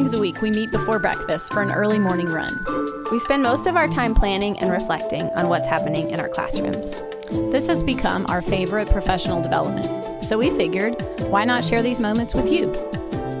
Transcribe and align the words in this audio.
mornings 0.00 0.18
a 0.18 0.22
week, 0.22 0.40
we 0.40 0.50
meet 0.50 0.70
before 0.70 0.98
breakfast 0.98 1.52
for 1.52 1.60
an 1.60 1.70
early 1.70 1.98
morning 1.98 2.26
run. 2.26 2.64
We 3.12 3.18
spend 3.18 3.42
most 3.42 3.66
of 3.66 3.76
our 3.76 3.86
time 3.86 4.14
planning 4.14 4.58
and 4.58 4.70
reflecting 4.70 5.28
on 5.36 5.50
what's 5.50 5.68
happening 5.68 6.08
in 6.08 6.18
our 6.18 6.28
classrooms. 6.30 7.02
This 7.52 7.66
has 7.66 7.82
become 7.82 8.24
our 8.30 8.40
favorite 8.40 8.88
professional 8.88 9.42
development. 9.42 10.24
So 10.24 10.38
we 10.38 10.48
figured, 10.56 10.94
why 11.28 11.44
not 11.44 11.66
share 11.66 11.82
these 11.82 12.00
moments 12.00 12.34
with 12.34 12.50
you? 12.50 12.68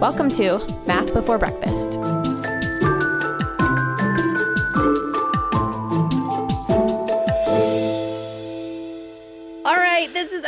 Welcome 0.02 0.30
to 0.32 0.58
Math 0.86 1.14
Before 1.14 1.38
Breakfast. 1.38 1.96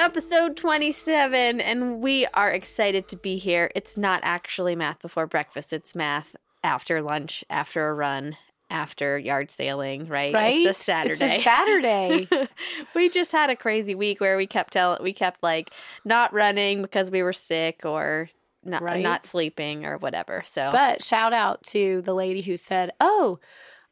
Episode 0.03 0.57
27, 0.57 1.61
and 1.61 2.01
we 2.01 2.27
are 2.35 2.51
excited 2.51 3.07
to 3.07 3.17
be 3.17 3.37
here. 3.37 3.71
It's 3.77 3.97
not 3.97 4.19
actually 4.25 4.75
math 4.75 5.01
before 5.01 5.29
breakfast, 5.29 5.73
it's 5.73 5.95
math 5.95 6.35
after 6.65 7.01
lunch, 7.01 7.45
after 7.49 7.89
a 7.89 7.95
run, 7.95 8.37
after 8.69 9.17
yard 9.17 9.53
sailing, 9.53 10.09
right? 10.09 10.35
Right? 10.35 10.57
It's 10.67 10.81
a 10.81 10.83
Saturday. 10.83 11.13
It's 11.13 11.23
a 11.23 11.41
Saturday. 11.41 12.29
we 12.97 13.11
just 13.11 13.31
had 13.31 13.49
a 13.49 13.55
crazy 13.55 13.95
week 13.95 14.21
where 14.21 14.37
we 14.37 14.47
kept 14.49 14.73
telling 14.73 15.01
we 15.05 15.13
kept 15.13 15.41
like 15.41 15.71
not 16.05 16.33
running 16.33 16.83
because 16.83 17.13
we 17.13 17.23
were 17.23 17.33
sick 17.33 17.83
or 17.85 18.29
not 18.65 18.83
Right. 18.83 19.05
not 19.05 19.25
sleeping 19.25 19.87
or 19.87 19.99
whatever. 19.99 20.43
So 20.45 20.71
but 20.73 21.05
shout 21.05 21.33
out 21.33 21.63
to 21.65 22.03
the 22.03 22.15
lady 22.15 22.43
who 22.43 22.57
said, 22.57 22.91
Oh, 23.01 23.39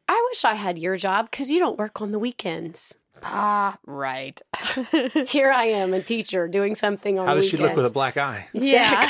I 0.08 0.20
wish 0.30 0.44
I 0.44 0.54
had 0.54 0.76
your 0.76 0.96
job 0.96 1.30
because 1.30 1.50
you 1.50 1.60
don't 1.60 1.78
work 1.78 2.00
on 2.00 2.10
the 2.10 2.18
weekends. 2.18 2.96
Ah, 3.24 3.76
right. 3.86 4.40
Here 5.28 5.50
I 5.50 5.66
am, 5.66 5.94
a 5.94 6.00
teacher 6.00 6.48
doing 6.48 6.74
something 6.74 7.18
on 7.18 7.26
How 7.26 7.34
does 7.34 7.48
she 7.48 7.56
weekends. 7.56 7.76
look 7.76 7.84
with 7.84 7.90
a 7.90 7.94
black 7.94 8.16
eye? 8.16 8.48
Yeah. 8.52 9.00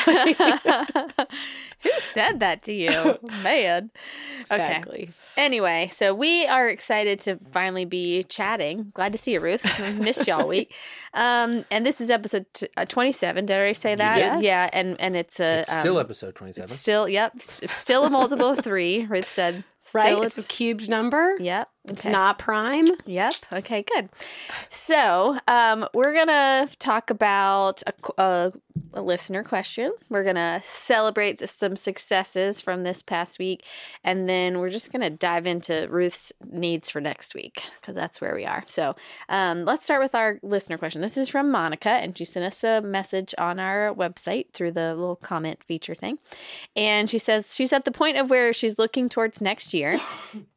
Who 1.83 1.91
said 1.99 2.41
that 2.41 2.63
to 2.65 2.73
you? 2.73 3.19
Man. 3.43 3.91
Exactly. 4.41 5.11
Anyway, 5.37 5.89
so 5.93 6.15
we 6.15 6.47
are 6.47 6.69
excited 6.69 7.21
to 7.21 7.39
finally 7.53 7.85
be 7.85 8.25
chatting. 8.25 8.91
Glad 8.95 9.13
to 9.13 9.19
see 9.19 9.33
you, 9.33 9.41
Ruth. 9.41 9.65
We 9.81 9.93
missed 9.93 10.27
you 10.27 10.35
all 10.35 10.47
week. 10.47 10.75
Um, 11.15 11.65
and 11.71 11.85
this 11.87 12.01
is 12.01 12.11
episode 12.11 12.47
t- 12.53 12.69
uh, 12.77 12.85
27. 12.85 13.47
Did 13.47 13.55
I 13.55 13.57
already 13.59 13.75
say 13.75 13.95
that? 13.95 14.19
Yes. 14.19 14.43
Yeah. 14.43 14.71
And, 14.73 15.01
and 15.01 15.17
it's 15.17 15.41
a. 15.41 15.61
It's 15.61 15.73
still 15.73 15.97
um, 15.97 16.05
episode 16.05 16.35
27. 16.35 16.69
Still, 16.69 17.09
yep. 17.09 17.33
s- 17.37 17.63
Still 17.69 18.05
a 18.05 18.11
multiple 18.11 18.49
of 18.49 18.59
three. 18.65 19.07
Ruth 19.07 19.29
said. 19.29 19.65
Right? 19.95 20.03
Still 20.03 20.23
It's 20.23 20.37
a 20.37 20.43
cubed 20.43 20.91
number. 20.91 21.37
Yep. 21.41 21.69
It's 21.89 22.05
okay. 22.05 22.13
not 22.13 22.39
prime. 22.39 22.85
Yep. 23.07 23.35
Okay, 23.55 23.83
good. 23.83 24.11
So, 24.69 25.39
um, 25.49 25.87
we're 25.95 26.13
going 26.13 26.27
to 26.27 26.69
talk 26.79 27.09
about 27.09 27.83
a, 27.87 28.23
a, 28.23 28.53
a 28.93 29.03
listener 29.03 29.43
question. 29.43 29.93
We're 30.11 30.23
going 30.23 30.37
to 30.37 30.61
celebrate 30.65 31.39
some 31.39 31.70
successes 31.77 32.61
from 32.61 32.83
this 32.83 33.03
past 33.03 33.39
week. 33.39 33.65
And 34.05 34.29
then 34.29 34.59
we're 34.59 34.71
just 34.71 34.93
going 34.93 35.03
to 35.03 35.11
dive 35.11 35.47
into 35.47 35.87
Ruth's 35.91 36.33
needs 36.49 36.91
for 36.91 37.01
next 37.01 37.35
week 37.35 37.63
because 37.81 37.95
that's 37.95 38.21
where 38.21 38.35
we 38.35 38.45
are. 38.45 38.65
So, 38.67 38.95
um, 39.29 39.65
let's 39.65 39.85
start 39.85 40.03
with 40.03 40.15
our 40.15 40.39
listener 40.43 40.79
question. 40.79 41.01
This 41.01 41.17
is 41.17 41.29
from 41.29 41.51
Monica, 41.51 41.91
and 41.91 42.17
she 42.17 42.25
sent 42.25 42.47
us 42.47 42.65
a 42.65 42.81
message 42.81 43.35
on 43.39 43.59
our 43.59 43.95
website 43.95 44.53
through 44.53 44.73
the 44.73 44.95
little 44.95 45.17
comment 45.17 45.63
feature 45.63 45.95
thing. 45.95 46.19
And 46.77 47.09
she 47.09 47.19
says 47.19 47.55
she's 47.55 47.73
at 47.73 47.85
the 47.85 47.93
point 47.93 48.17
of 48.17 48.31
where 48.31 48.53
she's 48.53 48.79
looking 48.79 49.09
towards 49.09 49.41
next 49.41 49.75
year. 49.75 49.99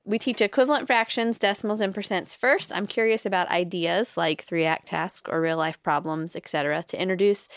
We 0.05 0.19
teach 0.19 0.41
equivalent 0.41 0.85
fractions, 0.87 1.39
decimals, 1.39 1.79
and 1.79 1.93
percents 1.93 2.35
first. 2.35 2.73
I'm 2.75 2.87
curious 2.87 3.25
about 3.25 3.49
ideas 3.49 4.17
like 4.17 4.43
three 4.43 4.65
act 4.65 4.87
tasks 4.87 5.29
or 5.31 5.39
real 5.39 5.55
life 5.55 5.81
problems, 5.81 6.35
etc., 6.35 6.83
to 6.89 7.01
introduce 7.01 7.47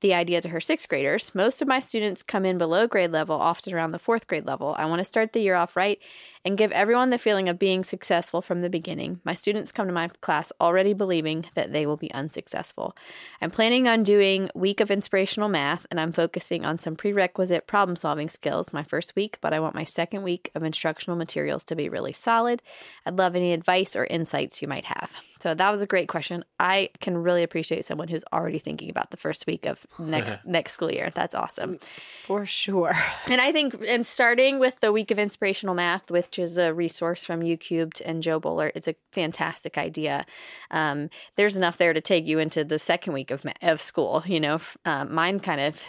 the 0.00 0.14
idea 0.14 0.40
to 0.40 0.48
her 0.48 0.60
sixth 0.60 0.88
graders. 0.88 1.34
Most 1.34 1.62
of 1.62 1.68
my 1.68 1.80
students 1.80 2.22
come 2.22 2.44
in 2.44 2.58
below 2.58 2.86
grade 2.86 3.12
level, 3.12 3.36
often 3.36 3.72
around 3.72 3.92
the 3.92 3.98
fourth 3.98 4.26
grade 4.26 4.46
level. 4.46 4.74
I 4.78 4.86
want 4.86 5.00
to 5.00 5.04
start 5.04 5.32
the 5.32 5.40
year 5.40 5.54
off 5.54 5.76
right 5.76 5.98
and 6.44 6.56
give 6.56 6.72
everyone 6.72 7.10
the 7.10 7.18
feeling 7.18 7.48
of 7.48 7.58
being 7.58 7.84
successful 7.84 8.40
from 8.40 8.62
the 8.62 8.70
beginning. 8.70 9.20
My 9.24 9.34
students 9.34 9.72
come 9.72 9.86
to 9.86 9.92
my 9.92 10.08
class 10.20 10.52
already 10.60 10.94
believing 10.94 11.44
that 11.54 11.72
they 11.72 11.86
will 11.86 11.96
be 11.96 12.12
unsuccessful. 12.12 12.96
I'm 13.40 13.50
planning 13.50 13.86
on 13.86 14.02
doing 14.02 14.50
week 14.54 14.80
of 14.80 14.90
inspirational 14.90 15.48
math 15.48 15.86
and 15.90 16.00
I'm 16.00 16.12
focusing 16.12 16.64
on 16.64 16.78
some 16.78 16.96
prerequisite 16.96 17.66
problem 17.66 17.96
solving 17.96 18.28
skills 18.28 18.72
my 18.72 18.82
first 18.82 19.14
week, 19.16 19.38
but 19.40 19.52
I 19.52 19.60
want 19.60 19.74
my 19.74 19.84
second 19.84 20.22
week 20.22 20.50
of 20.54 20.62
instructional 20.62 21.16
materials 21.16 21.64
to 21.66 21.76
be 21.76 21.88
really 21.88 22.12
solid. 22.12 22.62
I'd 23.04 23.18
love 23.18 23.36
any 23.36 23.52
advice 23.52 23.94
or 23.94 24.04
insights 24.06 24.62
you 24.62 24.68
might 24.68 24.86
have. 24.86 25.12
So 25.40 25.54
that 25.54 25.70
was 25.70 25.80
a 25.80 25.86
great 25.86 26.08
question. 26.08 26.44
I 26.58 26.90
can 27.00 27.16
really 27.16 27.42
appreciate 27.42 27.86
someone 27.86 28.08
who's 28.08 28.24
already 28.30 28.58
thinking 28.58 28.90
about 28.90 29.10
the 29.10 29.16
first 29.16 29.46
week 29.46 29.64
of 29.64 29.86
next 29.98 30.44
next 30.44 30.72
school 30.72 30.92
year. 30.92 31.10
That's 31.14 31.34
awesome. 31.34 31.78
For 32.22 32.44
sure. 32.44 32.94
And 33.26 33.40
I 33.40 33.50
think, 33.50 33.76
and 33.88 34.06
starting 34.06 34.58
with 34.58 34.80
the 34.80 34.92
week 34.92 35.10
of 35.10 35.18
inspirational 35.18 35.74
math, 35.74 36.10
which 36.30 36.38
is 36.38 36.58
a 36.58 36.72
resource 36.72 37.24
from 37.24 37.40
YouCubed 37.40 38.00
and 38.04 38.22
Jo 38.22 38.38
Boaler, 38.38 38.70
it's 38.76 38.86
a 38.86 38.94
fantastic 39.10 39.76
idea. 39.76 40.24
Um, 40.70 41.10
there's 41.34 41.56
enough 41.56 41.76
there 41.76 41.92
to 41.92 42.00
take 42.00 42.24
you 42.24 42.38
into 42.38 42.62
the 42.62 42.78
second 42.78 43.14
week 43.14 43.32
of 43.32 43.44
of 43.62 43.80
school. 43.80 44.22
You 44.24 44.38
know, 44.38 44.60
um, 44.84 45.12
mine 45.12 45.40
kind 45.40 45.60
of, 45.60 45.82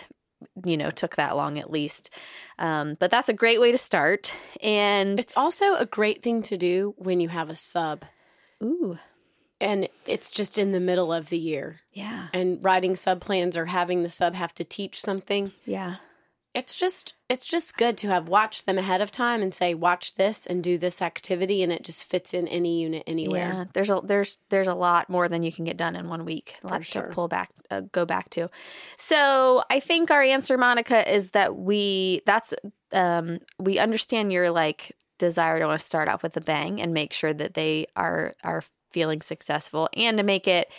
you 0.65 0.77
know, 0.77 0.89
took 0.89 1.15
that 1.17 1.35
long 1.35 1.59
at 1.59 1.69
least. 1.69 2.09
Um, 2.57 2.95
but 2.99 3.11
that's 3.11 3.29
a 3.29 3.33
great 3.33 3.61
way 3.61 3.71
to 3.71 3.77
start. 3.77 4.33
And 4.63 5.19
It's 5.19 5.37
also 5.37 5.75
a 5.75 5.85
great 5.85 6.23
thing 6.23 6.41
to 6.43 6.57
do 6.57 6.95
when 6.97 7.19
you 7.19 7.29
have 7.29 7.51
a 7.51 7.55
sub 7.55 8.03
ooh, 8.63 8.97
and 9.59 9.87
it's 10.07 10.31
just 10.31 10.57
in 10.57 10.71
the 10.71 10.79
middle 10.79 11.13
of 11.13 11.29
the 11.29 11.37
year. 11.37 11.81
yeah, 11.93 12.29
And 12.33 12.63
writing 12.63 12.95
sub 12.95 13.21
plans 13.21 13.55
or 13.55 13.65
having 13.67 14.01
the 14.01 14.09
sub 14.09 14.33
have 14.33 14.55
to 14.55 14.63
teach 14.63 14.99
something. 14.99 15.51
yeah, 15.65 15.97
It's 16.53 16.75
just 16.75 17.13
it's 17.29 17.47
just 17.47 17.77
good 17.77 17.97
to 17.99 18.07
have 18.09 18.27
watched 18.27 18.65
them 18.65 18.77
ahead 18.77 18.99
of 18.99 19.09
time 19.09 19.41
and 19.41 19.53
say 19.53 19.73
watch 19.73 20.15
this 20.15 20.45
and 20.45 20.61
do 20.61 20.77
this 20.77 21.01
activity 21.01 21.63
and 21.63 21.71
it 21.71 21.83
just 21.83 22.09
fits 22.09 22.33
in 22.33 22.47
any 22.49 22.81
unit 22.81 23.03
anywhere. 23.07 23.53
Yeah, 23.53 23.65
there's 23.73 23.89
a 23.89 24.01
there's 24.03 24.37
there's 24.49 24.67
a 24.67 24.75
lot 24.75 25.09
more 25.09 25.29
than 25.29 25.43
you 25.43 25.51
can 25.51 25.63
get 25.63 25.77
done 25.77 25.95
in 25.95 26.09
one 26.09 26.25
week. 26.25 26.57
A 26.63 26.67
lot 26.67 26.85
sure. 26.85 27.03
to 27.03 27.07
pull 27.07 27.29
back, 27.29 27.51
uh, 27.69 27.81
go 27.93 28.05
back 28.05 28.29
to. 28.31 28.49
So 28.97 29.63
I 29.69 29.79
think 29.79 30.11
our 30.11 30.21
answer, 30.21 30.57
Monica, 30.57 31.09
is 31.09 31.31
that 31.31 31.55
we 31.55 32.21
that's 32.25 32.53
um 32.91 33.39
we 33.57 33.79
understand 33.79 34.33
your 34.33 34.51
like 34.51 34.91
desire 35.17 35.59
to 35.59 35.67
want 35.67 35.79
to 35.79 35.85
start 35.85 36.09
off 36.09 36.21
with 36.21 36.35
a 36.35 36.41
bang 36.41 36.81
and 36.81 36.93
make 36.93 37.13
sure 37.13 37.33
that 37.33 37.53
they 37.53 37.87
are 37.95 38.33
are 38.43 38.61
feeling 38.91 39.21
successful 39.21 39.89
and 39.95 40.17
to 40.17 40.23
make 40.23 40.47
it 40.47 40.69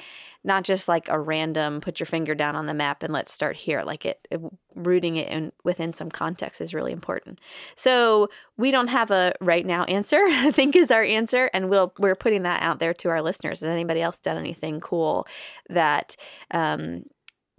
not 0.45 0.65
just 0.65 0.89
like 0.89 1.09
a 1.09 1.19
random 1.19 1.81
put 1.81 2.01
your 2.01 2.07
finger 2.07 2.35
down 2.35 2.57
on 2.57 2.67
the 2.67 2.75
map 2.75 3.03
and 3.03 3.13
let's 3.13 3.33
start 3.33 3.57
here. 3.57 3.83
Like 3.83 4.05
it, 4.05 4.27
it 4.31 4.41
rooting 4.75 5.17
it 5.17 5.29
in 5.29 5.53
within 5.65 5.93
some 5.93 6.11
context 6.11 6.61
is 6.61 6.75
really 6.75 6.93
important. 6.93 7.41
So 7.77 8.29
we 8.57 8.71
don't 8.71 8.89
have 8.89 9.11
a 9.11 9.35
right 9.41 9.65
now 9.65 9.85
answer 9.85 10.17
i 10.27 10.51
think 10.51 10.77
is 10.77 10.91
our 10.91 11.03
answer 11.03 11.51
and 11.53 11.69
we'll 11.69 11.93
we're 11.99 12.15
putting 12.15 12.43
that 12.43 12.63
out 12.63 12.79
there 12.79 12.95
to 12.95 13.09
our 13.09 13.23
listeners. 13.23 13.61
Has 13.61 13.69
anybody 13.69 14.01
else 14.01 14.21
done 14.21 14.37
anything 14.37 14.81
cool 14.81 15.27
that 15.69 16.17
um 16.51 17.05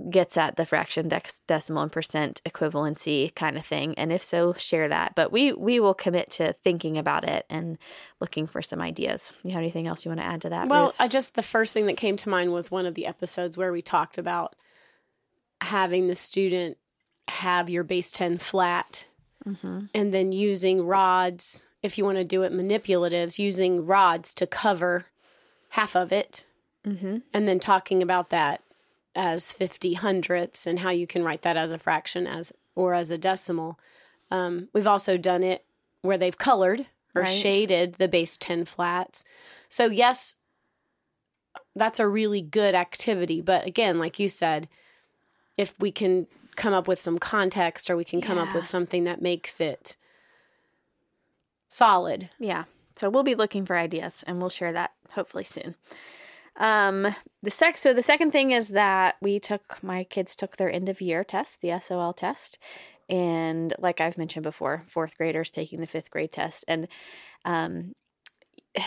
gets 0.10 0.38
at 0.38 0.56
the 0.56 0.66
fraction 0.66 1.08
dex- 1.08 1.42
decimal 1.42 1.84
and 1.84 1.92
percent 1.92 2.42
equivalency 2.46 3.34
kind 3.36 3.58
of 3.58 3.66
thing 3.66 3.94
and 3.98 4.12
if 4.12 4.22
so 4.22 4.54
share 4.54 4.90
that. 4.90 5.14
But 5.16 5.32
we 5.32 5.54
we 5.54 5.80
will 5.80 5.94
commit 5.94 6.32
to 6.32 6.54
thinking 6.54 6.98
about 6.98 7.28
it 7.28 7.46
and 7.50 7.78
looking 8.20 8.48
for 8.48 8.62
some 8.62 8.82
ideas. 8.82 9.34
You 9.44 9.52
have 9.52 9.60
anything 9.60 9.88
else 9.88 10.04
you 10.04 10.10
want 10.10 10.22
to 10.22 10.28
add 10.28 10.42
to 10.42 10.50
that 10.50 10.68
Well, 10.68 10.88
Ruth? 10.88 10.96
I 11.00 11.08
just 11.08 11.36
the 11.36 11.44
first 11.44 11.74
thing 11.74 11.86
that 11.86 11.98
came 11.98 12.18
to 12.18 12.30
mind 12.30 12.52
was 12.52 12.72
one 12.72 12.86
of 12.86 12.96
the 12.96 13.06
episodes 13.06 13.58
where 13.58 13.72
we 13.72 13.82
talked 13.82 14.18
about 14.18 14.56
having 15.62 16.08
the 16.08 16.16
student 16.16 16.78
have 17.30 17.70
your 17.70 17.84
base 17.84 18.12
10 18.12 18.38
flat 18.38 19.08
mm-hmm. 19.48 19.86
and 19.94 20.14
then 20.14 20.32
using 20.32 20.86
rods 20.86 21.66
if 21.82 21.98
you 21.98 22.04
want 22.04 22.18
to 22.18 22.24
do 22.24 22.44
it 22.44 22.52
manipulatives 22.52 23.40
using 23.40 23.86
rods 23.86 24.34
to 24.34 24.46
cover 24.46 25.06
half 25.70 25.96
of 25.96 26.12
it 26.12 26.46
mm-hmm. 26.86 27.20
and 27.34 27.48
then 27.48 27.60
talking 27.60 28.04
about 28.04 28.30
that 28.30 28.62
as 29.16 29.52
50 29.52 29.94
hundredths 29.96 30.66
and 30.68 30.80
how 30.80 30.90
you 30.90 31.06
can 31.08 31.24
write 31.24 31.42
that 31.44 31.58
as 31.58 31.72
a 31.72 31.78
fraction 31.78 32.26
as 32.28 32.52
or 32.76 32.94
as 32.94 33.12
a 33.12 33.18
decimal 33.18 33.80
um, 34.32 34.70
we've 34.74 34.88
also 34.88 35.18
done 35.18 35.44
it 35.44 35.66
where 36.02 36.18
they've 36.18 36.38
colored 36.38 36.88
or 37.16 37.22
Right. 37.22 37.28
shaded 37.28 37.94
the 37.96 38.08
base 38.08 38.38
10 38.38 38.66
flats 38.66 39.24
so 39.70 39.86
yes 39.86 40.38
that's 41.76 42.00
a 42.00 42.08
really 42.08 42.42
good 42.42 42.74
activity 42.74 43.40
but 43.42 43.68
again 43.68 44.00
like 44.00 44.18
you 44.20 44.28
said 44.30 44.68
if 45.58 45.80
we 45.80 45.92
can 45.92 46.26
come 46.56 46.74
up 46.74 46.88
with 46.88 47.00
some 47.00 47.20
context 47.20 47.90
or 47.90 47.96
we 47.96 48.04
can 48.04 48.22
come 48.22 48.38
up 48.40 48.54
with 48.56 48.66
something 48.66 49.04
that 49.04 49.22
makes 49.22 49.60
it 49.62 49.96
solid 51.70 52.30
Yeah. 52.40 52.66
So 52.96 53.10
we'll 53.10 53.24
be 53.24 53.34
looking 53.34 53.66
for 53.66 53.76
ideas 53.76 54.24
and 54.28 54.40
we'll 54.40 54.52
share 54.52 54.72
that 54.74 54.92
hopefully 55.14 55.44
soon. 55.44 55.74
Um 56.58 57.16
the 57.42 57.52
sec 57.52 57.78
so 57.78 57.94
the 57.94 58.02
second 58.04 58.32
thing 58.32 58.52
is 58.52 58.70
that 58.70 59.16
we 59.22 59.40
took 59.40 59.82
my 59.84 60.04
kids 60.04 60.36
took 60.36 60.58
their 60.58 60.72
end 60.72 60.90
of 60.90 61.02
year 61.02 61.24
test, 61.24 61.62
the 61.62 61.78
SOL 61.80 62.14
test. 62.14 62.60
And 63.10 63.74
like 63.80 64.00
I've 64.02 64.18
mentioned 64.18 64.44
before, 64.44 64.84
fourth 64.88 65.18
graders 65.18 65.52
taking 65.52 65.82
the 65.82 65.88
fifth 65.88 66.12
grade 66.12 66.32
test. 66.32 66.66
And 66.68 66.88
um 67.46 67.94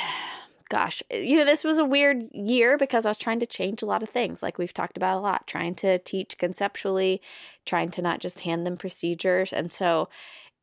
gosh, 0.68 1.00
you 1.12 1.36
know, 1.36 1.44
this 1.44 1.62
was 1.62 1.78
a 1.78 1.84
weird 1.84 2.24
year 2.32 2.76
because 2.76 3.06
I 3.06 3.10
was 3.10 3.18
trying 3.18 3.38
to 3.40 3.46
change 3.46 3.82
a 3.82 3.86
lot 3.86 4.02
of 4.02 4.08
things, 4.08 4.42
like 4.42 4.58
we've 4.58 4.74
talked 4.74 4.96
about 4.96 5.16
a 5.16 5.20
lot, 5.20 5.46
trying 5.46 5.76
to 5.76 5.98
teach 6.00 6.38
conceptually, 6.38 7.22
trying 7.64 7.88
to 7.90 8.02
not 8.02 8.18
just 8.20 8.40
hand 8.40 8.66
them 8.66 8.76
procedures. 8.76 9.52
And 9.52 9.72
so 9.72 10.08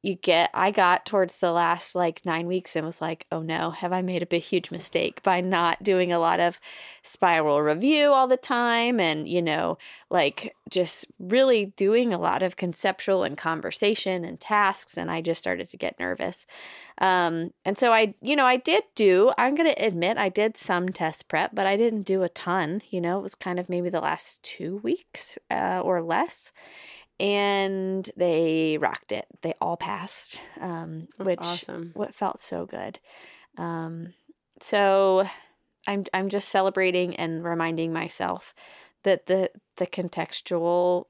you 0.03 0.15
get 0.15 0.49
i 0.53 0.69
got 0.69 1.05
towards 1.05 1.39
the 1.39 1.51
last 1.51 1.95
like 1.95 2.23
nine 2.25 2.45
weeks 2.45 2.75
and 2.75 2.85
was 2.85 3.01
like 3.01 3.25
oh 3.31 3.41
no 3.41 3.71
have 3.71 3.91
i 3.91 4.01
made 4.01 4.21
a 4.21 4.27
big 4.27 4.43
huge 4.43 4.69
mistake 4.69 5.23
by 5.23 5.41
not 5.41 5.81
doing 5.81 6.11
a 6.11 6.19
lot 6.19 6.39
of 6.39 6.59
spiral 7.03 7.61
review 7.61 8.07
all 8.07 8.27
the 8.27 8.37
time? 8.37 8.99
And 8.99 9.27
you 9.27 9.41
know 9.41 9.77
like 10.09 10.55
just 10.69 11.05
really 11.19 11.67
doing 11.75 12.13
a 12.13 12.19
lot 12.19 12.41
of 12.41 12.55
conceptual 12.55 13.23
and 13.23 13.37
conversation 13.37 14.23
and 14.23 14.39
tasks 14.39 14.97
and 14.97 15.11
i 15.11 15.21
just 15.21 15.41
started 15.41 15.67
to 15.67 15.77
get 15.77 15.99
nervous. 15.99 16.47
Um, 16.99 17.53
and 17.65 17.77
so 17.77 17.91
i 17.91 18.13
you 18.21 18.35
know 18.35 18.45
i 18.45 18.57
did 18.57 18.83
do 18.95 19.31
i'm 19.37 19.55
going 19.55 19.73
to 19.73 19.85
admit 19.85 20.17
i 20.17 20.29
did 20.29 20.57
some 20.57 20.89
test 20.89 21.27
prep 21.27 21.53
but 21.53 21.65
i 21.65 21.75
didn't 21.75 22.03
do 22.03 22.23
a 22.23 22.29
ton 22.29 22.81
you 22.89 23.01
know 23.01 23.19
it 23.19 23.23
was 23.23 23.35
kind 23.35 23.59
of 23.59 23.69
maybe 23.69 23.89
the 23.89 23.99
last 23.99 24.43
two 24.43 24.77
weeks 24.77 25.37
uh, 25.49 25.81
or 25.83 26.01
less 26.01 26.53
and 27.23 28.11
they 28.17 28.77
rocked 28.79 29.13
it. 29.13 29.25
They 29.43 29.53
all 29.61 29.77
passed, 29.77 30.41
um, 30.59 31.07
which 31.17 31.39
awesome. 31.39 31.91
What 31.93 32.13
felt 32.13 32.41
so 32.41 32.65
good. 32.65 32.99
Um, 33.57 34.13
so 34.59 35.25
I'm 35.87 36.03
I'm 36.13 36.27
just 36.27 36.49
celebrating 36.49 37.15
and 37.15 37.43
reminding 37.45 37.93
myself 37.93 38.53
that 39.03 39.27
the 39.27 39.49
the 39.77 39.87
contextual 39.87 41.05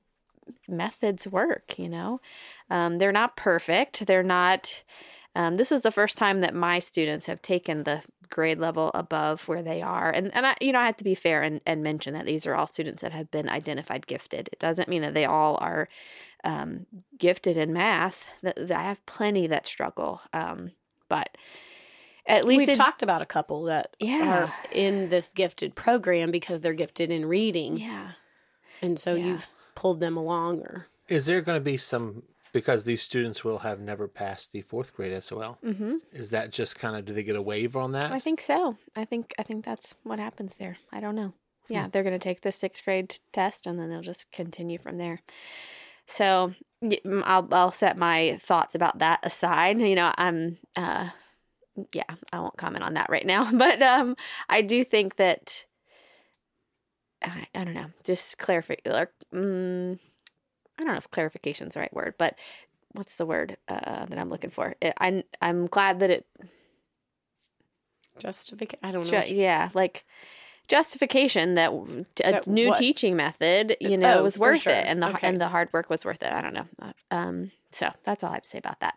methods 0.67 1.27
work. 1.27 1.79
You 1.79 1.89
know, 1.89 2.21
um, 2.69 2.99
they're 2.99 3.11
not 3.11 3.35
perfect. 3.35 4.05
They're 4.05 4.21
not. 4.21 4.83
Um, 5.35 5.55
this 5.55 5.71
was 5.71 5.81
the 5.81 5.89
first 5.89 6.19
time 6.19 6.41
that 6.41 6.53
my 6.53 6.77
students 6.77 7.25
have 7.25 7.41
taken 7.41 7.85
the 7.85 8.03
grade 8.33 8.59
level 8.59 8.91
above 8.93 9.47
where 9.47 9.61
they 9.61 9.81
are. 9.81 10.09
And 10.09 10.33
and 10.35 10.45
I 10.45 10.55
you 10.59 10.73
know, 10.73 10.79
I 10.79 10.87
have 10.87 10.97
to 10.97 11.03
be 11.03 11.15
fair 11.15 11.41
and, 11.41 11.61
and 11.65 11.83
mention 11.83 12.13
that 12.15 12.25
these 12.25 12.45
are 12.45 12.55
all 12.55 12.67
students 12.67 13.01
that 13.03 13.13
have 13.13 13.31
been 13.31 13.47
identified 13.47 14.07
gifted. 14.07 14.49
It 14.51 14.59
doesn't 14.59 14.89
mean 14.89 15.03
that 15.03 15.13
they 15.13 15.25
all 15.25 15.57
are 15.61 15.87
um, 16.43 16.87
gifted 17.17 17.55
in 17.55 17.71
math. 17.71 18.29
That, 18.41 18.55
that, 18.55 18.77
I 18.77 18.83
have 18.83 19.05
plenty 19.05 19.47
that 19.47 19.67
struggle. 19.67 20.19
Um, 20.33 20.71
but 21.07 21.37
at 22.25 22.45
least 22.45 22.59
we've 22.61 22.69
it, 22.69 22.75
talked 22.75 23.03
about 23.03 23.21
a 23.21 23.25
couple 23.25 23.63
that 23.63 23.95
yeah. 23.99 24.45
are 24.45 24.53
in 24.71 25.09
this 25.09 25.31
gifted 25.33 25.75
program 25.75 26.31
because 26.31 26.61
they're 26.61 26.73
gifted 26.73 27.11
in 27.11 27.25
reading. 27.25 27.77
Yeah. 27.77 28.11
And 28.81 28.99
so 28.99 29.13
Yeah. 29.13 29.25
you've 29.25 29.49
pulled 29.75 29.99
them 29.99 30.17
along 30.17 30.61
or 30.61 30.87
Is 31.07 31.25
there 31.27 31.41
going 31.41 31.57
to 31.57 31.63
be 31.63 31.77
some 31.77 32.23
because 32.53 32.85
these 32.85 33.01
students 33.01 33.43
will 33.43 33.59
have 33.59 33.81
never 33.81 34.07
passed 34.07 34.51
the 34.53 34.61
fourth 34.61 34.95
grade 34.95 35.21
SOL? 35.21 35.57
Mm-hmm. 35.65 35.95
Is 36.13 36.29
that 36.29 36.51
just 36.51 36.79
kind 36.79 36.95
of 36.95 37.03
do 37.03 37.11
they 37.11 37.23
get 37.23 37.35
a 37.35 37.41
waiver 37.41 37.79
on 37.79 37.91
that? 37.91 38.11
I 38.11 38.19
think 38.19 38.39
so. 38.39 38.77
I 38.95 39.03
think 39.03 39.33
I 39.37 39.43
think 39.43 39.65
that's 39.65 39.95
what 40.03 40.19
happens 40.19 40.55
there. 40.55 40.77
I 40.91 41.01
don't 41.01 41.15
know. 41.15 41.33
Yeah, 41.67 41.87
they're 41.87 42.03
going 42.03 42.13
to 42.13 42.19
take 42.19 42.41
the 42.41 42.51
sixth 42.51 42.83
grade 42.85 43.17
test 43.31 43.65
and 43.67 43.79
then 43.79 43.89
they'll 43.89 44.01
just 44.01 44.31
continue 44.31 44.77
from 44.77 44.97
there. 44.97 45.21
So 46.05 46.53
I'll 47.05 47.47
I'll 47.51 47.71
set 47.71 47.97
my 47.97 48.37
thoughts 48.39 48.75
about 48.75 48.99
that 48.99 49.19
aside. 49.23 49.79
You 49.79 49.95
know, 49.95 50.13
I'm 50.17 50.57
uh, 50.75 51.09
yeah, 51.93 52.03
I 52.31 52.39
won't 52.39 52.57
comment 52.57 52.83
on 52.83 52.93
that 52.93 53.09
right 53.09 53.25
now. 53.25 53.49
But 53.57 53.81
um, 53.81 54.15
I 54.49 54.61
do 54.61 54.83
think 54.83 55.15
that 55.15 55.65
I, 57.23 57.47
I 57.55 57.63
don't 57.63 57.73
know, 57.73 57.91
just 58.03 58.37
clarify. 58.37 58.75
Um, 59.33 59.99
I 60.79 60.83
don't 60.83 60.91
know 60.93 60.97
if 60.97 61.09
clarification 61.11 61.67
is 61.67 61.73
the 61.75 61.79
right 61.81 61.93
word, 61.93 62.15
but 62.17 62.35
what's 62.93 63.17
the 63.17 63.25
word 63.25 63.57
uh, 63.67 64.05
that 64.05 64.17
I'm 64.17 64.29
looking 64.29 64.49
for? 64.49 64.75
It, 64.81 64.93
I'm 64.99 65.23
I'm 65.41 65.67
glad 65.67 65.99
that 65.99 66.09
it 66.09 66.25
justification. 68.19 68.79
I 68.83 68.91
don't 68.91 69.09
know. 69.11 69.21
Ju- 69.21 69.35
yeah, 69.35 69.69
like 69.73 70.05
justification 70.67 71.55
that 71.55 71.71
a 71.71 72.05
That 72.31 72.47
new 72.47 72.69
what? 72.69 72.77
teaching 72.77 73.15
method, 73.15 73.75
you 73.79 73.97
know, 73.97 74.19
Oh, 74.19 74.23
was 74.23 74.37
worth 74.37 74.61
sure. 74.61 74.73
it, 74.73 74.85
and 74.85 75.01
the 75.01 75.09
Okay. 75.09 75.27
and 75.27 75.39
the 75.41 75.47
hard 75.49 75.71
work 75.73 75.89
was 75.89 76.05
worth 76.05 76.23
it. 76.23 76.31
I 76.31 76.41
don't 76.41 76.53
know. 76.53 76.67
Uh, 76.81 76.93
Um, 77.11 77.51
so 77.71 77.89
that's 78.03 78.23
all 78.23 78.31
I 78.31 78.35
have 78.35 78.43
to 78.43 78.49
say 78.49 78.59
about 78.59 78.79
that. 78.81 78.95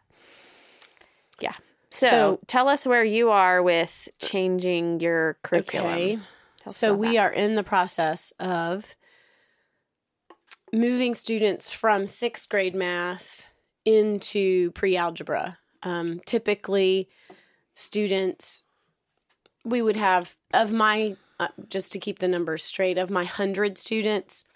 Yeah. 1.40 1.54
So, 1.90 2.06
So- 2.08 2.40
tell 2.46 2.68
us 2.68 2.86
where 2.86 3.04
you 3.04 3.30
are 3.30 3.62
with 3.62 4.08
changing 4.18 5.00
your 5.00 5.38
curriculum. 5.42 5.92
Okay. 5.94 6.18
So 6.68 6.92
we 6.94 7.12
that. 7.12 7.18
are 7.18 7.30
in 7.32 7.54
the 7.54 7.62
process 7.62 8.32
of 8.40 8.94
moving 10.72 11.14
students 11.14 11.72
from 11.72 12.06
sixth 12.06 12.48
grade 12.48 12.74
math 12.74 13.52
into 13.84 14.72
pre 14.72 14.96
algebra. 14.96 15.58
Um, 15.82 16.20
typically, 16.26 17.08
students, 17.74 18.64
we 19.64 19.80
would 19.80 19.96
have, 19.96 20.36
of 20.52 20.72
my, 20.72 21.14
uh, 21.38 21.48
just 21.68 21.92
to 21.92 21.98
keep 21.98 22.18
the 22.18 22.28
numbers 22.28 22.62
straight, 22.62 22.98
of 22.98 23.10
my 23.10 23.20
100 23.20 23.78
students, 23.78 24.46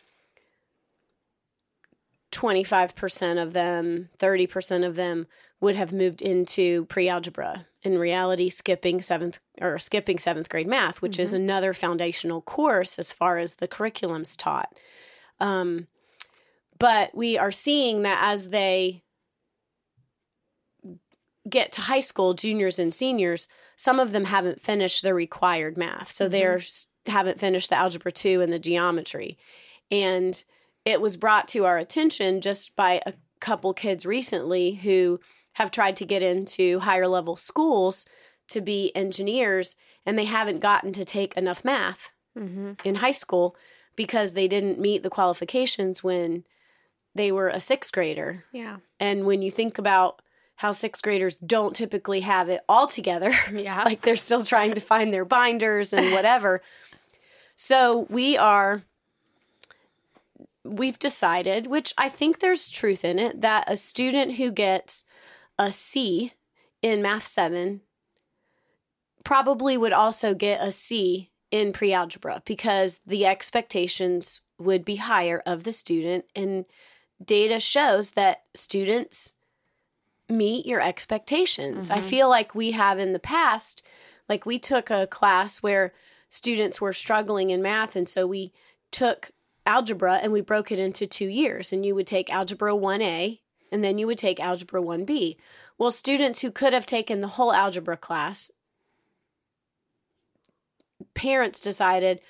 25% 2.32 3.42
of 3.42 3.52
them, 3.52 4.08
30% 4.18 4.86
of 4.86 4.96
them 4.96 5.26
would 5.60 5.76
have 5.76 5.92
moved 5.92 6.22
into 6.22 6.86
pre-algebra. 6.86 7.66
In 7.82 7.98
reality, 7.98 8.48
skipping 8.50 9.00
seventh 9.00 9.40
or 9.60 9.78
skipping 9.78 10.18
seventh 10.18 10.48
grade 10.48 10.66
math, 10.66 11.00
which 11.00 11.18
is 11.18 11.32
another 11.32 11.72
foundational 11.72 12.42
course 12.42 12.98
as 12.98 13.12
far 13.12 13.38
as 13.38 13.56
the 13.56 13.68
curriculum's 13.68 14.36
taught. 14.36 14.74
Um, 15.38 15.86
but 16.80 17.14
we 17.14 17.38
are 17.38 17.52
seeing 17.52 18.02
that 18.02 18.18
as 18.22 18.48
they 18.50 19.04
get 21.48 21.72
to 21.72 21.80
high 21.82 22.00
school, 22.00 22.34
juniors 22.34 22.78
and 22.78 22.94
seniors, 22.94 23.48
some 23.76 23.98
of 23.98 24.12
them 24.12 24.24
haven't 24.26 24.60
finished 24.60 25.02
the 25.02 25.14
required 25.14 25.76
math. 25.76 26.10
So 26.10 26.28
they're 26.28 26.56
s- 26.56 26.86
haven't 27.06 27.40
finished 27.40 27.70
the 27.70 27.76
algebra 27.76 28.12
2 28.12 28.40
and 28.42 28.52
the 28.52 28.58
geometry. 28.58 29.38
And 29.90 30.42
it 30.84 31.00
was 31.00 31.16
brought 31.16 31.48
to 31.48 31.64
our 31.64 31.78
attention 31.78 32.40
just 32.40 32.76
by 32.76 33.00
a 33.06 33.14
couple 33.40 33.72
kids 33.72 34.04
recently 34.04 34.72
who 34.72 35.18
have 35.54 35.70
tried 35.70 35.96
to 35.96 36.04
get 36.04 36.22
into 36.22 36.80
higher 36.80 37.08
level 37.08 37.36
schools 37.36 38.06
to 38.48 38.60
be 38.60 38.94
engineers 38.94 39.76
and 40.04 40.18
they 40.18 40.24
haven't 40.26 40.60
gotten 40.60 40.92
to 40.92 41.04
take 41.04 41.36
enough 41.36 41.64
math 41.64 42.12
Mm-hmm. 42.38 42.72
in 42.84 42.94
high 42.96 43.10
school 43.10 43.56
because 43.96 44.34
they 44.34 44.46
didn't 44.46 44.78
meet 44.78 45.02
the 45.02 45.10
qualifications 45.10 46.04
when 46.04 46.44
they 47.14 47.32
were 47.32 47.48
a 47.48 47.60
sixth 47.60 47.92
grader. 47.92 48.44
Yeah. 48.52 48.78
And 48.98 49.26
when 49.26 49.42
you 49.42 49.50
think 49.50 49.78
about 49.78 50.22
how 50.56 50.72
sixth 50.72 51.02
graders 51.02 51.36
don't 51.36 51.74
typically 51.74 52.20
have 52.20 52.48
it 52.48 52.60
all 52.68 52.86
together, 52.86 53.32
Yeah. 53.52 53.82
like 53.84 54.02
they're 54.02 54.16
still 54.16 54.44
trying 54.44 54.74
to 54.74 54.80
find 54.80 55.12
their 55.12 55.24
binders 55.24 55.92
and 55.92 56.12
whatever. 56.12 56.60
so 57.56 58.06
we 58.10 58.36
are, 58.36 58.82
we've 60.64 60.98
decided, 60.98 61.66
which 61.66 61.92
I 61.96 62.08
think 62.08 62.38
there's 62.38 62.68
truth 62.70 63.04
in 63.04 63.18
it, 63.18 63.40
that 63.40 63.64
a 63.70 63.76
student 63.76 64.34
who 64.36 64.50
gets 64.52 65.04
a 65.58 65.72
C 65.72 66.32
in 66.82 67.02
Math 67.02 67.26
7 67.26 67.80
probably 69.24 69.76
would 69.76 69.92
also 69.92 70.34
get 70.34 70.62
a 70.62 70.70
C 70.70 71.30
in 71.50 71.72
pre 71.72 71.92
algebra 71.92 72.42
because 72.44 73.00
the 73.06 73.26
expectations 73.26 74.42
would 74.58 74.84
be 74.84 74.96
higher 74.96 75.42
of 75.46 75.64
the 75.64 75.72
student. 75.72 76.24
And 76.36 76.64
data 77.24 77.60
shows 77.60 78.12
that 78.12 78.42
students 78.54 79.34
meet 80.28 80.66
your 80.66 80.80
expectations. 80.80 81.90
I 81.90 81.96
mm-hmm. 81.96 82.06
feel 82.06 82.28
like 82.28 82.54
we 82.54 82.70
have 82.72 82.98
in 82.98 83.12
the 83.12 83.18
past, 83.18 83.82
like 84.28 84.46
we 84.46 84.58
took 84.58 84.90
a 84.90 85.06
class 85.06 85.62
where 85.62 85.92
students 86.28 86.80
were 86.80 86.92
struggling 86.92 87.50
in 87.50 87.60
math. 87.60 87.96
And 87.96 88.08
so 88.08 88.26
we 88.26 88.52
took 88.90 89.32
algebra 89.66 90.14
and 90.22 90.32
we 90.32 90.40
broke 90.40 90.72
it 90.72 90.78
into 90.78 91.06
two 91.06 91.26
years. 91.26 91.72
And 91.72 91.84
you 91.84 91.94
would 91.94 92.06
take 92.06 92.30
algebra 92.30 92.72
1A 92.72 93.40
and 93.72 93.84
then 93.84 93.98
you 93.98 94.06
would 94.06 94.18
take 94.18 94.40
algebra 94.40 94.80
1B. 94.80 95.36
Well, 95.76 95.90
students 95.90 96.40
who 96.40 96.50
could 96.50 96.72
have 96.72 96.86
taken 96.86 97.20
the 97.20 97.28
whole 97.28 97.52
algebra 97.52 97.96
class, 97.96 98.50
parents 101.14 101.60
decided 101.60 102.20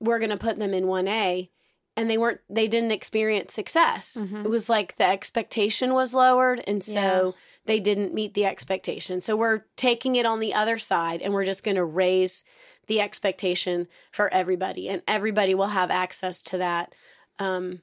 we're 0.00 0.18
going 0.18 0.30
to 0.30 0.36
put 0.36 0.58
them 0.58 0.74
in 0.74 0.84
1A 0.84 1.48
and 1.96 2.10
they 2.10 2.18
weren't 2.18 2.40
they 2.48 2.66
didn't 2.68 2.92
experience 2.92 3.54
success. 3.54 4.24
Mhm. 4.28 4.44
It 4.44 4.48
was 4.48 4.68
like 4.68 4.96
the 4.96 5.06
expectation 5.06 5.94
was 5.94 6.14
lowered 6.14 6.62
and 6.66 6.82
so 6.82 6.92
Yeah. 6.94 7.30
they 7.66 7.80
didn't 7.80 8.14
meet 8.14 8.34
the 8.34 8.44
expectation. 8.46 9.20
So 9.20 9.36
we're 9.36 9.64
taking 9.76 10.16
it 10.16 10.26
on 10.26 10.40
the 10.40 10.54
other 10.54 10.76
side 10.78 11.22
and 11.22 11.32
we're 11.32 11.44
just 11.44 11.64
going 11.64 11.76
to 11.76 11.84
raise 11.84 12.44
the 12.86 13.00
expectation 13.00 13.88
for 14.12 14.32
everybody 14.34 14.88
and 14.88 15.02
everybody 15.08 15.54
will 15.54 15.68
have 15.68 15.90
access 15.90 16.42
to 16.44 16.58
that. 16.58 16.94
Um, 17.38 17.80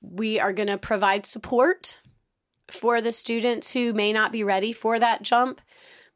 we 0.00 0.38
are 0.40 0.52
going 0.52 0.66
to 0.68 0.78
provide 0.78 1.24
support 1.26 1.98
for 2.68 3.00
the 3.00 3.12
students 3.12 3.72
who 3.72 3.92
may 3.92 4.12
not 4.12 4.32
be 4.32 4.42
ready 4.44 4.72
for 4.72 4.98
that 4.98 5.22
jump 5.22 5.60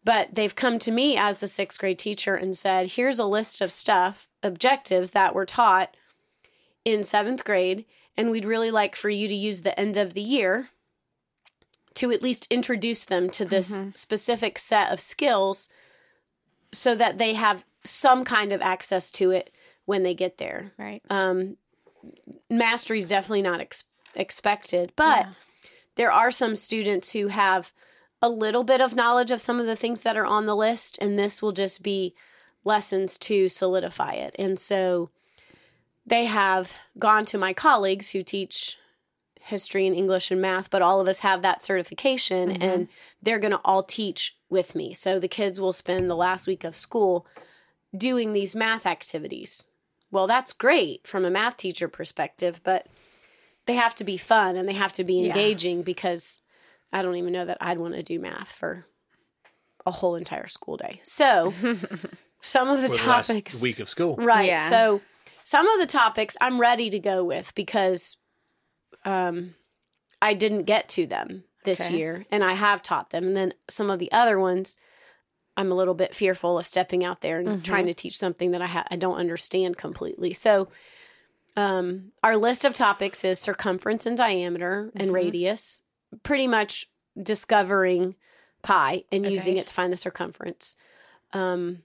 but 0.04 0.32
they've 0.34 0.54
come 0.54 0.78
to 0.78 0.90
me 0.90 1.16
as 1.16 1.40
the 1.40 1.46
sixth 1.46 1.78
grade 1.78 1.98
teacher 1.98 2.34
and 2.34 2.56
said 2.56 2.92
here's 2.92 3.18
a 3.18 3.26
list 3.26 3.60
of 3.60 3.70
stuff 3.70 4.30
objectives 4.42 5.10
that 5.10 5.34
were 5.34 5.44
taught 5.44 5.94
in 6.92 7.04
seventh 7.04 7.44
grade 7.44 7.84
and 8.16 8.30
we'd 8.30 8.44
really 8.44 8.70
like 8.70 8.96
for 8.96 9.10
you 9.10 9.28
to 9.28 9.34
use 9.34 9.62
the 9.62 9.78
end 9.78 9.96
of 9.96 10.14
the 10.14 10.20
year 10.20 10.70
to 11.94 12.10
at 12.12 12.22
least 12.22 12.46
introduce 12.50 13.04
them 13.04 13.28
to 13.30 13.44
this 13.44 13.82
specific 13.94 14.58
set 14.58 14.92
of 14.92 15.00
skills 15.00 15.70
so 16.72 16.94
that 16.94 17.18
they 17.18 17.34
have 17.34 17.64
some 17.84 18.24
kind 18.24 18.52
of 18.52 18.60
access 18.62 19.10
to 19.10 19.30
it 19.30 19.50
when 19.84 20.02
they 20.02 20.14
get 20.14 20.38
there 20.38 20.72
Right. 20.78 21.02
um, 21.10 21.56
mastery 22.50 22.98
is 22.98 23.08
definitely 23.08 23.42
not 23.42 23.60
ex- 23.60 23.84
expected, 24.14 24.92
but 24.96 25.26
Yeah. 25.26 25.32
there 25.96 26.12
are 26.12 26.30
some 26.30 26.56
students 26.56 27.12
who 27.12 27.28
have 27.28 27.72
a 28.20 28.28
little 28.28 28.64
bit 28.64 28.80
of 28.80 28.94
knowledge 28.96 29.30
of 29.30 29.40
some 29.40 29.60
of 29.60 29.66
the 29.66 29.76
things 29.76 30.00
that 30.02 30.16
are 30.16 30.26
on 30.26 30.46
the 30.46 30.56
list, 30.56 30.98
and 31.00 31.18
this 31.18 31.40
will 31.40 31.52
just 31.52 31.82
be 31.82 32.14
lessons 32.64 33.16
to 33.18 33.48
solidify 33.48 34.12
it. 34.12 34.34
And 34.38 34.58
so 34.58 35.10
they 36.08 36.24
have 36.26 36.74
gone 36.98 37.24
to 37.26 37.38
my 37.38 37.52
colleagues 37.52 38.10
who 38.10 38.22
teach 38.22 38.76
history 39.40 39.86
and 39.86 39.96
English 39.96 40.30
and 40.30 40.40
math, 40.40 40.70
but 40.70 40.82
all 40.82 41.00
of 41.00 41.08
us 41.08 41.20
have 41.20 41.42
that 41.42 41.62
certification 41.62 42.50
Mm-hmm. 42.50 42.62
and 42.62 42.88
they're 43.22 43.38
going 43.38 43.52
to 43.52 43.60
all 43.64 43.82
teach 43.82 44.36
with 44.50 44.74
me. 44.74 44.92
So 44.94 45.18
the 45.18 45.28
kids 45.28 45.60
will 45.60 45.72
spend 45.72 46.08
the 46.10 46.16
last 46.16 46.46
week 46.46 46.64
of 46.64 46.76
school 46.76 47.26
doing 47.96 48.32
these 48.32 48.54
math 48.54 48.86
activities. 48.86 49.66
Well, 50.10 50.26
that's 50.26 50.52
great 50.52 51.06
from 51.06 51.24
a 51.24 51.30
math 51.30 51.56
teacher 51.56 51.88
perspective, 51.88 52.60
but 52.62 52.86
they 53.66 53.74
have 53.74 53.94
to 53.96 54.04
be 54.04 54.16
fun 54.16 54.56
and 54.56 54.68
they 54.68 54.72
have 54.74 54.92
to 54.94 55.04
be 55.04 55.14
Yeah. 55.14 55.26
engaging 55.28 55.82
because 55.82 56.40
I 56.92 57.02
don't 57.02 57.16
even 57.16 57.32
know 57.32 57.44
that 57.46 57.58
I'd 57.60 57.78
want 57.78 57.94
to 57.94 58.02
do 58.02 58.18
math 58.20 58.50
for 58.52 58.86
a 59.86 59.90
whole 59.90 60.16
entire 60.16 60.46
school 60.46 60.76
day. 60.76 61.00
So 61.02 61.52
some 62.40 62.68
of 62.68 62.80
the 62.82 62.88
For 62.88 62.96
the 63.04 63.08
last 63.10 63.26
topics 63.28 63.60
week 63.62 63.80
of 63.80 63.88
school. 63.88 64.16
Right. 64.16 64.48
Yeah. 64.48 64.68
So 64.70 65.00
some 65.48 65.66
of 65.66 65.80
the 65.80 65.86
topics 65.86 66.36
I'm 66.42 66.60
ready 66.60 66.90
to 66.90 66.98
go 66.98 67.24
with 67.24 67.54
because 67.54 68.18
um, 69.06 69.54
I 70.20 70.34
didn't 70.34 70.64
get 70.64 70.90
to 70.90 71.06
them 71.06 71.44
this 71.64 71.80
Okay. 71.80 71.96
year 71.96 72.26
and 72.30 72.44
I 72.44 72.52
have 72.52 72.82
taught 72.82 73.08
them. 73.08 73.28
And 73.28 73.34
then 73.34 73.54
some 73.66 73.88
of 73.88 73.98
the 73.98 74.12
other 74.12 74.38
ones, 74.38 74.76
I'm 75.56 75.72
a 75.72 75.74
little 75.74 75.94
bit 75.94 76.14
fearful 76.14 76.58
of 76.58 76.66
stepping 76.66 77.02
out 77.02 77.22
there 77.22 77.38
and 77.40 77.64
trying 77.64 77.86
to 77.86 77.94
teach 77.94 78.18
something 78.18 78.50
that 78.50 78.60
I, 78.60 78.66
ha- 78.66 78.84
I 78.90 78.96
don't 78.96 79.16
understand 79.16 79.78
completely. 79.78 80.34
So 80.34 80.68
um, 81.56 82.12
our 82.22 82.36
list 82.36 82.66
of 82.66 82.74
topics 82.74 83.24
is 83.24 83.38
circumference 83.38 84.04
and 84.04 84.18
diameter 84.18 84.92
and 84.96 85.14
radius, 85.14 85.84
pretty 86.24 86.46
much 86.46 86.90
discovering 87.20 88.16
pi 88.60 89.04
and 89.10 89.24
using 89.24 89.56
it 89.56 89.68
to 89.68 89.72
find 89.72 89.90
the 89.90 89.96
circumference. 89.96 90.76
Um, 91.32 91.84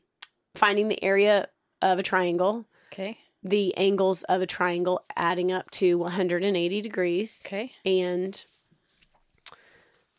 finding 0.53 0.89
the 0.89 1.01
area 1.01 1.47
of 1.81 1.97
a 1.97 2.03
triangle, 2.03 2.65
Okay. 2.91 3.17
The 3.43 3.75
angles 3.77 4.23
of 4.23 4.41
a 4.41 4.47
triangle 4.47 5.03
adding 5.15 5.51
up 5.51 5.69
to 5.71 5.97
180 5.97 6.81
degrees, 6.81 7.43
Okay. 7.47 7.71
and 7.85 8.43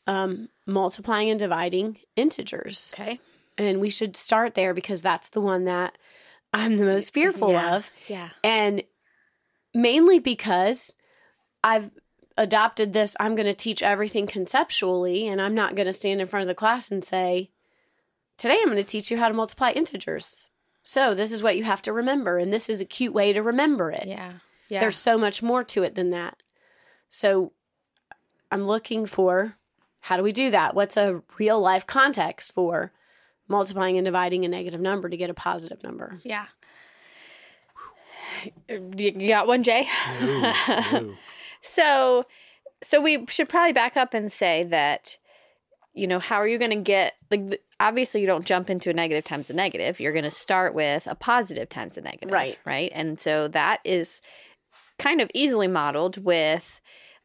um, 0.06 0.48
multiplying 0.66 1.30
and 1.30 1.38
dividing 1.38 1.98
integers. 2.16 2.92
Okay. 2.94 3.20
And 3.56 3.80
we 3.80 3.88
should 3.88 4.16
start 4.16 4.54
there 4.54 4.74
because 4.74 5.00
that's 5.02 5.30
the 5.30 5.40
one 5.40 5.64
that 5.64 5.96
I'm 6.52 6.76
the 6.76 6.84
most 6.84 7.14
fearful 7.14 7.52
Yeah. 7.52 7.76
of. 7.76 7.90
Yeah. 8.08 8.28
And 8.42 8.82
mainly 9.72 10.18
because 10.18 10.96
I've 11.62 11.90
adopted 12.36 12.92
this, 12.92 13.16
I'm 13.18 13.34
going 13.34 13.46
to 13.46 13.54
teach 13.54 13.82
everything 13.82 14.26
conceptually, 14.26 15.26
and 15.28 15.40
I'm 15.40 15.54
not 15.54 15.74
going 15.76 15.86
to 15.86 15.92
stand 15.92 16.20
in 16.20 16.26
front 16.26 16.42
of 16.42 16.48
the 16.48 16.54
class 16.54 16.90
and 16.90 17.02
say, 17.04 17.50
Today 18.36 18.58
I'm 18.60 18.66
going 18.66 18.76
to 18.78 18.82
teach 18.82 19.12
you 19.12 19.16
how 19.18 19.28
to 19.28 19.34
multiply 19.34 19.70
integers. 19.70 20.50
So 20.86 21.14
this 21.14 21.32
is 21.32 21.42
what 21.42 21.56
you 21.56 21.64
have 21.64 21.82
to 21.82 21.92
remember, 21.92 22.36
and 22.38 22.52
this 22.52 22.68
is 22.68 22.80
a 22.80 22.84
cute 22.84 23.14
way 23.14 23.32
to 23.32 23.42
remember 23.42 23.90
it. 23.90 24.06
Yeah. 24.06 24.34
Yeah. 24.68 24.80
There's 24.80 24.96
so 24.96 25.18
much 25.18 25.42
more 25.42 25.64
to 25.64 25.82
it 25.82 25.94
than 25.94 26.10
that. 26.10 26.42
So 27.08 27.52
I'm 28.52 28.66
looking 28.66 29.06
for 29.06 29.56
how 30.02 30.18
do 30.18 30.22
we 30.22 30.30
do 30.30 30.50
that? 30.50 30.74
What's 30.74 30.98
a 30.98 31.22
real 31.38 31.58
life 31.58 31.86
context 31.86 32.52
for 32.52 32.92
multiplying 33.48 33.96
and 33.96 34.04
dividing 34.04 34.44
a 34.44 34.48
negative 34.48 34.80
number 34.80 35.08
to 35.08 35.16
get 35.16 35.30
a 35.30 35.34
positive 35.34 35.82
number? 35.82 36.20
yeah. 36.22 36.46
You 38.68 39.28
got 39.28 39.46
one, 39.46 39.62
Jay? 39.62 39.88
No, 40.20 40.52
no. 40.92 41.14
So, 41.66 42.26
so 42.82 43.00
we 43.00 43.24
should 43.28 43.48
probably 43.48 43.72
back 43.72 43.96
up 43.96 44.12
and 44.12 44.30
say 44.30 44.64
that, 44.64 45.16
you 45.94 46.06
know, 46.06 46.18
how 46.18 46.36
are 46.36 46.48
you 46.48 46.58
going 46.58 46.70
to 46.72 46.76
get 46.76 47.14
like 47.30 47.62
obviously 47.80 48.20
you 48.20 48.26
don't 48.26 48.44
jump 48.44 48.68
into 48.68 48.90
a 48.90 48.92
negative 48.92 49.24
times 49.24 49.48
a 49.50 49.54
negative. 49.54 50.00
You're 50.00 50.12
going 50.12 50.24
to 50.24 50.30
start 50.30 50.74
with 50.74 51.06
a 51.06 51.14
positive 51.14 51.68
times 51.68 51.96
a 51.96 52.02
negative, 52.02 52.32
Right. 52.32 52.58
Right, 52.64 52.90
and 52.94 53.20
so 53.20 53.48
that 53.48 53.80
is 53.84 54.20
kind 54.98 55.20
of 55.20 55.30
easily 55.34 55.68
modeled 55.68 56.18
with, 56.24 56.80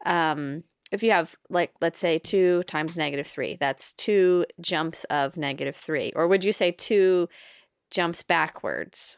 um, 0.05 0.63
if 0.91 1.03
you 1.03 1.11
have 1.11 1.35
like 1.49 1.71
let's 1.81 1.99
say 1.99 2.17
two 2.19 2.63
times 2.63 2.97
negative 2.97 3.27
three, 3.27 3.57
that's 3.59 3.93
two 3.93 4.45
jumps 4.59 5.03
of 5.05 5.37
negative 5.37 5.75
three, 5.75 6.11
or 6.15 6.27
would 6.27 6.43
you 6.43 6.53
say 6.53 6.71
two 6.71 7.27
jumps 7.91 8.23
backwards? 8.23 9.17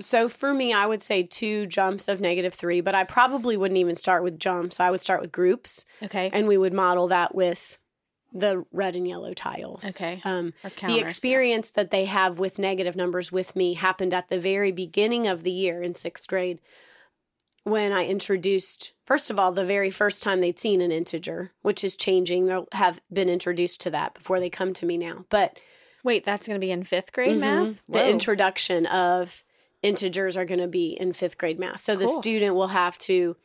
So 0.00 0.28
for 0.28 0.52
me, 0.52 0.72
I 0.72 0.86
would 0.86 1.02
say 1.02 1.22
two 1.22 1.66
jumps 1.66 2.08
of 2.08 2.20
negative 2.20 2.52
three, 2.52 2.80
but 2.80 2.96
I 2.96 3.04
probably 3.04 3.56
wouldn't 3.56 3.78
even 3.78 3.94
start 3.94 4.24
with 4.24 4.40
jumps. 4.40 4.80
I 4.80 4.90
would 4.90 5.00
start 5.00 5.20
with 5.20 5.30
groups, 5.30 5.84
Okay. 6.02 6.30
and 6.32 6.48
we 6.48 6.58
would 6.58 6.72
model 6.74 7.06
that 7.08 7.32
with 7.32 7.78
the 8.36 8.64
red 8.72 8.96
and 8.96 9.06
yellow 9.06 9.32
tiles. 9.32 9.94
Okay. 9.96 10.20
Um, 10.24 10.52
Or 10.64 10.68
the 10.68 10.74
counters, 10.76 10.98
yeah. 10.98 11.04
experience 11.04 11.70
that 11.70 11.90
they 11.92 12.04
have 12.06 12.38
with 12.40 12.58
negative 12.58 12.96
numbers 12.96 13.30
with 13.30 13.54
me 13.54 13.74
happened 13.74 14.12
at 14.12 14.28
the 14.28 14.40
very 14.40 14.72
beginning 14.72 15.26
of 15.28 15.44
the 15.44 15.52
year 15.52 15.80
in 15.80 15.94
sixth 15.94 16.28
grade 16.28 16.58
when 17.62 17.92
I 17.92 18.04
introduced, 18.06 18.92
first 19.06 19.30
of 19.30 19.38
all, 19.38 19.50
the 19.52 19.64
very 19.64 19.90
first 19.90 20.22
time 20.22 20.40
they'd 20.42 20.58
seen 20.60 20.82
an 20.82 20.92
integer, 20.92 21.52
which 21.62 21.82
is 21.82 21.96
changing. 21.96 22.44
They'll 22.46 22.68
have 22.72 23.00
been 23.10 23.30
introduced 23.30 23.80
to 23.82 23.90
that 23.90 24.12
before 24.14 24.38
they 24.38 24.50
come 24.50 24.74
to 24.74 24.84
me 24.86 24.98
now. 24.98 25.24
But 25.30 25.58
Wait, 26.02 26.24
that's 26.24 26.46
going 26.46 26.60
to 26.60 26.64
be 26.66 26.70
in 26.70 26.84
fifth 26.84 27.14
grade 27.14 27.36
Mhm. 27.36 27.40
math. 27.40 27.82
The 27.88 28.06
introduction 28.10 28.84
of 28.84 29.42
integers 29.82 30.36
are 30.36 30.44
going 30.44 30.60
to 30.60 30.68
be 30.68 30.90
in 30.90 31.14
fifth 31.14 31.38
grade 31.38 31.58
math. 31.58 31.80
So 31.80 31.96
the 31.96 32.08
student 32.08 32.54
will 32.54 32.68
have 32.68 32.98
to 32.98 33.36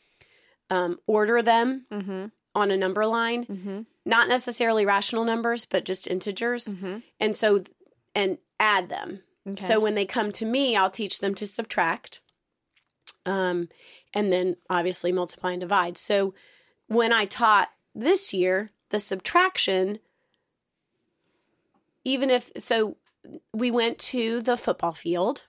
um, 0.70 1.00
order 1.08 1.42
them 1.42 1.86
Mm-hmm. 1.90 2.26
On 2.56 2.72
a 2.72 2.78
number 2.78 3.06
line, 3.06 3.46
Mm-hmm. 3.46 3.82
not 4.06 4.28
necessarily 4.28 4.86
rational 4.86 5.24
numbers, 5.26 5.66
but 5.66 5.86
just 5.86 6.08
integers. 6.08 6.66
Mm-hmm. 6.74 6.98
And 7.20 7.36
so, 7.36 7.64
and 8.16 8.38
add 8.60 8.88
them. 8.88 9.22
Okay. 9.48 9.66
So 9.66 9.80
when 9.80 9.96
they 9.96 10.06
come 10.06 10.32
to 10.34 10.46
me, 10.46 10.76
I'll 10.76 10.90
teach 10.90 11.20
them 11.20 11.34
to 11.36 11.48
subtract. 11.48 12.22
Um, 13.26 13.70
and 14.14 14.32
then 14.32 14.58
obviously 14.70 15.12
multiply 15.12 15.52
and 15.52 15.62
divide. 15.62 15.98
So 15.98 16.34
when 16.88 17.14
I 17.14 17.26
taught 17.26 17.70
this 17.94 18.34
year, 18.34 18.70
the 18.90 19.00
subtraction, 19.00 20.00
even 22.04 22.30
if 22.30 22.52
so 22.58 22.98
we 23.54 23.70
went 23.72 24.00
to 24.00 24.42
the 24.42 24.58
football 24.58 24.94
field 24.94 25.44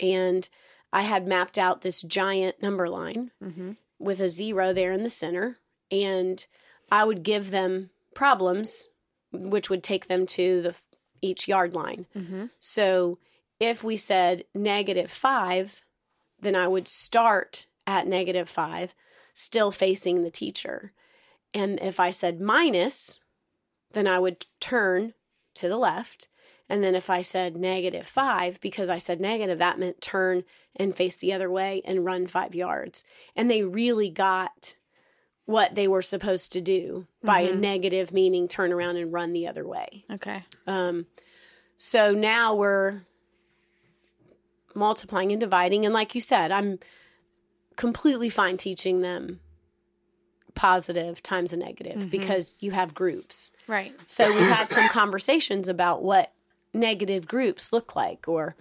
and 0.00 0.48
I 0.92 1.02
had 1.02 1.26
mapped 1.26 1.56
out 1.58 1.80
this 1.80 2.02
giant 2.02 2.62
number 2.62 2.88
line 2.88 3.30
Mm-hmm. 3.42 3.72
with 3.98 4.20
a 4.20 4.28
zero 4.28 4.72
there 4.72 4.92
in 4.92 5.02
the 5.02 5.10
center. 5.10 5.58
And 5.90 6.44
I 6.90 7.04
would 7.04 7.22
give 7.22 7.50
them 7.50 7.90
problems, 8.14 8.88
which 9.32 9.70
would 9.70 9.82
take 9.82 10.06
them 10.06 10.26
to 10.26 10.62
the 10.62 10.80
each 11.20 11.48
yard 11.48 11.74
line. 11.74 12.06
Mm-hmm. 12.16 12.46
So 12.58 13.18
if 13.58 13.82
we 13.82 13.96
said 13.96 14.44
negative 14.54 15.10
five, 15.10 15.84
then 16.40 16.54
I 16.54 16.68
would 16.68 16.86
start 16.86 17.66
at 17.86 18.06
negative 18.06 18.48
five, 18.48 18.94
still 19.32 19.70
facing 19.70 20.22
the 20.22 20.30
teacher. 20.30 20.92
And 21.52 21.80
if 21.80 21.98
I 21.98 22.10
said 22.10 22.40
minus, 22.40 23.24
then 23.92 24.06
I 24.06 24.18
would 24.18 24.46
turn 24.60 25.14
to 25.54 25.68
the 25.68 25.76
left. 25.76 26.28
And 26.68 26.82
then 26.82 26.94
if 26.94 27.10
I 27.10 27.20
said 27.20 27.56
negative 27.56 28.06
five, 28.06 28.60
because 28.60 28.90
I 28.90 28.98
said 28.98 29.20
negative, 29.20 29.58
that 29.58 29.78
meant 29.78 30.00
turn 30.00 30.44
and 30.76 30.94
face 30.94 31.16
the 31.16 31.32
other 31.32 31.50
way 31.50 31.82
and 31.84 32.04
run 32.04 32.26
five 32.26 32.54
yards. 32.54 33.04
And 33.36 33.50
they 33.50 33.62
really 33.62 34.10
got 34.10 34.74
what 35.46 35.74
they 35.74 35.86
were 35.86 36.02
supposed 36.02 36.52
to 36.52 36.60
do 36.60 37.06
by 37.22 37.40
a 37.40 37.52
Mhm. 37.52 37.58
negative, 37.60 38.12
meaning 38.12 38.48
turn 38.48 38.72
around 38.72 38.96
and 38.96 39.12
run 39.12 39.32
the 39.32 39.46
other 39.46 39.66
way. 39.66 40.04
Okay. 40.10 40.44
Um, 40.66 41.06
so 41.76 42.12
now 42.12 42.54
we're 42.54 43.02
multiplying 44.74 45.30
and 45.32 45.40
dividing. 45.40 45.84
And 45.84 45.94
like 45.94 46.14
you 46.14 46.20
said, 46.20 46.50
I'm 46.50 46.78
completely 47.76 48.28
fine 48.30 48.56
teaching 48.56 49.02
them 49.02 49.40
positive 50.54 51.22
times 51.22 51.52
a 51.52 51.56
negative 51.56 52.08
because 52.10 52.54
you 52.60 52.70
have 52.70 52.94
groups. 52.94 53.50
Right. 53.66 53.94
So 54.06 54.28
we've 54.32 54.48
had 54.48 54.70
some 54.70 54.88
conversations 54.88 55.68
about 55.68 56.02
what 56.02 56.32
negative 56.72 57.26
groups 57.26 57.72
look 57.72 57.94
like 57.96 58.28
or 58.28 58.56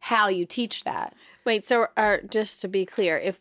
how 0.00 0.28
you 0.28 0.44
teach 0.46 0.84
that. 0.84 1.14
Wait. 1.44 1.64
So, 1.64 1.88
uh, 1.96 2.18
just 2.28 2.60
to 2.62 2.68
be 2.68 2.84
clear, 2.84 3.16
if 3.18 3.38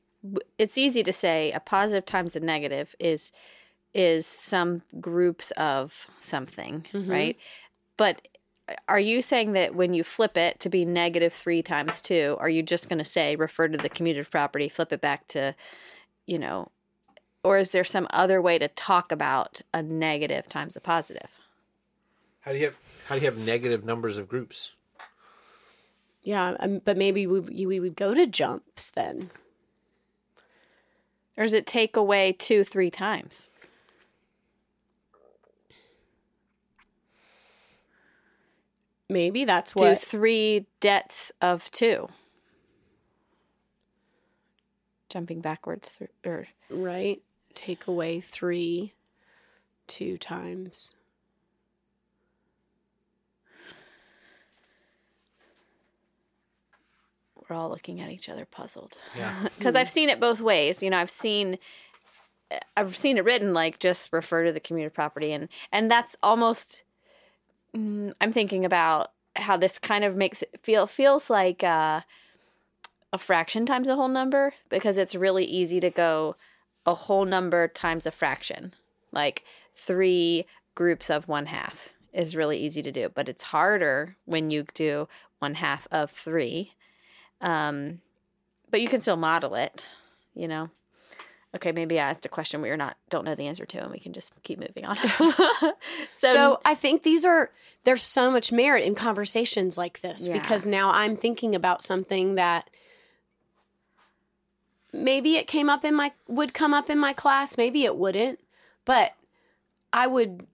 it's 0.58 0.78
easy 0.78 1.04
to 1.04 1.14
say 1.14 1.52
a 1.52 1.60
positive 1.60 2.06
times 2.06 2.36
a 2.36 2.40
negative 2.40 2.96
is 3.00 3.32
is 3.94 4.28
some 4.28 4.82
groups 5.00 5.52
of 5.52 6.08
something, 6.20 6.86
Mhm. 6.94 7.10
right? 7.10 7.38
But 7.96 8.28
are 8.88 9.00
you 9.00 9.22
saying 9.22 9.54
that 9.54 9.74
when 9.76 9.94
you 9.94 10.04
flip 10.04 10.38
it 10.38 10.60
to 10.60 10.70
be 10.70 10.84
negative 10.86 11.34
three 11.34 11.64
times 11.64 12.02
two, 12.02 12.36
are 12.40 12.50
you 12.50 12.62
just 12.62 12.90
going 12.90 13.00
to 13.00 13.06
say 13.06 13.36
refer 13.36 13.68
to 13.70 13.78
the 13.78 13.90
commutative 13.90 14.30
property, 14.30 14.68
flip 14.70 14.92
it 14.92 15.02
back 15.02 15.28
to, 15.30 15.56
you 16.26 16.38
know, 16.38 16.70
or 17.44 17.58
is 17.58 17.72
there 17.72 17.86
some 17.86 18.08
other 18.10 18.42
way 18.42 18.60
to 18.60 18.68
talk 18.68 19.12
about 19.12 19.62
a 19.74 19.82
negative 19.82 20.48
times 20.48 20.76
a 20.76 20.82
positive? 20.82 21.40
How 22.42 22.52
do 22.52 22.58
you 22.60 22.66
have 22.66 22.76
how 23.06 23.16
do 23.16 23.22
you 23.22 23.26
have 23.28 23.38
negative 23.38 23.86
numbers 23.86 24.18
of 24.18 24.28
groups? 24.28 24.74
Yeah, 26.24 26.58
um, 26.60 26.80
but 26.80 26.98
maybe 26.98 27.26
we, 27.26 27.66
we 27.66 27.80
would 27.80 27.96
go 27.96 28.14
to 28.14 28.28
jumps 28.28 28.90
then. 28.90 29.32
Or 31.38 31.44
does 31.44 31.54
it 31.54 31.68
take 31.68 31.96
away 31.96 32.34
two, 32.34 32.64
three 32.64 32.90
times? 32.90 33.50
Maybe 39.10 39.46
that's 39.46 39.76
what. 39.76 39.90
Do 39.90 39.96
three 39.96 40.66
debts 40.80 41.32
of 41.42 41.70
two. 41.72 42.08
Jumping 45.10 45.40
backwards 45.40 45.92
through, 45.92 46.08
or. 46.26 46.48
Right. 46.70 47.22
Take 47.54 47.88
away 47.88 48.20
three, 48.20 48.94
two 49.88 50.18
times. 50.18 50.96
We're 57.50 57.56
all 57.56 57.70
looking 57.70 58.02
at 58.02 58.10
each 58.10 58.30
other 58.30 58.46
puzzled. 58.46 58.98
Yeah. 59.18 59.48
because 59.58 59.76
I've 59.76 59.90
seen 59.90 60.10
it 60.10 60.20
both 60.20 60.42
ways. 60.42 60.84
You 60.84 60.90
know, 60.90 60.98
I've 60.98 61.10
seen 61.10 61.58
I've 62.76 62.96
seen 62.96 63.18
it 63.18 63.26
written 63.26 63.54
like 63.54 63.80
just 63.80 64.12
refer 64.14 64.46
to 64.46 64.52
the 64.52 64.60
commutative 64.60 64.94
property, 64.94 65.32
and 65.32 65.50
and 65.72 65.90
that's 65.90 66.16
almost. 66.24 66.84
mm, 67.76 68.14
I'm 68.22 68.32
thinking 68.32 68.66
about 68.66 69.12
how 69.36 69.58
this 69.58 69.80
kind 69.80 70.04
of 70.04 70.16
makes 70.16 70.42
it 70.42 70.60
feel 70.64 70.88
feels 70.88 71.30
like 71.30 71.64
uh, 71.64 72.02
a 73.14 73.18
fraction 73.18 73.66
times 73.66 73.88
a 73.88 73.96
whole 73.96 74.08
number 74.08 74.54
because 74.70 74.98
it's 74.98 75.16
really 75.16 75.46
easy 75.46 75.80
to 75.80 75.90
go 75.90 76.36
a 76.86 76.96
whole 76.96 77.26
number 77.26 77.68
times 77.68 78.06
a 78.06 78.12
fraction, 78.12 78.74
like 79.12 79.44
three 79.76 80.46
groups 80.76 81.10
of 81.10 81.28
one 81.28 81.48
half 81.48 81.90
is 82.14 82.36
really 82.36 82.58
easy 82.58 82.82
to 82.82 82.92
do, 82.92 83.10
but 83.10 83.30
it's 83.30 83.46
harder 83.46 84.16
when 84.26 84.50
you 84.50 84.66
do 84.74 85.08
one 85.40 85.56
half 85.56 85.88
of 85.92 86.10
three. 86.10 86.74
Um, 87.42 88.02
but 88.70 88.82
you 88.82 88.88
can 88.88 89.02
still 89.02 89.18
model 89.18 89.56
it, 89.56 89.84
you 90.34 90.48
know. 90.48 90.70
Okay, 91.56 91.72
maybe 91.72 92.00
I 92.00 92.10
asked 92.10 92.26
a 92.26 92.30
question 92.30 92.62
we 92.62 92.70
are 92.70 92.78
not 92.78 92.98
don't 93.10 93.24
know 93.26 93.34
the 93.34 93.48
answer 93.48 93.66
to, 93.66 93.80
and 93.82 93.92
we 93.92 94.00
can 94.00 94.14
just 94.14 94.34
keep 94.44 94.60
moving 94.60 94.86
on. 94.86 94.96
so, 94.98 95.74
So, 96.12 96.60
I 96.66 96.76
think 96.76 97.04
these 97.04 97.26
are 97.26 97.52
there's 97.84 98.02
so 98.04 98.30
much 98.30 98.52
merit 98.52 98.84
in 98.84 98.96
conversations 98.96 99.78
like 99.78 100.02
this 100.02 100.28
Yeah. 100.28 100.34
because 100.34 100.68
now 100.68 100.92
I'm 100.92 101.16
thinking 101.16 101.56
about 101.56 101.82
something 101.82 102.36
that 102.36 102.70
maybe 104.92 105.38
it 105.38 105.48
came 105.48 105.70
up 105.70 105.86
in 105.86 105.96
my 105.96 106.12
would 106.28 106.54
come 106.54 106.74
up 106.74 106.90
in 106.90 107.00
my 107.00 107.14
class, 107.14 107.58
maybe 107.58 107.86
it 107.86 107.96
wouldn't, 107.96 108.40
but 108.86 109.14
I 109.94 110.08
would 110.08 110.46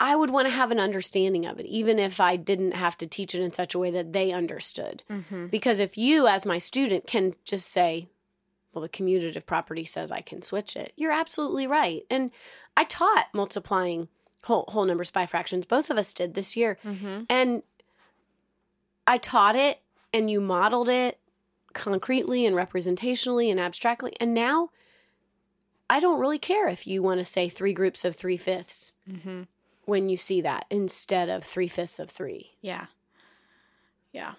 I 0.00 0.14
would 0.14 0.30
want 0.30 0.46
to 0.46 0.54
have 0.54 0.70
an 0.70 0.78
understanding 0.78 1.44
of 1.44 1.58
it 1.58 1.66
even 1.66 1.98
if 1.98 2.20
I 2.20 2.36
didn't 2.36 2.72
have 2.72 2.96
to 2.98 3.06
teach 3.06 3.34
it 3.34 3.42
in 3.42 3.52
such 3.52 3.74
a 3.74 3.78
way 3.78 3.90
that 3.90 4.12
they 4.12 4.32
understood. 4.32 5.02
Mm-hmm. 5.10 5.46
Because 5.46 5.80
if 5.80 5.98
you 5.98 6.26
as 6.28 6.46
my 6.46 6.58
student 6.58 7.06
can 7.06 7.34
just 7.44 7.68
say, 7.68 8.08
well, 8.72 8.82
the 8.82 8.88
commutative 8.88 9.46
property 9.46 9.84
says 9.84 10.12
I 10.12 10.20
can 10.20 10.42
switch 10.42 10.76
it. 10.76 10.92
You're 10.96 11.12
absolutely 11.12 11.66
right. 11.66 12.04
And 12.10 12.30
I 12.76 12.84
taught 12.84 13.28
multiplying 13.32 14.08
whole, 14.44 14.66
whole 14.68 14.84
numbers 14.84 15.10
by 15.10 15.26
fractions. 15.26 15.66
Both 15.66 15.90
of 15.90 15.98
us 15.98 16.14
did 16.14 16.34
this 16.34 16.56
year. 16.56 16.78
Mm-hmm. 16.84 17.22
And 17.28 17.62
I 19.06 19.18
taught 19.18 19.56
it 19.56 19.80
and 20.12 20.30
you 20.30 20.40
modeled 20.40 20.88
it 20.88 21.18
concretely 21.72 22.46
and 22.46 22.54
representationally 22.54 23.50
and 23.50 23.58
abstractly. 23.58 24.14
And 24.20 24.32
now 24.32 24.70
I 25.90 26.00
don't 26.00 26.20
really 26.20 26.38
care 26.38 26.68
if 26.68 26.86
you 26.86 27.02
want 27.02 27.18
to 27.18 27.24
say 27.24 27.48
three 27.48 27.72
groups 27.72 28.04
of 28.04 28.14
three 28.14 28.36
fifths 28.36 28.94
mm-hmm. 29.10 29.42
When 29.88 30.10
you 30.10 30.18
see 30.18 30.42
that 30.42 30.66
instead 30.68 31.30
of 31.30 31.42
three 31.44 31.66
fifths 31.66 31.98
of 31.98 32.10
three. 32.10 32.52
yeah, 32.60 32.86
yeah. 34.12 34.32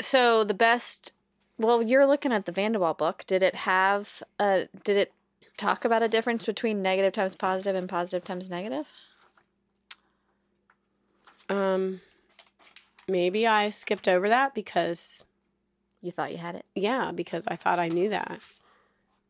So 0.00 0.42
the 0.42 0.52
best. 0.54 1.12
Well, 1.58 1.80
you're 1.80 2.06
looking 2.06 2.32
at 2.32 2.46
the 2.46 2.50
Van 2.50 2.72
de 2.72 2.80
Walle 2.80 2.94
book. 2.94 3.22
Did 3.28 3.44
it 3.44 3.54
have 3.54 4.20
a? 4.40 4.66
Did 4.82 4.96
it 4.96 5.12
talk 5.56 5.84
about 5.84 6.02
a 6.02 6.08
difference 6.08 6.44
between 6.44 6.82
negative 6.82 7.12
times 7.12 7.36
positive 7.36 7.76
and 7.76 7.88
positive 7.88 8.26
times 8.26 8.50
negative? 8.50 8.88
Um, 11.48 12.00
maybe 13.06 13.46
I 13.46 13.68
skipped 13.68 14.08
over 14.08 14.28
that 14.28 14.54
because 14.54 15.24
You 16.00 16.10
thought 16.10 16.32
you 16.32 16.38
had 16.38 16.56
it. 16.56 16.64
Yeah, 16.74 17.12
because 17.12 17.46
I 17.46 17.54
thought 17.54 17.78
I 17.78 17.86
knew 17.86 18.08
that. 18.08 18.40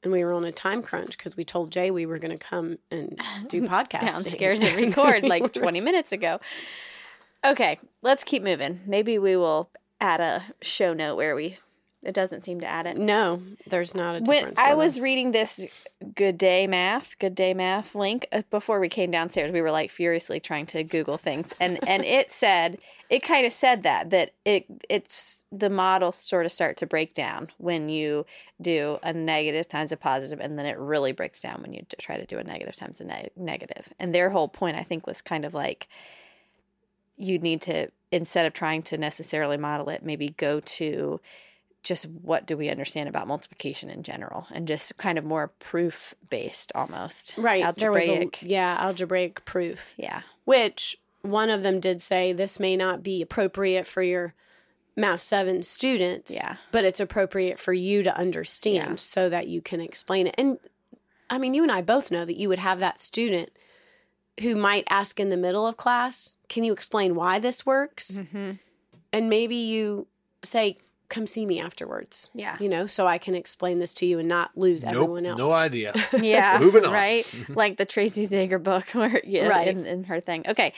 And 0.02 0.12
we 0.12 0.24
were 0.24 0.32
on 0.32 0.44
a 0.44 0.52
time 0.52 0.82
crunch 0.82 1.16
because 1.16 1.36
we 1.36 1.44
told 1.44 1.70
Jay 1.70 1.90
we 1.90 2.06
were 2.06 2.18
going 2.18 2.36
to 2.36 2.44
come 2.44 2.78
and 2.90 3.20
do 3.46 3.62
podcasting 3.68 4.00
downstairs 4.00 4.60
and 4.62 4.76
record 4.96 5.24
like 5.24 5.52
20 5.52 5.80
minutes 5.80 6.12
ago. 6.12 6.40
Okay, 7.44 7.78
let's 8.02 8.24
keep 8.24 8.42
moving. 8.42 8.80
Maybe 8.86 9.18
we 9.18 9.36
will 9.36 9.70
add 10.00 10.20
a 10.20 10.42
show 10.60 10.92
note 10.92 11.16
where 11.16 11.34
we 11.36 11.58
it 12.02 12.14
doesn't 12.14 12.42
seem 12.42 12.60
to 12.60 12.66
add 12.66 12.86
it. 12.86 12.96
No, 12.96 13.42
there's 13.68 13.94
not 13.94 14.16
a 14.16 14.20
When. 14.24 14.54
I 14.58 14.74
was 14.74 14.96
them. 14.96 15.04
reading 15.04 15.30
this 15.30 15.64
Good 16.14 16.36
Day 16.36 16.66
Math, 16.66 17.16
Good 17.20 17.36
Day 17.36 17.54
Math 17.54 17.94
link 17.94 18.26
uh, 18.32 18.42
before 18.50 18.80
we 18.80 18.88
came 18.88 19.12
downstairs, 19.12 19.52
we 19.52 19.62
were 19.62 19.70
like 19.70 19.88
furiously 19.88 20.40
trying 20.40 20.66
to 20.66 20.82
Google 20.82 21.16
things, 21.16 21.54
and 21.60 21.78
and 21.88 22.04
it 22.06 22.32
said 22.32 22.78
it 23.08 23.20
kind 23.20 23.46
of 23.46 23.52
said 23.52 23.84
that 23.84 24.10
that 24.10 24.32
it 24.44 24.66
it's 24.88 25.44
the 25.52 25.70
models 25.70 26.16
sort 26.16 26.44
of 26.44 26.50
start 26.50 26.76
to 26.78 26.86
break 26.86 27.14
down 27.14 27.48
when 27.58 27.88
you 27.88 28.26
do 28.60 28.98
a 29.04 29.12
negative 29.12 29.68
times 29.68 29.92
a 29.92 29.96
positive, 29.96 30.40
and 30.40 30.58
then 30.58 30.66
it 30.66 30.76
really 30.78 31.12
breaks 31.12 31.40
down 31.40 31.62
when 31.62 31.72
you 31.72 31.86
try 31.98 32.16
to 32.16 32.26
do 32.26 32.38
a 32.38 32.44
negative 32.44 32.74
times 32.74 33.00
a 33.00 33.04
neg- 33.04 33.30
negative. 33.36 33.92
And 34.00 34.12
their 34.12 34.30
whole 34.30 34.48
point, 34.48 34.76
I 34.76 34.82
think, 34.82 35.06
was 35.06 35.22
kind 35.22 35.44
of 35.44 35.54
like 35.54 35.86
you'd 37.16 37.44
need 37.44 37.62
to 37.62 37.88
instead 38.10 38.44
of 38.44 38.52
trying 38.52 38.82
to 38.82 38.98
necessarily 38.98 39.56
model 39.56 39.88
it, 39.88 40.04
maybe 40.04 40.30
go 40.30 40.60
to 40.60 41.20
just 41.82 42.06
what 42.06 42.46
do 42.46 42.56
we 42.56 42.68
understand 42.68 43.08
about 43.08 43.26
multiplication 43.26 43.90
in 43.90 44.02
general 44.02 44.46
and 44.52 44.68
just 44.68 44.96
kind 44.96 45.18
of 45.18 45.24
more 45.24 45.48
proof 45.58 46.14
based 46.30 46.72
almost 46.74 47.34
right. 47.36 47.60
Was 47.60 47.82
a 47.82 47.84
algebraic 47.84 48.42
yeah 48.42 48.76
algebraic 48.78 49.44
proof, 49.44 49.94
yeah 49.96 50.22
which 50.44 50.96
one 51.22 51.50
of 51.50 51.62
them 51.62 51.80
did 51.80 52.02
say 52.02 52.32
this 52.32 52.58
may 52.58 52.76
not 52.76 53.02
be 53.02 53.22
appropriate 53.22 53.86
for 53.86 54.02
your 54.02 54.34
math 54.96 55.20
seven 55.20 55.62
students. 55.62 56.34
Yeah. 56.34 56.56
but 56.70 56.84
it's 56.84 57.00
appropriate 57.00 57.58
for 57.58 57.72
you 57.72 58.02
to 58.02 58.16
understand 58.16 58.90
Yeah. 58.90 58.96
so 58.96 59.28
that 59.30 59.48
you 59.48 59.62
can 59.62 59.80
explain 59.80 60.26
it. 60.26 60.34
And 60.36 60.58
I 61.30 61.38
mean, 61.38 61.54
you 61.54 61.62
and 61.62 61.72
I 61.72 61.80
both 61.80 62.10
know 62.10 62.24
that 62.26 62.36
you 62.36 62.48
would 62.50 62.58
have 62.58 62.78
that 62.80 62.98
student 62.98 63.50
who 64.40 64.54
might 64.54 64.84
ask 64.90 65.18
in 65.18 65.30
the 65.30 65.36
middle 65.36 65.66
of 65.66 65.76
class, 65.78 66.36
"Can 66.48 66.62
you 66.64 66.72
explain 66.72 67.14
why 67.14 67.38
this 67.38 67.64
works?" 67.64 68.18
mm-hmm. 68.18 68.52
and 69.12 69.30
maybe 69.30 69.56
you 69.56 70.06
say 70.42 70.76
come 71.12 71.26
see 71.26 71.44
me 71.46 71.60
afterwards 71.60 72.30
Yeah. 72.34 72.56
you 72.58 72.68
know 72.68 72.86
so 72.86 73.06
i 73.06 73.18
can 73.18 73.34
explain 73.34 73.78
this 73.78 73.92
to 73.94 74.06
you 74.06 74.18
and 74.18 74.28
not 74.28 74.50
lose 74.56 74.82
everyone 74.82 75.26
else 75.26 75.36
no 75.38 75.52
idea. 75.52 75.92
yeah 76.20 76.58
Moving 76.62 76.84
on. 76.86 76.92
right 76.92 77.24
like 77.50 77.76
the 77.76 77.84
tracy 77.84 78.26
zager 78.26 78.60
book 78.60 78.88
where 78.90 79.20
yeah 79.24 79.46
Right. 79.48 79.68
in, 79.68 79.84
in 79.86 80.04
her 80.04 80.18
thing 80.20 80.44
okay 80.48 80.72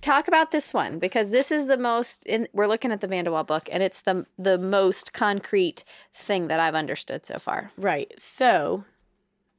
talk 0.00 0.28
about 0.28 0.50
this 0.52 0.72
one 0.74 0.98
because 0.98 1.30
this 1.30 1.50
is 1.50 1.66
the 1.66 1.76
most 1.78 2.24
in 2.26 2.46
we're 2.52 2.66
looking 2.68 2.92
at 2.92 3.00
the 3.00 3.08
Van 3.08 3.24
de 3.24 3.30
Walle 3.32 3.44
book 3.44 3.68
and 3.72 3.82
it's 3.82 4.02
the 4.02 4.26
the 4.38 4.58
most 4.58 5.12
concrete 5.12 5.82
thing 6.12 6.48
that 6.48 6.60
i've 6.60 6.74
understood 6.74 7.24
so 7.26 7.38
far 7.38 7.72
right 7.78 8.12
so 8.20 8.84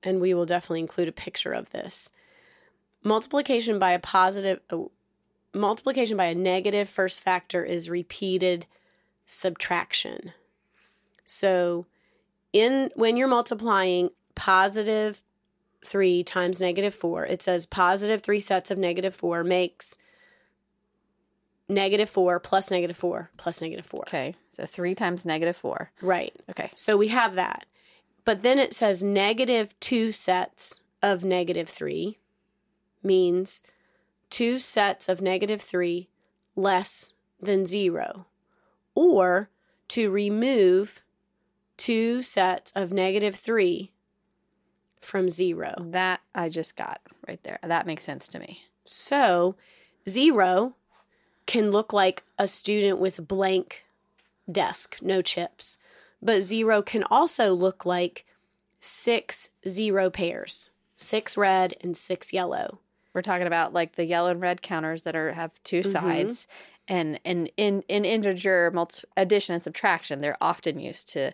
and 0.04 0.22
we 0.22 0.34
will 0.34 0.46
definitely 0.46 0.80
include 0.82 1.08
a 1.08 1.12
picture 1.12 1.52
of 1.52 1.72
this 1.72 2.12
multiplication 3.04 3.80
by 3.80 3.94
a 3.94 4.00
positive 4.00 4.60
oh, 4.70 4.92
multiplication 5.54 6.16
by 6.16 6.26
a 6.26 6.36
negative 6.36 6.88
first 6.88 7.24
factor 7.24 7.64
is 7.64 7.90
repeated 7.90 8.66
subtraction. 9.32 10.34
So 11.26 11.86
in 12.54 12.92
when 12.96 13.18
you're 13.18 13.28
multiplying 13.28 14.10
positive 14.36 15.24
3 15.84 16.24
times 16.24 16.62
negative 16.62 16.94
4 16.94 17.26
it 17.26 17.42
says 17.42 17.66
positive 17.66 18.22
3 18.22 18.40
sets 18.40 18.72
of 18.72 18.78
negative 18.78 19.16
4 19.16 19.44
makes 19.44 19.98
negative 21.68 22.10
4 22.10 22.40
plus 22.40 22.70
negative 22.70 22.96
4 22.96 23.32
plus 23.36 23.62
negative 23.62 23.86
4 23.86 24.02
okay 24.02 24.36
so 24.52 24.66
three 24.66 24.94
times 24.94 25.26
negative 25.26 25.56
four. 25.56 25.92
Right. 26.02 26.36
Okay. 26.50 26.70
So 26.76 26.98
we 26.98 27.08
have 27.08 27.36
that. 27.36 27.66
But 28.26 28.44
then 28.44 28.60
it 28.60 28.74
says 28.74 29.02
negative 29.02 29.78
two 29.80 30.12
sets 30.12 30.84
of 31.02 31.24
negative 31.24 31.70
three 31.70 32.20
means 33.02 33.64
two 34.30 34.60
sets 34.60 35.10
of 35.10 35.22
negative 35.22 35.62
three 35.62 36.10
less 36.56 37.14
than 37.42 37.66
zero. 37.66 38.28
Or 38.96 39.50
to 39.90 40.10
remove 40.10 41.04
two 41.78 42.22
sets 42.22 42.72
of 42.76 42.92
negative 42.92 43.36
three 43.36 43.92
from 45.02 45.30
zero. 45.30 45.74
that 45.80 46.22
i 46.36 46.48
just 46.48 46.76
got 46.76 47.02
right 47.28 47.42
there 47.42 47.58
that 47.64 47.88
makes 47.88 48.04
sense 48.04 48.28
to 48.28 48.38
me 48.38 48.62
So 48.86 49.56
zero 50.08 50.76
can 51.46 51.72
look 51.72 51.94
like 51.94 52.24
a 52.38 52.48
student 52.48 53.00
with 53.00 53.28
blank 53.28 53.86
desk, 54.52 55.00
no 55.02 55.22
chips. 55.22 55.80
But 56.22 56.42
zero 56.42 56.82
can 56.82 57.04
also 57.06 57.54
look 57.54 57.86
like 57.86 58.26
six 58.80 59.50
zero 59.68 60.10
pairs, 60.10 60.72
six 60.96 61.38
red 61.38 61.74
and 61.82 61.96
six 61.96 62.32
yellow. 62.34 62.80
We're 63.14 63.22
talking 63.22 63.48
about 63.48 63.74
like 63.74 63.96
the 63.96 64.06
yellow 64.06 64.32
and 64.32 64.42
red 64.42 64.62
counters 64.62 65.04
that 65.04 65.16
are 65.16 65.34
have 65.34 65.62
2 65.64 65.82
mm-hmm. 65.82 65.90
sides, 65.90 66.48
and 66.92 67.20
and 67.26 67.50
in 67.58 67.74
in 67.88 68.04
integer 68.06 68.70
multi- 68.72 69.04
addition 69.18 69.54
and 69.56 69.64
subtraction, 69.64 70.20
they're 70.22 70.38
often 70.42 70.80
used 70.80 71.08
to 71.14 71.32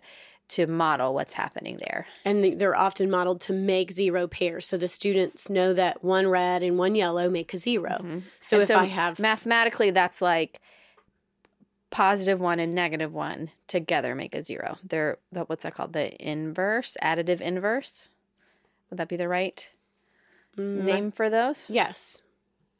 to 0.56 0.66
model 0.66 1.12
what's 1.12 1.34
happening 1.34 1.76
there. 1.86 2.06
And 2.24 2.38
the- 2.42 2.54
they're 2.54 2.74
often 2.86 3.10
modeled 3.10 3.40
to 3.42 3.52
make 3.52 3.92
zero 3.92 4.26
pairs. 4.26 4.64
So 4.66 4.78
the 4.78 4.88
students 4.88 5.50
know 5.50 5.74
that 5.74 6.02
one 6.02 6.26
red 6.28 6.62
and 6.62 6.78
one 6.78 6.94
yellow 6.94 7.28
make 7.28 7.52
a 7.52 7.58
0 7.58 7.88
So 7.90 8.04
Mm-hmm. 8.04 8.54
And 8.54 8.62
if 8.62 8.70
I 8.70 8.84
have 8.86 9.18
mathematically, 9.18 9.90
that's 9.90 10.22
like 10.22 10.60
positive 11.90 12.40
one 12.40 12.60
and 12.60 12.74
negative 12.74 13.12
one 13.12 13.50
together 13.66 14.14
make 14.14 14.34
a 14.34 14.42
zero. 14.42 14.78
They're 14.82 15.18
the- 15.32 15.44
what's 15.44 15.64
that 15.64 15.74
called? 15.74 15.92
The 15.92 16.14
inverse, 16.26 16.96
additive 17.02 17.40
inverse. 17.42 18.10
Would 18.90 18.98
that 18.98 19.08
be 19.08 19.16
the 19.16 19.28
right 19.28 19.70
Mm, 20.56 20.82
name 20.84 21.10
for 21.12 21.28
those? 21.30 21.68
yes, 21.70 22.22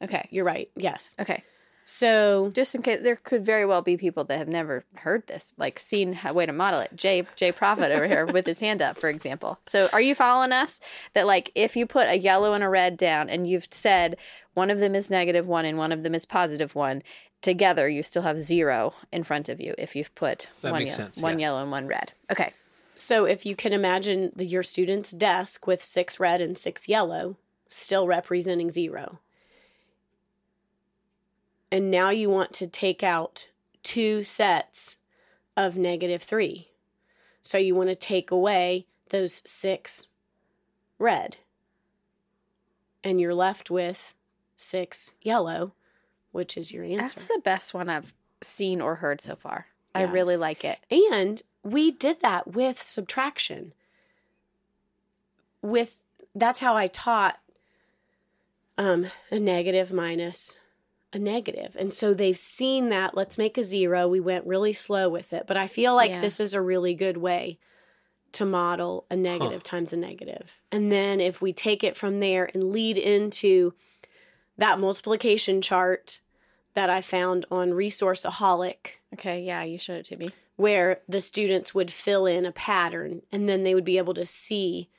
Okay, 0.01 0.27
you're 0.31 0.45
right. 0.45 0.69
Yes. 0.75 1.15
Okay, 1.19 1.43
So 1.91 2.51
just 2.53 2.75
in 2.75 2.83
case 2.83 2.99
there 3.01 3.15
could 3.15 3.43
very 3.43 3.65
well 3.65 3.81
be 3.81 3.97
people 3.97 4.23
that 4.25 4.37
have 4.37 4.47
never 4.47 4.85
heard 4.93 5.25
this, 5.25 5.53
like 5.57 5.79
seen 5.79 6.19
a 6.23 6.31
way 6.31 6.45
to 6.45 6.53
model 6.53 6.81
it. 6.81 6.95
Jay 6.95 7.23
Jay 7.35 7.51
Prophet 7.51 7.91
over 7.91 8.07
here 8.07 8.27
with 8.27 8.45
his 8.45 8.59
hand 8.59 8.79
up, 8.79 8.99
for 8.99 9.09
example. 9.09 9.57
So, 9.65 9.89
are 9.91 9.99
you 9.99 10.13
following 10.13 10.51
us? 10.51 10.79
That 11.13 11.25
like 11.25 11.51
if 11.55 11.75
you 11.75 11.87
put 11.87 12.07
a 12.07 12.19
yellow 12.19 12.53
and 12.53 12.63
a 12.63 12.69
red 12.69 12.95
down, 12.95 13.27
and 13.27 13.49
you've 13.49 13.67
said 13.71 14.17
one 14.53 14.69
of 14.69 14.79
them 14.79 14.93
is 14.93 15.09
negative 15.09 15.47
one 15.47 15.65
and 15.65 15.79
one 15.79 15.91
of 15.91 16.03
them 16.03 16.13
is 16.13 16.27
positive 16.27 16.75
one, 16.75 17.01
together 17.41 17.89
you 17.89 18.03
still 18.03 18.21
have 18.21 18.39
zero 18.39 18.93
in 19.11 19.23
front 19.23 19.49
of 19.49 19.59
you. 19.59 19.73
If 19.79 19.95
you've 19.95 20.13
put 20.13 20.47
That 20.61 20.71
one 20.71 20.83
makes 20.83 20.95
yellow, 20.95 21.11
sense, 21.11 21.23
one 21.23 21.33
yes. 21.33 21.41
yellow 21.41 21.61
and 21.63 21.71
one 21.71 21.87
red. 21.87 22.13
Okay. 22.31 22.53
So 22.95 23.25
if 23.25 23.47
you 23.47 23.55
can 23.55 23.73
imagine 23.73 24.31
the, 24.35 24.45
your 24.45 24.61
student's 24.61 25.11
desk 25.11 25.65
with 25.65 25.81
six 25.81 26.19
red 26.19 26.39
and 26.39 26.55
six 26.55 26.87
yellow, 26.87 27.37
still 27.67 28.05
representing 28.05 28.69
zero. 28.69 29.19
And 31.71 31.91
now 31.91 32.09
you 32.09 32.29
want 32.29 32.53
to 32.53 32.67
take 32.67 33.03
out 33.03 33.47
two 33.83 34.23
sets 34.23 34.97
of 35.55 35.77
negative 35.77 36.21
three. 36.21 36.69
So 37.41 37.57
you 37.57 37.75
want 37.75 37.89
to 37.89 37.95
take 37.95 38.31
away 38.31 38.85
those 39.09 39.41
six 39.49 40.07
red. 40.97 41.37
And 43.03 43.19
you're 43.19 43.35
left 43.35 43.71
with 43.71 44.13
six 44.57 45.15
yellow, 45.21 45.73
which 46.31 46.57
is 46.57 46.71
your 46.71 46.83
answer. 46.83 47.01
That's 47.01 47.27
the 47.27 47.41
best 47.43 47.73
one 47.73 47.89
I've 47.89 48.13
seen 48.41 48.81
or 48.81 48.95
heard 48.95 49.21
so 49.21 49.35
far. 49.35 49.67
I 49.95 50.03
really 50.03 50.37
like 50.37 50.63
it. 50.63 50.79
And 51.11 51.41
we 51.63 51.91
did 51.91 52.21
that 52.21 52.53
with 52.53 52.77
subtraction. 52.77 53.73
With 55.61 56.03
that's 56.35 56.59
how 56.59 56.75
I 56.75 56.87
taught 56.87 57.39
um, 58.77 59.07
a 59.31 59.39
negative 59.39 59.91
minus 59.91 60.59
a 61.11 61.19
negative. 61.19 61.75
And 61.79 61.93
so 61.93 62.13
they've 62.13 62.37
seen 62.37 62.89
that. 62.89 63.15
Let's 63.15 63.37
make 63.37 63.57
a 63.57 63.63
zero. 63.63 64.07
We 64.07 64.19
went 64.19 64.45
really 64.45 64.73
slow 64.73 65.09
with 65.09 65.33
it. 65.33 65.45
But 65.47 65.57
I 65.57 65.67
feel 65.67 65.95
like 65.95 66.11
Yeah. 66.11 66.21
this 66.21 66.39
is 66.39 66.53
a 66.53 66.61
really 66.61 66.93
good 66.93 67.17
way 67.17 67.57
to 68.33 68.45
model 68.45 69.05
a 69.09 69.15
negative 69.15 69.63
times 69.63 69.91
a 69.91 69.97
negative. 69.97 70.61
And 70.71 70.91
then 70.91 71.19
if 71.19 71.41
we 71.41 71.51
take 71.51 71.83
it 71.83 71.97
from 71.97 72.19
there 72.19 72.49
and 72.53 72.63
lead 72.71 72.97
into 72.97 73.73
that 74.57 74.79
multiplication 74.79 75.61
chart 75.61 76.21
that 76.75 76.89
I 76.91 77.01
found 77.01 77.45
on 77.49 77.71
Resourceaholic 77.71 78.97
Okay, 79.13 79.41
yeah, 79.41 79.63
you 79.63 79.79
showed 79.79 79.97
it 80.01 80.05
to 80.07 80.17
me. 80.17 80.29
where 80.57 81.01
the 81.07 81.21
students 81.21 81.73
would 81.73 81.89
fill 81.91 82.27
in 82.27 82.45
a 82.45 82.51
pattern 82.51 83.23
and 83.31 83.49
then 83.49 83.63
they 83.63 83.73
would 83.73 83.83
be 83.85 83.97
able 83.97 84.13
to 84.13 84.25
see 84.25 84.89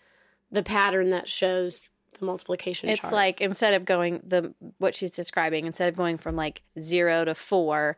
the 0.51 0.65
pattern 0.65 1.11
that 1.11 1.29
shows 1.29 1.89
the 2.21 2.27
multiplication 2.27 2.89
It's 2.89 3.01
chart. 3.01 3.13
like 3.13 3.41
instead 3.41 3.75
of 3.75 3.85
going 3.85 4.23
the 4.25 4.55
what 4.79 4.95
she's 4.95 5.11
describing, 5.13 5.67
instead 5.67 5.89
of 5.89 5.97
going 5.97 6.19
from 6.19 6.37
like 6.37 6.63
zero 6.79 7.25
to 7.25 7.35
four, 7.35 7.97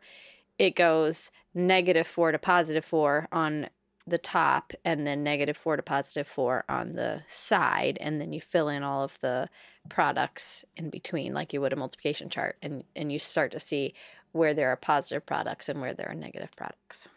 it 0.57 0.75
goes 0.75 1.31
negative 1.53 2.07
four 2.07 2.31
to 2.31 2.39
positive 2.39 2.83
four 2.83 3.27
on 3.31 3.69
the 4.05 4.17
top, 4.17 4.73
and 4.83 5.07
then 5.07 5.23
negative 5.23 5.55
four 5.55 5.77
to 5.77 5.83
positive 5.83 6.27
four 6.27 6.65
on 6.67 6.93
the 6.95 7.23
side, 7.27 7.97
and 8.01 8.19
then 8.19 8.33
you 8.33 8.41
fill 8.41 8.67
in 8.67 8.83
all 8.83 9.01
of 9.01 9.17
the 9.21 9.47
products 9.87 10.65
in 10.75 10.89
between, 10.89 11.33
like 11.33 11.53
you 11.53 11.61
would 11.61 11.71
a 11.71 11.77
multiplication 11.77 12.29
chart, 12.29 12.57
and 12.61 12.83
and 12.95 13.11
you 13.11 13.19
start 13.19 13.51
to 13.51 13.59
see 13.59 13.93
where 14.33 14.53
there 14.53 14.69
are 14.69 14.75
positive 14.75 15.25
products 15.25 15.69
and 15.69 15.79
where 15.79 15.93
there 15.93 16.09
are 16.09 16.15
negative 16.15 16.51
products. 16.55 17.07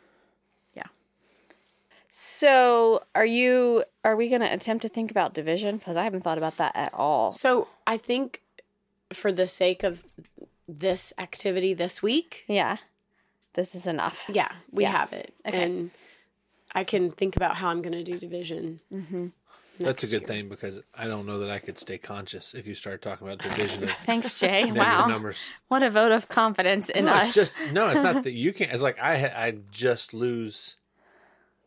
Yeah. 2.17 2.21
So, 2.21 3.03
are 3.15 3.27
you 3.27 3.85
are 4.05 4.17
we 4.17 4.29
going 4.29 4.41
to 4.41 4.53
attempt 4.53 4.83
to 4.83 4.89
think 4.89 5.11
about 5.11 5.35
division 5.35 5.77
because 5.77 5.97
I 5.97 6.05
haven't 6.05 6.23
thought 6.23 6.39
about 6.39 6.57
that 6.57 6.73
at 6.75 6.95
all. 6.95 7.31
so 7.31 7.69
I 7.87 7.97
think 7.99 8.43
for 9.13 9.31
the 9.33 9.47
sake 9.47 9.83
of 9.83 10.05
this 10.69 11.13
activity 11.19 11.75
this 11.75 12.03
week, 12.03 12.45
Yeah. 12.49 12.77
This 13.55 13.75
is 13.75 13.87
enough. 13.87 14.27
yeah, 14.33 14.53
we 14.71 14.83
Yeah. 14.83 14.93
have 14.93 15.13
it. 15.15 15.33
Okay. 15.47 15.63
And 15.63 15.91
I 16.75 16.85
can 16.85 17.11
think 17.11 17.37
about 17.37 17.57
how 17.57 17.69
I'm 17.69 17.81
going 17.81 17.93
to 17.95 18.03
do 18.03 18.19
division. 18.19 18.81
Mm-hmm. 18.93 19.29
That's 19.79 20.03
a 20.03 20.07
good 20.07 20.23
year. 20.23 20.27
thing 20.29 20.49
because 20.49 20.83
I 20.95 21.07
don't 21.07 21.27
know 21.27 21.39
that 21.39 21.51
I 21.51 21.59
could 21.59 21.79
stay 21.79 21.97
conscious 21.99 22.55
if 22.55 22.67
you 22.67 22.75
start 22.75 23.01
talking 23.03 23.27
about 23.27 23.39
division 23.41 23.85
of 23.89 23.91
Thanks, 23.91 24.39
Jay. 24.41 24.71
wow. 24.73 25.07
numbers. 25.07 25.39
What 25.69 25.83
a 25.83 25.91
vote 25.91 26.13
of 26.13 26.29
confidence 26.29 26.89
in 26.91 27.05
no, 27.07 27.13
us. 27.13 27.27
it's 27.29 27.35
just 27.57 27.73
no. 27.73 27.89
It's 27.89 28.03
not 28.03 28.23
that 28.25 28.33
you 28.33 28.53
can't. 28.53 28.73
It's 28.73 28.83
like 28.83 28.99
I 28.99 29.27
I 29.47 29.55
just 29.71 30.13
lose 30.15 30.77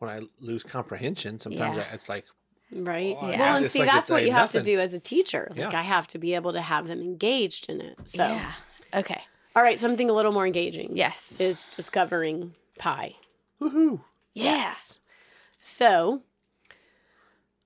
when 0.00 0.10
I 0.10 0.20
lose 0.40 0.64
comprehension. 0.64 1.38
Sometimes 1.38 1.76
Yeah. 1.76 1.84
I, 1.90 1.94
it's 1.94 2.08
like 2.08 2.24
Right. 2.72 3.16
Oh, 3.20 3.28
Yeah. 3.30 3.38
Well, 3.38 3.56
and 3.56 3.64
it's 3.64 3.72
see, 3.74 3.80
like 3.80 3.88
that's 3.88 4.10
what 4.10 4.22
a 4.22 4.26
you 4.26 4.32
have 4.32 4.50
to 4.52 4.60
do 4.62 4.78
as 4.80 4.94
a 4.94 5.00
teacher. 5.00 5.46
Like, 5.50 5.58
Yeah. 5.72 5.78
I 5.78 5.82
have 5.82 6.06
to 6.08 6.18
be 6.18 6.34
able 6.34 6.52
to 6.52 6.60
have 6.60 6.86
them 6.88 7.00
engaged 7.00 7.68
in 7.70 7.80
it. 7.80 7.96
So, 8.08 8.26
yeah. 8.28 8.52
Okay. 8.94 9.20
all 9.56 9.62
right, 9.62 9.78
something 9.80 10.08
a 10.10 10.12
little 10.12 10.32
more 10.32 10.46
engaging. 10.46 10.96
Yes. 10.96 11.40
Is 11.40 11.68
discovering 11.68 12.54
pi. 12.78 13.16
woohoo. 13.60 14.00
Yes. 14.34 15.00
So, 15.60 16.22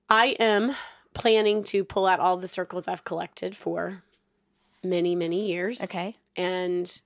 I 0.09 0.35
am 0.39 0.75
planning 1.13 1.63
to 1.65 1.83
pull 1.83 2.05
out 2.07 2.19
all 2.19 2.37
the 2.37 2.47
circles 2.47 2.87
I've 2.87 3.03
collected 3.05 3.55
for 3.55 4.03
many, 4.83 5.15
many 5.15 5.47
years. 5.47 5.83
Okay. 5.83 6.17
And 6.35 7.01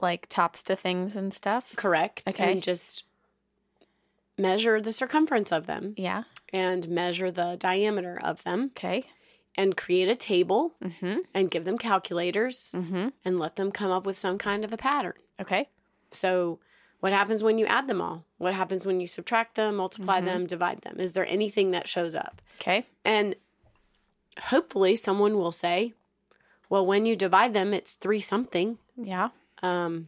Like 0.00 0.28
tops 0.28 0.62
to 0.64 0.74
things 0.76 1.14
and 1.16 1.32
stuff. 1.32 1.74
correct. 1.76 2.24
Okay. 2.30 2.50
And 2.52 2.62
just 2.62 3.04
measure 4.38 4.80
the 4.80 4.92
circumference 4.92 5.52
of 5.52 5.66
them 5.66 5.94
Yeah. 5.96 6.24
and 6.52 6.88
measure 6.88 7.30
the 7.30 7.56
diameter 7.58 8.18
of 8.22 8.42
them 8.44 8.70
Okay. 8.76 9.04
and 9.56 9.76
create 9.76 10.08
a 10.08 10.14
table 10.16 10.74
Mm-hmm. 10.82 11.18
and 11.34 11.50
give 11.50 11.64
them 11.64 11.78
calculators 11.78 12.72
Mm-hmm. 12.74 13.08
and 13.24 13.38
let 13.38 13.56
them 13.56 13.70
come 13.72 13.90
up 13.90 14.06
with 14.06 14.16
some 14.18 14.38
kind 14.38 14.64
of 14.64 14.72
a 14.72 14.76
pattern. 14.76 15.14
Okay. 15.40 15.68
So, 16.10 16.58
what 17.00 17.12
happens 17.12 17.42
when 17.42 17.58
you 17.58 17.66
add 17.66 17.88
them 17.88 18.00
all? 18.00 18.24
What 18.38 18.54
happens 18.54 18.86
when 18.86 19.00
you 19.00 19.06
subtract 19.06 19.54
them, 19.56 19.76
multiply 19.76 20.18
Mm-hmm. 20.18 20.26
them, 20.26 20.46
divide 20.46 20.82
them? 20.82 21.00
Is 21.00 21.12
there 21.14 21.26
anything 21.26 21.70
that 21.72 21.88
shows 21.88 22.14
up? 22.14 22.40
Okay. 22.60 22.86
And 23.04 23.34
hopefully, 24.38 24.96
someone 24.96 25.36
will 25.36 25.52
say, 25.52 25.94
well, 26.68 26.86
when 26.86 27.04
you 27.04 27.16
divide 27.16 27.54
them, 27.54 27.74
it's 27.74 27.94
three 27.96 28.20
something. 28.20 28.78
Yeah. 28.96 29.28
Um, 29.62 30.06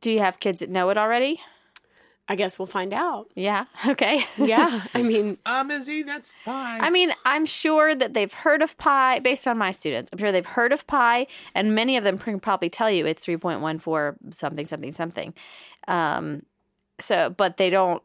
Do 0.00 0.12
you 0.12 0.20
have 0.20 0.38
kids 0.38 0.60
that 0.60 0.70
know 0.70 0.90
it 0.90 0.98
already? 0.98 1.40
I 2.30 2.34
guess 2.36 2.58
we'll 2.58 2.66
find 2.66 2.92
out. 2.92 3.28
Yeah. 3.34 3.64
Okay. 3.86 4.24
Yeah. 4.36 4.82
I 4.94 5.02
mean, 5.02 5.38
Um, 5.46 5.70
Izzy, 5.70 6.02
that's 6.02 6.34
fine. 6.44 6.80
I 6.82 6.90
mean, 6.90 7.12
I'm 7.24 7.46
sure 7.46 7.94
that 7.94 8.12
they've 8.12 8.32
heard 8.32 8.60
of 8.62 8.76
pi 8.76 9.18
based 9.20 9.48
on 9.48 9.56
my 9.56 9.70
students. 9.70 10.10
I'm 10.12 10.18
sure 10.18 10.30
they've 10.32 10.44
heard 10.44 10.72
of 10.72 10.86
pi, 10.86 11.26
and 11.54 11.74
many 11.74 11.96
of 11.96 12.04
them 12.04 12.18
can 12.18 12.38
probably 12.38 12.68
tell 12.70 12.90
you 12.90 13.06
it's 13.06 13.24
3.14 13.26 14.34
something, 14.34 14.66
something, 14.66 14.92
something. 14.92 15.34
Um, 15.86 16.42
so, 17.00 17.30
but 17.30 17.56
they 17.56 17.70
don't, 17.70 18.02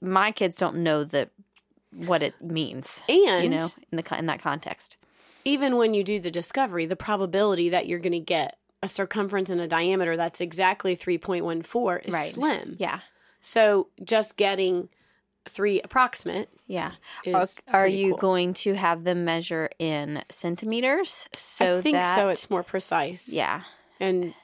my 0.00 0.32
kids 0.32 0.56
don't 0.56 0.76
know 0.76 1.04
the, 1.04 1.28
what 2.06 2.22
it 2.22 2.40
means, 2.40 3.02
and 3.08 3.42
you 3.44 3.50
know, 3.50 3.68
in 3.92 3.96
the, 3.98 4.16
in 4.18 4.26
that 4.26 4.40
context. 4.40 4.96
even 5.44 5.76
when 5.76 5.92
you 5.92 6.02
do 6.04 6.18
the 6.20 6.30
discovery, 6.30 6.86
the 6.86 6.96
probability 6.96 7.68
that 7.68 7.86
you're 7.86 7.98
going 7.98 8.12
to 8.12 8.20
get 8.20 8.56
a 8.82 8.88
circumference 8.88 9.50
and 9.50 9.60
a 9.60 9.66
diameter 9.68 10.16
that's 10.16 10.40
exactly 10.40 10.96
3.14 10.96 12.06
is 12.06 12.14
Right. 12.14 12.22
slim. 12.24 12.76
Yeah. 12.78 13.00
So, 13.40 13.88
just 14.04 14.36
getting 14.36 14.88
three 15.48 15.80
approximate 15.80 16.50
Yeah. 16.66 16.92
is 17.24 17.58
Are, 17.68 17.80
are 17.80 17.86
you 17.88 18.10
cool. 18.10 18.18
going 18.18 18.54
to 18.54 18.74
have 18.74 19.04
them 19.04 19.24
measure 19.24 19.70
in 19.78 20.22
centimeters? 20.30 21.28
So 21.34 21.78
I 21.78 21.80
think 21.80 21.96
that, 21.98 22.14
so. 22.14 22.28
It's 22.28 22.50
more 22.50 22.62
precise. 22.62 23.32
yeah. 23.32 23.62
and 23.98 24.34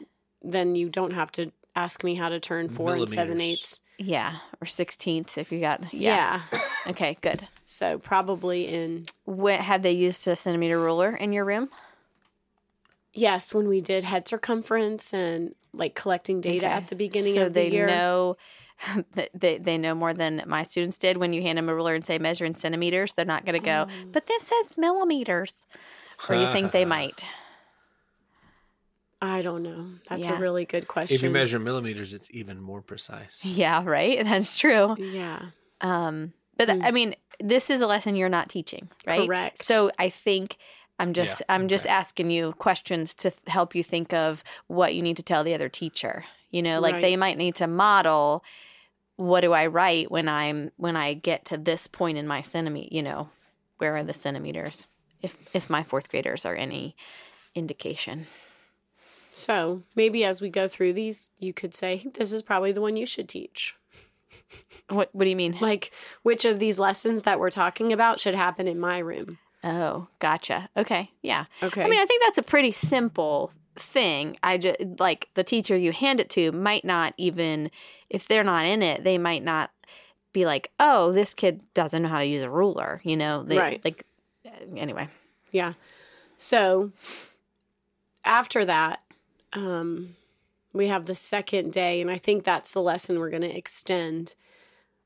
then 0.42 0.74
you 0.74 0.88
don't 0.88 1.12
have 1.12 1.30
to 1.32 1.50
ask 1.74 2.02
me 2.04 2.14
how 2.14 2.28
to 2.30 2.40
turn 2.40 2.68
four 2.70 2.94
and 2.94 3.09
seven 3.09 3.40
eighths. 3.40 3.82
Yeah. 3.98 4.37
Or 4.61 4.66
sixteenths 4.66 5.37
if 5.38 5.52
you 5.52 5.61
got, 5.61 5.92
yeah. 5.92 6.42
Yeah. 6.52 6.59
Okay, 6.90 7.16
good. 7.20 7.46
so 7.64 7.98
probably 7.98 8.68
in 8.68 9.04
What, 9.24 9.59
have 9.61 9.82
they 9.82 9.92
used 9.92 10.26
a 10.28 10.37
centimeter 10.37 10.78
ruler 10.80 11.11
in 11.16 11.32
your 11.32 11.44
room? 11.44 11.68
yes, 13.12 13.52
when 13.54 13.68
we 13.68 13.80
did 13.80 14.04
head 14.04 14.28
circumference 14.28 15.12
and 15.12 15.54
like 15.72 15.94
collecting 15.94 16.40
data 16.40 16.66
Okay. 16.66 16.74
at 16.74 16.88
the 16.88 16.96
beginning 16.96 17.32
so 17.35 17.46
of 17.46 17.54
the 17.54 17.61
they 17.61 17.70
year. 17.70 17.87
know 17.87 18.35
that 18.35 18.40
they, 19.34 19.58
they 19.58 19.78
know 19.78 19.94
more 19.94 20.12
than 20.14 20.42
my 20.46 20.62
students 20.62 20.98
did 20.98 21.16
when 21.16 21.32
you 21.32 21.42
hand 21.42 21.58
them 21.58 21.68
a 21.68 21.74
ruler 21.74 21.94
and 21.94 22.04
say 22.04 22.18
measure 22.18 22.44
in 22.44 22.54
centimeters 22.54 23.12
they're 23.14 23.24
not 23.24 23.44
going 23.44 23.58
to 23.58 23.64
go 23.64 23.86
Oh. 23.88 23.92
but 24.12 24.26
this 24.26 24.42
says 24.44 24.76
millimeters 24.76 25.66
or 26.28 26.34
you 26.36 26.46
think 26.48 26.72
they 26.72 26.84
might 26.96 27.24
I 29.20 29.40
don't 29.40 29.62
know. 29.62 29.86
That's 30.10 30.28
Yeah. 30.28 30.36
a 30.36 30.38
really 30.38 30.66
good 30.66 30.88
question. 30.88 31.14
if 31.14 31.22
you 31.22 31.30
measure 31.30 31.58
millimeters, 31.58 32.12
it's 32.12 32.30
even 32.32 32.60
more 32.60 32.82
precise. 32.82 33.42
yeah 33.44 33.82
right 33.84 34.22
that's 34.24 34.56
true 34.56 34.94
yeah. 34.98 35.40
um 35.80 36.32
But 36.58 36.66
th- 36.66 36.80
I 36.82 36.90
mean, 36.90 37.14
this 37.40 37.70
is 37.70 37.80
a 37.80 37.86
lesson 37.86 38.14
you're 38.16 38.28
not 38.28 38.48
teaching, 38.48 38.88
right? 39.06 39.26
Correct. 39.26 39.62
So 39.62 39.90
I 39.98 40.08
think 40.10 40.56
I'm 40.98 41.12
just 41.12 41.40
Yeah, 41.40 41.54
I'm 41.54 41.68
just 41.68 41.86
asking 41.86 42.30
you 42.30 42.52
questions 42.58 43.14
to 43.16 43.30
th- 43.30 43.40
help 43.48 43.74
you 43.74 43.82
think 43.82 44.12
of 44.12 44.42
what 44.66 44.94
you 44.94 45.02
need 45.02 45.16
to 45.18 45.22
tell 45.22 45.44
the 45.44 45.54
other 45.54 45.68
teacher. 45.68 46.24
You 46.50 46.62
know, 46.62 46.80
like 46.80 46.94
Right. 46.94 47.02
they 47.02 47.16
might 47.16 47.38
need 47.38 47.56
to 47.56 47.66
model 47.66 48.44
what 49.16 49.40
do 49.40 49.52
I 49.52 49.66
write 49.66 50.11
when 50.11 50.28
I'm 50.28 50.70
when 50.76 50.96
I 50.96 51.14
get 51.14 51.46
to 51.46 51.56
this 51.56 51.87
point 51.87 52.18
in 52.18 52.26
my 52.26 52.42
centimeter, 52.42 52.88
you 52.94 53.02
know, 53.02 53.30
where 53.78 53.96
are 53.96 54.04
the 54.04 54.14
centimeters? 54.14 54.88
If 55.22 55.37
if 55.54 55.70
my 55.70 55.82
fourth 55.82 56.11
graders 56.11 56.44
are 56.44 56.54
any 56.54 56.96
indication. 57.54 58.26
So 59.32 59.82
maybe 59.94 60.24
as 60.24 60.40
we 60.40 60.48
go 60.48 60.66
through 60.66 60.94
these, 60.94 61.30
you 61.38 61.52
could 61.52 61.74
say, 61.74 62.06
this 62.14 62.32
is 62.32 62.42
probably 62.42 62.72
the 62.72 62.80
one 62.80 62.96
you 62.96 63.06
should 63.06 63.28
teach. 63.28 63.74
What 64.88 65.14
what 65.14 65.24
do 65.24 65.30
you 65.30 65.37
mean? 65.37 65.56
Like, 65.61 65.92
which 66.22 66.44
of 66.44 66.59
these 66.59 66.78
lessons 66.78 67.24
that 67.24 67.40
we're 67.40 67.50
talking 67.50 67.92
about 67.92 68.20
should 68.20 68.35
happen 68.35 68.68
in 68.68 68.78
my 68.78 68.98
room? 68.98 69.38
Oh, 69.64 70.09
gotcha. 70.20 70.68
Okay. 70.76 71.11
Yeah. 71.22 71.46
Okay. 71.62 71.82
I 71.82 71.88
mean, 71.88 72.00
I 72.00 72.06
think 72.06 72.22
that's 72.22 72.38
a 72.38 72.42
pretty 72.42 72.70
simple 72.70 73.50
thing. 73.76 74.36
I 74.42 74.58
just 74.58 74.78
like 74.98 75.28
the 75.34 75.44
teacher 75.44 75.76
you 75.76 75.92
hand 75.92 76.20
it 76.20 76.30
to 76.30 76.52
might 76.52 76.84
not 76.84 77.14
even 77.16 77.70
if 78.10 78.26
they're 78.28 78.44
not 78.44 78.64
in 78.66 78.82
it, 78.82 79.04
they 79.04 79.18
might 79.18 79.42
not 79.44 79.70
be 80.32 80.44
like, 80.46 80.70
"Oh, 80.80 81.12
this 81.12 81.34
kid 81.34 81.62
doesn't 81.74 82.02
know 82.02 82.08
how 82.08 82.18
to 82.18 82.24
use 82.26 82.42
a 82.42 82.50
ruler," 82.50 83.00
you 83.04 83.16
know? 83.16 83.42
They, 83.42 83.56
Right. 83.58 83.80
Like 83.84 84.04
uh, 84.46 84.50
anyway. 84.76 85.08
Yeah. 85.52 85.74
So 86.36 86.92
after 88.24 88.64
that, 88.64 89.00
um, 89.52 90.16
we 90.72 90.88
have 90.88 91.06
the 91.06 91.14
second 91.14 91.72
day, 91.72 92.00
and 92.00 92.10
I 92.10 92.18
think 92.18 92.44
that's 92.44 92.72
the 92.72 92.82
lesson 92.82 93.18
we're 93.18 93.30
going 93.30 93.42
to 93.42 93.56
extend 93.56 94.34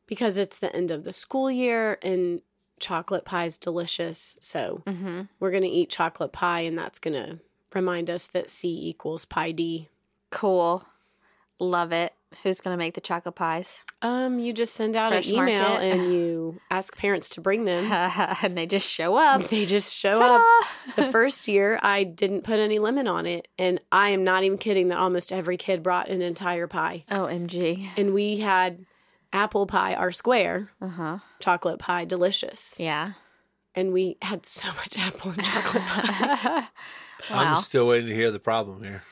because 0.07 0.37
it's 0.37 0.59
the 0.59 0.75
end 0.75 0.91
of 0.91 1.05
the 1.05 1.13
school 1.13 1.51
year 1.51 1.99
and 2.03 2.43
chocolate 2.81 3.25
pie 3.25 3.45
is 3.45 3.59
delicious. 3.59 4.37
So 4.41 4.83
Mhm. 4.87 5.29
we're 5.39 5.51
going 5.53 5.63
to 5.63 5.69
eat 5.69 5.91
chocolate 5.91 6.33
pie, 6.33 6.61
and 6.63 6.77
that's 6.77 6.99
going 6.99 7.15
to 7.15 7.39
remind 7.75 8.11
us 8.11 8.27
that 8.29 8.49
C 8.49 8.89
equals 8.89 9.25
pi 9.25 9.53
D. 9.53 9.89
Cool. 10.31 10.85
Love 11.59 11.93
it. 11.93 12.13
Who's 12.45 12.61
going 12.61 12.73
to 12.75 12.79
make 12.79 12.95
the 12.95 13.01
chocolate 13.01 13.35
pies? 13.35 13.85
Um, 14.03 14.39
you 14.39 14.53
just 14.53 14.75
send 14.75 14.95
out 14.97 15.11
Fresh 15.13 15.29
an 15.29 15.35
email 15.35 15.63
market. 15.69 15.83
and 15.85 16.13
you 16.15 16.61
ask 16.71 16.97
parents 16.97 17.31
to 17.31 17.41
bring 17.41 17.65
them. 17.65 17.91
and 18.43 18.57
they 18.57 18.67
just 18.67 18.91
show 18.91 19.17
up. 19.17 19.49
they 19.49 19.65
just 19.67 19.95
show 19.99 20.15
Ta-da! 20.15 20.37
up. 20.37 20.97
the 20.97 21.05
first 21.13 21.49
year 21.49 21.79
I 21.83 22.05
didn't 22.05 22.43
put 22.45 22.61
any 22.61 22.79
lemon 22.79 23.09
on 23.09 23.27
it. 23.27 23.49
And 23.59 23.81
I 23.91 24.11
am 24.11 24.23
not 24.25 24.45
even 24.45 24.59
kidding 24.59 24.89
that 24.89 24.99
almost 24.99 25.33
every 25.33 25.57
kid 25.57 25.83
brought 25.83 26.09
an 26.09 26.23
entire 26.23 26.69
pie. 26.69 27.05
OMG. 27.11 27.89
And 27.97 28.15
we 28.15 28.39
had 28.39 28.87
apple 29.33 29.67
pie, 29.67 29.95
our 29.95 30.13
square, 30.13 30.71
Uh-huh. 30.81 31.19
chocolate 31.41 31.81
pie, 31.81 32.05
delicious. 32.05 32.81
Yeah. 32.81 33.13
And 33.75 33.93
we 33.93 34.17
had 34.23 34.47
so 34.47 34.69
much 34.77 34.99
apple 34.99 35.31
and 35.33 35.43
chocolate 35.45 35.83
pie. 35.85 36.67
wow. 37.31 37.37
I'm 37.37 37.57
still 37.59 37.87
waiting 37.87 38.09
to 38.09 38.15
hear 38.15 38.31
the 38.31 38.41
problem 38.41 38.83
here. 38.83 39.03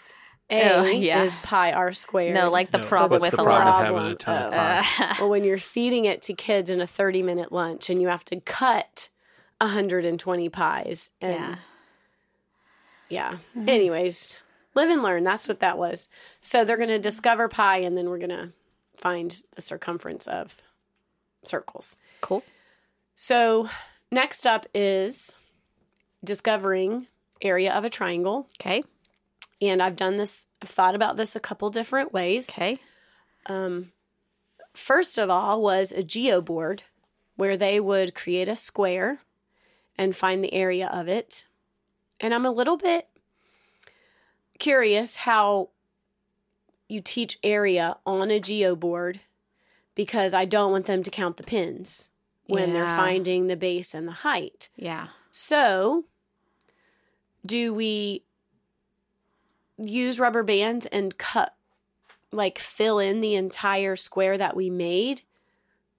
A 0.51 0.77
Oh, 0.79 0.85
yeah. 0.85 1.23
is 1.25 1.37
pie 1.39 1.73
r 1.73 1.93
squared. 1.93 2.35
No, 2.35 2.51
like 2.51 2.71
the 2.71 2.79
No, 2.79 2.87
problem 2.87 3.21
with 3.21 3.33
the 3.33 3.43
a 3.43 3.45
problem 3.45 3.69
lot. 3.75 3.87
of 3.87 3.95
having 3.97 4.13
a 4.13 4.15
ton 4.15 4.43
of 4.45 4.53
Oh. 4.53 4.57
pie? 4.57 4.79
Uh, 4.79 5.05
uh, 5.05 5.15
well, 5.21 5.29
when 5.31 5.45
you're 5.45 5.59
feeding 5.59 6.07
it 6.07 6.23
to 6.23 6.33
kids 6.33 6.71
in 6.71 6.81
a 6.81 6.87
30 6.87 7.23
minute 7.23 7.53
lunch 7.53 7.91
and 7.91 8.01
you 8.01 8.09
have 8.09 8.25
to 8.25 8.41
cut 8.41 9.11
120 9.61 10.49
pies. 10.49 11.13
And 11.21 11.35
yeah. 11.35 11.57
Yeah. 13.11 13.33
Mm-hmm. 13.57 13.69
Anyways, 13.69 14.43
live 14.75 14.91
and 14.91 15.03
learn. 15.03 15.23
That's 15.25 15.49
what 15.49 15.61
that 15.61 15.77
was. 15.79 16.09
So 16.41 16.65
they're 16.65 16.77
going 16.77 16.89
to 16.89 16.99
discover 16.99 17.49
pi 17.49 17.79
and 17.79 17.97
then 17.97 18.09
we're 18.09 18.19
going 18.19 18.31
to 18.31 18.53
find 18.97 19.43
the 19.55 19.61
circumference 19.63 20.27
of 20.27 20.63
circles. 21.43 21.99
Cool. 22.23 22.43
So 23.15 23.69
next 24.11 24.47
up 24.47 24.67
is 24.75 25.39
discovering 26.25 27.07
area 27.43 27.73
of 27.73 27.85
a 27.85 27.91
triangle. 27.91 28.49
Okay. 28.61 28.83
And 29.61 29.83
I've 29.83 29.97
done 29.97 30.17
this, 30.17 30.49
I've 30.63 30.69
thought 30.69 30.95
about 30.95 31.17
this 31.17 31.35
a 31.35 31.41
couple 31.41 31.71
different 31.71 32.13
ways. 32.13 32.51
Okay. 32.51 32.79
Um, 33.47 33.93
first 34.75 35.19
of 35.19 35.31
all, 35.31 35.63
was 35.63 35.93
a 35.93 36.03
geoboard 36.03 36.83
where 37.37 37.57
they 37.57 37.81
would 37.81 38.15
create 38.15 38.49
a 38.49 38.57
square 38.57 39.21
and 39.97 40.15
find 40.15 40.43
the 40.43 40.55
area 40.55 40.89
of 40.93 41.09
it. 41.09 41.47
And 42.21 42.35
I'm 42.35 42.47
a 42.47 42.51
little 42.51 42.77
bit 42.77 43.09
curious 44.59 45.17
how 45.19 45.71
you 46.89 47.01
teach 47.01 47.39
area 47.43 47.97
on 48.07 48.31
a 48.31 48.41
geoboard 48.41 49.19
because 49.95 50.35
I 50.35 50.45
don't 50.45 50.73
want 50.73 50.87
them 50.87 51.03
to 51.03 51.11
count 51.11 51.37
the 51.37 51.43
pins 51.43 52.11
when 52.49 52.73
they're 52.73 52.97
finding 52.97 53.47
the 53.47 53.57
base 53.57 53.95
and 53.95 54.09
the 54.09 54.13
height. 54.13 54.71
Yeah. 54.75 55.09
So, 55.31 56.05
do 57.45 57.73
we 57.75 58.25
use 59.77 60.19
rubber 60.19 60.43
bands 60.43 60.87
and 60.87 61.17
cut, 61.19 61.55
like 62.33 62.59
fill 62.59 62.99
in 62.99 63.21
the 63.21 63.35
entire 63.35 63.97
square 63.97 64.39
that 64.39 64.57
we 64.57 64.71
made 64.71 65.23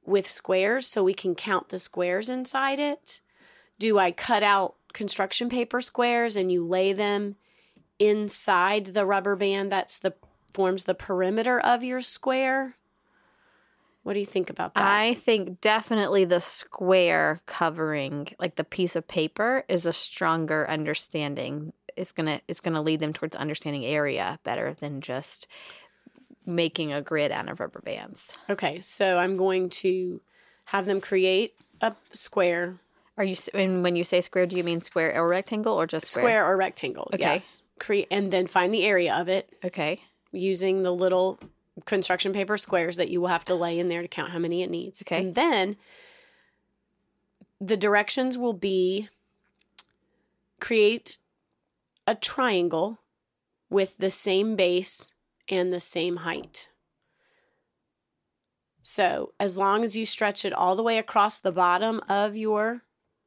with 0.05 0.27
squares 0.27 0.87
so 0.87 1.03
we 1.03 1.13
can 1.13 1.35
count 1.35 1.69
the 1.69 1.79
squares 1.79 2.29
inside 2.29 2.79
it? 2.79 3.21
Do 3.77 3.97
I 3.97 4.11
cut 4.11 4.43
out 4.43 4.75
construction 4.91 5.49
paper 5.49 5.81
squares 5.81 6.35
and 6.35 6.51
you 6.51 6.65
lay 6.65 6.93
them 6.93 7.35
inside 7.99 8.85
the 8.85 9.05
rubber 9.05 9.35
band 9.35 9.71
that's 9.71 9.99
the 9.99 10.15
forms 10.51 10.85
the 10.85 10.95
perimeter 10.95 11.59
of 11.59 11.83
your 11.83 12.01
square? 12.01 12.75
What 14.09 14.15
do 14.15 14.21
you 14.21 14.25
think 14.25 14.49
about 14.49 14.73
that? 14.73 14.83
I 14.83 15.13
think 15.13 15.61
definitely 15.61 16.25
the 16.25 16.41
square 16.41 17.41
covering, 17.45 18.29
like 18.39 18.55
the 18.55 18.63
piece 18.63 18.95
of 18.95 19.07
paper, 19.07 19.63
is 19.69 19.85
a 19.85 19.93
stronger 19.93 20.67
understanding. 20.67 21.73
It's 21.95 22.11
gonna 22.11 22.41
it's 22.47 22.59
gonna 22.59 22.81
lead 22.81 23.01
them 23.01 23.13
towards 23.13 23.35
understanding 23.35 23.85
area 23.85 24.39
better 24.43 24.73
than 24.73 25.01
just 25.01 25.45
making 26.43 26.91
a 26.91 27.03
grid 27.03 27.31
out 27.31 27.49
of 27.49 27.59
rubber 27.59 27.81
bands. 27.81 28.39
okay, 28.49 28.79
so 28.79 29.19
I'm 29.19 29.37
going 29.37 29.69
to 29.85 30.21
have 30.65 30.87
them 30.87 31.01
create 31.01 31.53
a 31.79 31.93
square 32.11 32.77
Are 33.15 33.23
you 33.23 33.35
and 33.53 33.83
when 33.83 33.95
you 33.95 34.03
say 34.03 34.21
square, 34.21 34.47
do 34.47 34.55
you 34.55 34.63
mean 34.63 34.81
square 34.81 35.15
or 35.21 35.27
rectangle 35.27 35.79
or 35.79 35.85
just 35.85 36.07
square? 36.07 36.23
square 36.23 36.45
or 36.47 36.57
rectangle. 36.57 37.11
Okay. 37.13 37.21
Yes. 37.21 37.61
Create 37.77 38.07
and 38.09 38.31
then 38.31 38.47
find 38.47 38.73
the 38.73 38.85
area 38.85 39.13
of 39.13 39.29
it 39.29 39.53
Okay. 39.63 40.01
using 40.31 40.81
the 40.81 40.91
little 40.91 41.37
construction 41.85 42.33
paper 42.33 42.57
squares 42.57 42.97
that 42.97 43.09
you 43.09 43.21
will 43.21 43.27
have 43.27 43.45
to 43.45 43.55
lay 43.55 43.79
in 43.79 43.89
there 43.89 44.01
to 44.01 44.07
count 44.07 44.31
how 44.31 44.39
many 44.39 44.63
it 44.63 44.69
needs. 44.69 45.01
Okay. 45.01 45.19
And 45.19 45.35
then 45.35 45.77
the 47.59 47.77
directions 47.77 48.37
will 48.37 48.53
be 48.53 49.09
create 50.59 51.17
a 52.07 52.15
triangle 52.15 52.99
with 53.69 53.97
the 53.97 54.09
same 54.09 54.55
base 54.55 55.13
and 55.47 55.73
the 55.73 55.79
same 55.79 56.17
height. 56.17 56.69
So, 58.81 59.33
as 59.39 59.57
long 59.57 59.83
as 59.83 59.95
you 59.95 60.05
stretch 60.05 60.43
it 60.45 60.53
all 60.53 60.75
the 60.75 60.83
way 60.83 60.97
across 60.97 61.39
the 61.39 61.51
bottom 61.51 62.01
of 62.09 62.35
your 62.35 62.81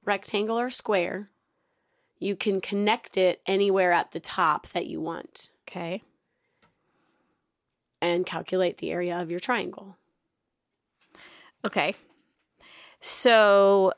rectangular 0.05 0.71
square, 0.71 1.31
you 2.19 2.35
can 2.35 2.61
connect 2.61 3.17
it 3.17 3.41
anywhere 3.47 3.93
at 3.93 4.11
the 4.11 4.21
top 4.21 4.69
that 4.69 4.87
you 4.87 5.01
want 5.01 5.49
Okay. 5.73 6.03
And 8.03 8.27
calculate 8.27 8.79
the 8.79 8.91
area 8.91 9.19
of 9.19 9.31
your 9.31 9.41
triangle. 9.41 9.97
Okay. 11.65 11.95
So 13.01 13.93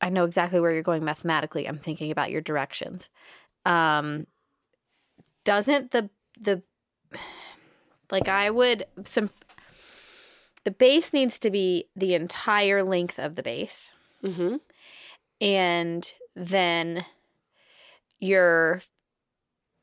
I 0.00 0.10
know 0.10 0.24
exactly 0.24 0.60
where 0.60 0.72
you're 0.72 0.82
going 0.82 1.04
mathematically. 1.04 1.66
I'm 1.66 1.78
thinking 1.78 2.10
about 2.12 2.30
your 2.30 2.40
directions. 2.42 3.10
Um 3.64 4.26
doesn't 5.44 5.90
the 5.90 6.10
the 6.40 6.62
like 8.10 8.28
I 8.28 8.50
would 8.50 8.84
some 9.04 9.30
the 10.64 10.70
base 10.70 11.12
needs 11.12 11.38
to 11.40 11.50
be 11.50 11.86
the 11.96 12.14
entire 12.14 12.84
length 12.84 13.18
of 13.18 13.34
the 13.34 13.42
base 13.42 13.94
Mm-hmm. 14.22 14.56
and 15.40 16.14
then 16.36 17.04
your 18.20 18.80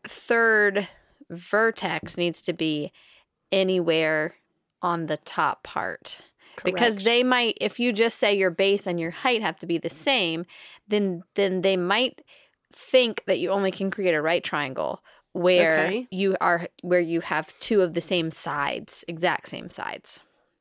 third 0.07 0.87
vertex 1.29 2.17
needs 2.17 2.41
to 2.43 2.53
be 2.53 2.91
anywhere 3.51 4.35
on 4.81 5.07
the 5.07 5.17
top 5.17 5.63
part. 5.63 6.19
Because 6.63 7.03
they 7.03 7.23
might 7.23 7.57
if 7.61 7.79
you 7.79 7.93
just 7.93 8.17
say 8.19 8.35
your 8.35 8.49
base 8.49 8.85
and 8.85 8.99
your 8.99 9.11
height 9.11 9.41
have 9.41 9.57
to 9.59 9.65
be 9.65 9.77
the 9.77 9.89
same 9.89 10.45
then 10.89 11.23
then 11.35 11.61
they 11.61 11.77
might 11.77 12.21
think 12.73 13.23
that 13.27 13.39
you 13.39 13.49
only 13.49 13.71
can 13.71 13.89
create 13.89 14.13
a 14.13 14.21
right 14.21 14.43
triangle 14.43 15.01
where 15.31 15.85
Okay. 15.85 16.07
you 16.11 16.35
are 16.41 16.67
where 16.81 16.99
you 16.99 17.21
have 17.21 17.57
two 17.61 17.81
of 17.81 17.93
the 17.93 18.01
same 18.01 18.29
sides 18.29 19.05
exact 19.07 19.47
same 19.47 19.69
sides 19.69 20.19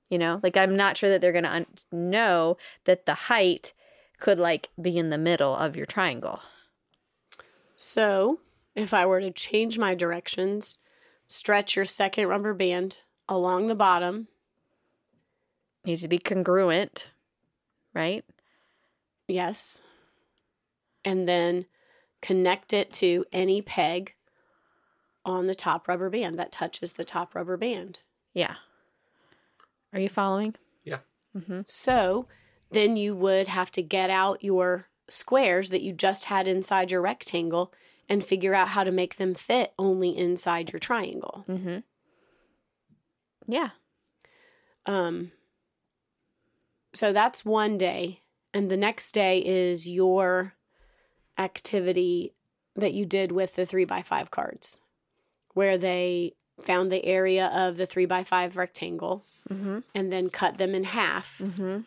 you 0.08 0.18
know? 0.18 0.38
Like 0.40 0.56
i'm 0.56 0.76
not 0.76 0.96
sure 0.96 1.10
that 1.10 1.20
they're 1.20 1.32
going 1.32 1.44
to 1.44 1.52
un- 1.52 1.66
know 1.90 2.56
that 2.84 3.04
the 3.04 3.14
height 3.14 3.72
could 4.20 4.38
like 4.38 4.68
be 4.80 4.98
in 4.98 5.10
the 5.10 5.18
middle 5.18 5.54
of 5.54 5.76
your 5.76 5.86
triangle. 5.86 6.40
So, 7.76 8.40
if 8.78 8.94
I 8.94 9.04
were 9.06 9.20
to 9.20 9.30
change 9.30 9.78
my 9.78 9.94
directions, 9.94 10.78
stretch 11.26 11.76
your 11.76 11.84
second 11.84 12.28
rubber 12.28 12.54
band 12.54 13.02
along 13.28 13.66
the 13.66 13.74
bottom, 13.74 14.28
needs 15.84 16.02
to 16.02 16.08
be 16.08 16.18
congruent 16.18 17.10
right? 17.98 18.24
Yes. 19.26 19.82
And 21.04 21.28
then 21.28 21.66
connect 22.22 22.72
it 22.72 22.92
to 22.94 23.24
any 23.32 23.60
peg 23.60 24.14
on 25.24 25.46
the 25.46 25.54
top 25.54 25.88
rubber 25.88 26.08
band 26.08 26.38
that 26.38 26.52
touches 26.52 26.92
the 26.92 27.04
top 27.04 27.34
rubber 27.34 27.56
band. 27.56 28.00
Yeah. 28.34 28.54
Are 29.92 30.00
you 30.00 30.08
following? 30.08 30.54
Yeah. 30.84 30.98
Mm-hmm. 31.36 31.62
So 31.66 32.26
then 32.70 32.96
you 32.96 33.14
would 33.16 33.48
have 33.48 33.70
to 33.72 33.82
get 33.82 34.10
out 34.10 34.44
your 34.44 34.86
squares 35.08 35.70
that 35.70 35.82
you 35.82 35.92
just 35.92 36.26
had 36.26 36.46
inside 36.46 36.90
your 36.90 37.00
rectangle 37.00 37.72
and 38.08 38.24
figure 38.24 38.54
out 38.54 38.68
how 38.68 38.84
to 38.84 38.90
make 38.90 39.16
them 39.16 39.34
fit 39.34 39.72
only 39.78 40.16
inside 40.16 40.72
your 40.72 40.78
triangle. 40.78 41.44
Mm-hmm. 41.48 41.78
Yeah. 43.46 43.70
Um, 44.86 45.32
so 46.94 47.12
that's 47.12 47.44
one 47.44 47.78
day. 47.78 48.20
And 48.54 48.70
the 48.70 48.76
next 48.76 49.12
day 49.12 49.38
is 49.44 49.88
your 49.88 50.54
activity 51.36 52.32
that 52.76 52.94
you 52.94 53.04
did 53.06 53.32
with 53.32 53.56
the 53.56 53.66
three 53.66 53.84
by 53.84 54.02
five 54.02 54.30
cards, 54.30 54.82
where 55.54 55.76
they 55.76 56.34
found 56.62 56.90
the 56.90 57.04
area 57.04 57.46
of 57.48 57.76
the 57.76 57.86
three 57.86 58.06
by 58.06 58.24
five 58.24 58.56
rectangle 58.56 59.24
Mm-hmm. 59.48 59.78
and 59.94 60.12
then 60.12 60.28
cut 60.28 60.58
them 60.58 60.74
in 60.74 60.84
half 60.84 61.38
Mm-hmm. 61.42 61.78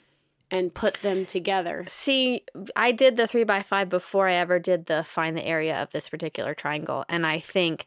And 0.52 0.74
put 0.74 0.96
them 1.02 1.26
together. 1.26 1.86
See, 1.88 2.44
I 2.76 2.92
did 2.92 3.16
the 3.16 3.26
three 3.26 3.46
by 3.46 3.62
five 3.62 3.88
before 3.90 4.28
I 4.28 4.34
ever 4.34 4.60
did 4.60 4.86
the 4.88 5.04
find 5.04 5.38
the 5.38 5.46
area 5.46 5.82
of 5.82 5.92
this 5.92 6.10
particular 6.10 6.54
triangle. 6.54 7.06
And 7.08 7.26
I 7.26 7.40
think 7.40 7.86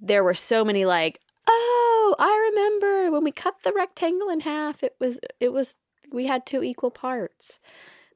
there 0.00 0.24
were 0.24 0.34
so 0.34 0.64
many 0.64 0.84
like, 0.84 1.20
oh, 1.48 2.16
I 2.18 2.50
remember 2.50 3.12
when 3.12 3.24
we 3.24 3.30
cut 3.30 3.62
the 3.62 3.72
rectangle 3.72 4.28
in 4.28 4.40
half, 4.40 4.82
it 4.82 4.96
was, 4.98 5.20
it 5.40 5.52
was, 5.52 5.76
we 6.12 6.26
had 6.26 6.44
two 6.44 6.62
equal 6.62 6.90
parts. 6.90 7.60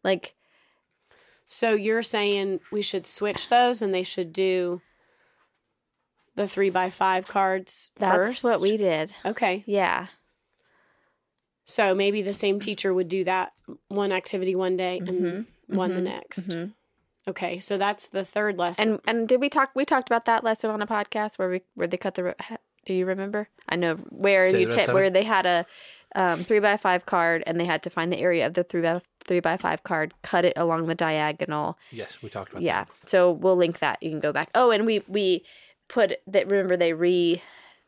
Like, 0.03 0.35
So 1.47 1.75
you're 1.75 2.03
saying 2.03 2.61
we 2.73 2.83
should 2.83 3.07
switch 3.07 3.49
those 3.49 3.81
and 3.81 3.95
they 3.95 4.03
should 4.03 4.33
do 4.33 4.83
the 6.35 6.49
three 6.49 6.71
by 6.71 6.91
five 6.91 7.29
cards 7.29 7.91
that's 7.99 8.41
first? 8.41 8.45
what 8.45 8.61
we 8.61 8.77
did. 8.77 9.13
Okay. 9.25 9.63
Yeah. 9.67 10.07
So 11.73 11.95
maybe 11.95 12.21
the 12.21 12.35
same 12.35 12.61
teacher 12.61 12.93
would 12.93 13.09
do 13.09 13.25
that 13.25 13.53
one 13.89 14.13
activity 14.13 14.55
one 14.55 14.77
day 14.77 14.99
and 14.99 15.47
one 15.67 15.95
the 15.95 16.03
next. 16.03 16.51
Mhm. 16.51 16.73
Okay, 17.29 17.59
so 17.61 17.79
that's 17.79 18.09
the 18.09 18.25
third 18.25 18.59
lesson. 18.59 18.91
And 18.93 19.01
and 19.07 19.29
did 19.29 19.41
we 19.41 19.49
talk? 19.49 19.71
We 19.75 19.85
talked 19.85 20.09
about 20.09 20.25
that 20.27 20.45
lesson 20.45 20.71
on 20.71 20.83
a 20.83 20.87
podcast 20.87 21.39
where 21.39 21.49
we 21.49 21.61
where 21.75 21.87
they 21.87 21.97
cut 21.97 22.15
the. 22.17 22.35
Do 22.85 22.93
you 22.93 23.07
remember? 23.07 23.49
I 23.69 23.77
know 23.77 23.95
where 24.11 24.51
Say 24.51 24.61
you 24.61 24.67
the 24.67 24.73
rest 24.77 24.87
ta- 24.87 24.91
of 24.93 24.95
where 24.95 25.09
they 25.09 25.23
had 25.23 25.47
a 25.47 25.65
um, 26.17 26.41
three 26.41 26.59
by 26.59 26.77
five 26.77 27.07
card 27.07 27.43
and 27.47 27.59
they 27.59 27.65
had 27.65 27.83
to 27.85 27.91
find 27.91 28.13
the 28.13 28.19
area 28.19 28.45
of 28.45 28.53
the 28.55 28.65
three 28.65 28.83
by 28.83 29.01
three 29.25 29.41
by 29.41 29.57
five 29.57 29.83
card, 29.85 30.13
cut 30.23 30.45
it 30.45 30.55
along 30.57 30.89
the 30.89 30.97
diagonal. 30.97 31.79
Yes, 31.93 32.21
we 32.23 32.29
talked 32.29 32.51
about 32.51 32.59
that. 32.61 32.67
Yeah. 32.67 32.85
So 33.07 33.31
we'll 33.31 33.57
link 33.57 33.79
that. 33.79 34.03
You 34.03 34.11
can 34.11 34.21
go 34.21 34.33
back. 34.33 34.51
Oh, 34.57 34.73
and 34.73 34.85
we 34.85 35.03
we 35.07 35.45
put 35.89 36.15
that. 36.27 36.49
Remember 36.51 36.77
they 36.77 36.93
re 36.93 37.41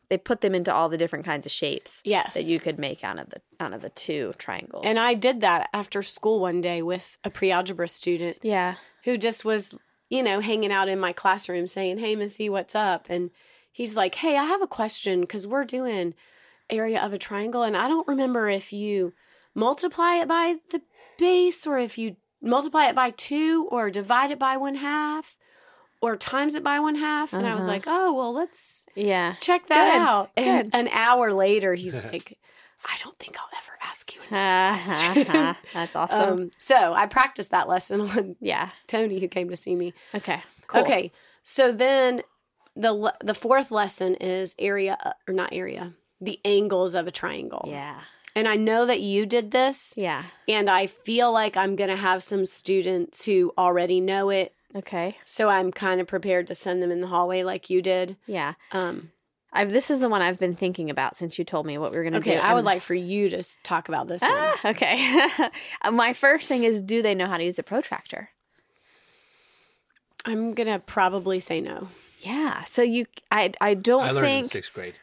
they 0.09 0.17
put 0.17 0.41
them 0.41 0.55
into 0.55 0.73
all 0.73 0.89
the 0.89 0.97
different 0.97 1.25
kinds 1.25 1.45
of 1.45 1.51
shapes. 1.51 2.01
Yes. 2.05 2.33
That 2.33 2.43
you 2.43 2.59
could 2.59 2.77
make 2.79 3.03
out 3.03 3.19
of 3.19 3.29
the 3.29 3.41
out 3.59 3.73
of 3.73 3.81
the 3.81 3.89
two 3.89 4.33
triangles. 4.37 4.85
and 4.85 4.99
I 4.99 5.13
did 5.13 5.41
that 5.41 5.69
after 5.73 6.01
school 6.01 6.39
one 6.39 6.61
day 6.61 6.81
with 6.81 7.17
a 7.23 7.29
pre-algebra 7.29 7.87
student 7.87 8.37
yeah 8.41 8.75
who 9.03 9.17
just 9.17 9.45
was, 9.45 9.77
you 10.09 10.23
know, 10.23 10.39
hanging 10.39 10.71
out 10.71 10.87
in 10.89 10.99
my 10.99 11.13
classroom 11.13 11.67
saying, 11.67 11.99
"Hey, 11.99 12.15
Missy, 12.15 12.49
what's 12.49 12.75
up?" 12.75 13.07
And 13.09 13.31
he's 13.71 13.95
like, 13.95 14.15
"Hey, 14.15 14.35
I 14.37 14.43
have 14.43 14.61
a 14.61 14.67
question 14.67 15.25
cuz 15.27 15.45
we're 15.47 15.63
doing 15.63 16.15
area 16.69 16.99
of 16.99 17.13
a 17.13 17.17
triangle 17.17 17.61
and 17.63 17.77
I 17.77 17.87
don't 17.87 18.07
remember 18.07 18.49
if 18.49 18.73
you 18.73 19.13
multiply 19.53 20.15
it 20.15 20.27
by 20.27 20.55
the 20.71 20.81
base 21.17 21.67
or 21.67 21.77
if 21.77 21.97
you 21.97 22.17
multiply 22.41 22.87
it 22.87 22.95
by 22.95 23.11
2 23.11 23.67
or 23.71 23.89
divide 23.89 24.31
it 24.31 24.39
by 24.39 24.57
1 24.57 24.75
half 24.75 25.35
or 26.07 26.15
times 26.15 26.55
it 26.55 26.63
by 26.63 26.79
1 26.79 26.95
half." 26.95 27.33
And 27.33 27.45
I 27.47 27.55
was 27.55 27.65
Uh-huh. 27.65 27.73
like, 27.73 27.83
"Oh, 27.87 28.13
well, 28.13 28.33
let's 28.33 28.87
yeah. 28.95 29.35
check 29.41 29.67
that 29.67 29.91
Good, 29.91 29.99
out." 30.01 30.31
And 30.37 30.71
good. 30.71 30.79
an 30.79 30.87
hour 30.89 31.31
later, 31.33 31.73
he's 31.75 31.95
like, 32.11 32.37
"I 32.85 32.95
don't 33.03 33.17
think 33.17 33.37
I'll 33.39 33.49
ever 33.57 33.77
ask 33.83 34.13
you 34.15 34.21
another 34.29 34.77
question." 34.83 35.55
That's 35.73 35.95
awesome. 35.95 36.33
Um, 36.33 36.51
so 36.57 36.93
I 36.93 37.05
practiced 37.07 37.51
that 37.51 37.67
lesson 37.67 38.01
on 38.09 38.35
yeah. 38.39 38.69
Tony, 38.87 39.19
who 39.19 39.27
came 39.27 39.49
to 39.49 39.55
see 39.55 39.75
me. 39.75 39.93
Okay. 40.13 40.41
Cool. 40.67 40.81
Okay, 40.81 41.11
so 41.43 41.71
then 41.71 42.23
the 42.75 43.13
the 43.23 43.33
fourth 43.35 43.71
lesson 43.71 44.15
is 44.15 44.55
area 44.59 44.97
or 45.27 45.33
not 45.33 45.49
area, 45.53 45.93
the 46.19 46.39
angles 46.43 46.95
of 46.95 47.07
a 47.07 47.11
triangle. 47.11 47.65
Yeah. 47.69 48.01
And 48.37 48.49
I 48.49 48.55
know 48.57 48.85
that 48.85 48.99
you 48.99 49.25
did 49.25 49.51
this, 49.51 49.93
Yeah. 49.97 50.23
and 50.49 50.69
I 50.69 50.87
feel 50.87 51.31
like 51.31 51.55
I'm 51.55 51.77
going 51.77 51.89
to 51.89 51.95
have 51.95 52.21
some 52.21 52.45
students 52.45 53.25
who 53.25 53.53
already 53.57 54.01
know 54.01 54.29
it. 54.29 54.53
Okay. 54.75 55.17
So 55.23 55.47
I'm 55.47 55.71
kind 55.71 56.01
of 56.01 56.07
prepared 56.07 56.47
to 56.47 56.55
send 56.55 56.83
them 56.83 56.91
in 56.91 57.01
the 57.01 57.07
hallway 57.07 57.43
like 57.43 57.69
you 57.69 57.81
did. 57.81 58.17
Yeah. 58.27 58.53
Um, 58.71 59.11
I've 59.53 59.71
this 59.71 59.89
is 59.89 60.01
the 60.01 60.09
one 60.09 60.21
I've 60.21 60.37
been 60.37 60.53
thinking 60.53 60.89
about 60.89 61.15
since 61.15 61.39
you 61.39 61.45
told 61.45 61.65
me 61.65 61.77
what 61.77 61.91
we 61.91 61.97
were 61.97 62.03
going 62.03 62.13
to 62.13 62.19
do. 62.19 62.31
okay, 62.31 62.39
I 62.39 62.53
would 62.53 62.65
like 62.65 62.81
for 62.81 62.93
you 62.93 63.29
to 63.29 63.41
talk 63.63 63.87
about 63.87 64.07
this 64.07 64.21
one. 64.21 64.31
Ah, 64.33 64.59
okay. 64.65 65.27
Uh, 65.81 65.91
My 65.91 66.11
first 66.11 66.49
thing 66.49 66.63
is 66.65 66.81
do 66.81 67.01
they 67.01 67.15
know 67.15 67.27
how 67.27 67.37
to 67.37 67.43
use 67.43 67.57
a 67.57 67.63
protractor? 67.63 68.29
I'm 70.25 70.53
going 70.53 70.67
to 70.67 70.79
probably 70.79 71.39
say 71.39 71.61
no. 71.61 71.89
Yeah. 72.19 72.63
So 72.65 72.81
you 72.81 73.05
I 73.31 73.51
I 73.61 73.75
don't 73.75 74.01
I 74.01 74.11
learned 74.11 74.27
in 74.27 74.41
think 74.41 74.51
sixth 74.51 74.73
grade. 74.73 74.95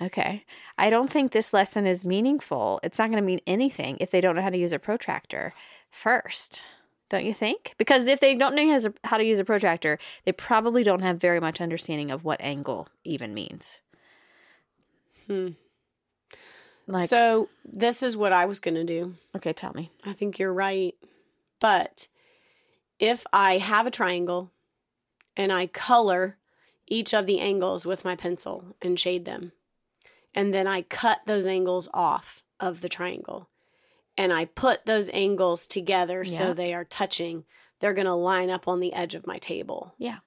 Okay. 0.00 0.44
I 0.78 0.90
don't 0.90 1.10
think 1.10 1.32
this 1.32 1.52
lesson 1.52 1.86
is 1.86 2.04
meaningful. 2.06 2.80
It's 2.82 2.98
not 2.98 3.10
going 3.10 3.22
to 3.22 3.26
mean 3.26 3.40
anything 3.46 3.96
if 4.00 4.10
they 4.10 4.20
don't 4.20 4.36
know 4.36 4.42
how 4.42 4.50
to 4.50 4.58
use 4.58 4.72
a 4.72 4.78
protractor 4.78 5.52
first. 5.90 6.62
Don't 7.08 7.24
you 7.24 7.32
think? 7.32 7.74
Because 7.78 8.06
if 8.06 8.20
they 8.20 8.34
don't 8.34 8.54
know 8.54 8.92
how 9.04 9.16
to- 9.16 9.24
use 9.24 9.38
a 9.38 9.44
protractor, 9.44 9.98
they 10.24 10.32
probably 10.32 10.82
don't 10.82 11.00
have 11.00 11.18
very 11.18 11.40
much 11.40 11.60
understanding 11.60 12.10
of 12.10 12.24
what 12.24 12.40
angle 12.40 12.88
even 13.04 13.32
means. 13.32 13.80
Hmm. 15.26 15.50
Like, 16.86 17.08
so 17.08 17.48
this 17.64 18.02
is 18.02 18.16
what 18.16 18.32
I 18.32 18.46
was 18.46 18.60
going 18.60 18.74
to 18.74 18.84
do. 18.84 19.14
okay, 19.36 19.52
tell 19.52 19.72
me. 19.74 19.90
I 20.04 20.12
think 20.12 20.38
you're 20.38 20.52
right. 20.52 20.94
But 21.60 22.08
if 22.98 23.26
I 23.32 23.58
have 23.58 23.86
a 23.86 23.90
triangle 23.90 24.50
and 25.36 25.52
I 25.52 25.66
color 25.66 26.38
each 26.86 27.12
of 27.12 27.26
the 27.26 27.40
angles 27.40 27.84
with 27.84 28.04
my 28.04 28.16
pencil 28.16 28.74
and 28.80 28.98
shade 28.98 29.26
them, 29.26 29.52
and 30.34 30.54
then 30.54 30.66
I 30.66 30.82
cut 30.82 31.20
those 31.26 31.46
angles 31.46 31.88
off 31.92 32.42
of 32.58 32.80
the 32.80 32.88
triangle 32.88 33.48
and 34.18 34.32
I 34.32 34.44
put 34.44 34.84
those 34.84 35.08
angles 35.14 35.66
together 35.66 36.24
Yeah. 36.24 36.30
so 36.30 36.52
they 36.52 36.74
are 36.74 36.84
touching, 36.84 37.44
they're 37.80 37.94
going 37.94 38.06
to 38.06 38.12
line 38.12 38.50
up 38.50 38.68
on 38.68 38.80
the 38.80 38.92
edge 38.92 39.14
of 39.14 39.26
my 39.26 39.38
table. 39.38 39.94
Yeah, 39.96 40.18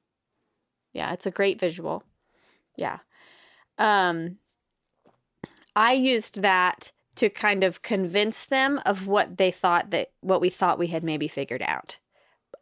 Yeah, 0.94 1.14
it's 1.14 1.28
a 1.28 1.32
great 1.32 1.60
visual. 1.60 2.04
Yeah. 2.76 3.00
Um 3.78 4.38
I 5.76 5.94
used 5.94 6.42
that 6.42 6.92
to 7.16 7.30
kind 7.30 7.64
of 7.64 7.82
convince 7.82 8.46
them 8.46 8.80
of 8.86 9.08
what 9.08 9.38
they 9.38 9.52
thought 9.52 9.92
that 9.92 10.12
what 10.22 10.42
we 10.42 10.50
thought 10.50 10.80
we 10.80 10.88
had 10.88 11.04
maybe 11.04 11.28
figured 11.28 11.62
out 11.62 11.98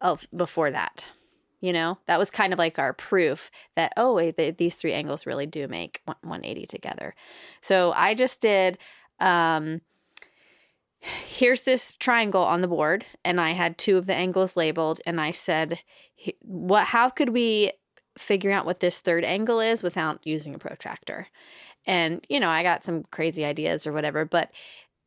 of 0.02 0.28
before 0.36 0.72
that. 0.72 1.08
You 1.62 1.74
know, 1.74 1.98
that 2.06 2.20
was 2.20 2.32
kind 2.32 2.54
of 2.54 2.60
like 2.60 2.80
our 2.80 2.94
proof 2.94 3.52
that 3.76 3.94
oh, 3.98 4.14
wait, 4.14 4.58
these 4.58 4.76
three 4.76 4.94
angles 4.94 5.26
really 5.26 5.46
do 5.46 5.68
make 5.68 6.02
180 6.06 6.66
together. 6.68 7.16
So 7.62 7.92
I 7.96 8.14
just 8.14 8.42
did 8.42 8.78
um 9.20 9.82
here's 11.02 11.62
this 11.62 11.96
triangle 11.96 12.42
on 12.42 12.62
the 12.62 12.68
board 12.68 13.06
and 13.24 13.40
I 13.40 13.52
had 13.52 13.78
two 13.78 13.98
of 13.98 14.06
the 14.06 14.16
angles 14.16 14.58
labeled 14.58 15.00
and 15.06 15.20
I 15.20 15.32
said 15.32 15.80
what 16.42 16.88
how 16.88 17.10
could 17.10 17.30
we 17.30 17.72
figure 18.18 18.52
out 18.52 18.66
what 18.66 18.82
this 18.82 19.00
third 19.00 19.24
angle 19.24 19.62
is 19.62 19.82
without 19.82 20.20
using 20.26 20.54
a 20.54 20.60
protractor? 20.60 21.28
And 21.88 22.26
you 22.30 22.40
know, 22.40 22.50
I 22.50 22.64
got 22.64 22.84
some 22.84 23.04
crazy 23.04 23.46
ideas 23.46 23.88
or 23.88 23.94
whatever, 23.94 24.26
but 24.26 24.52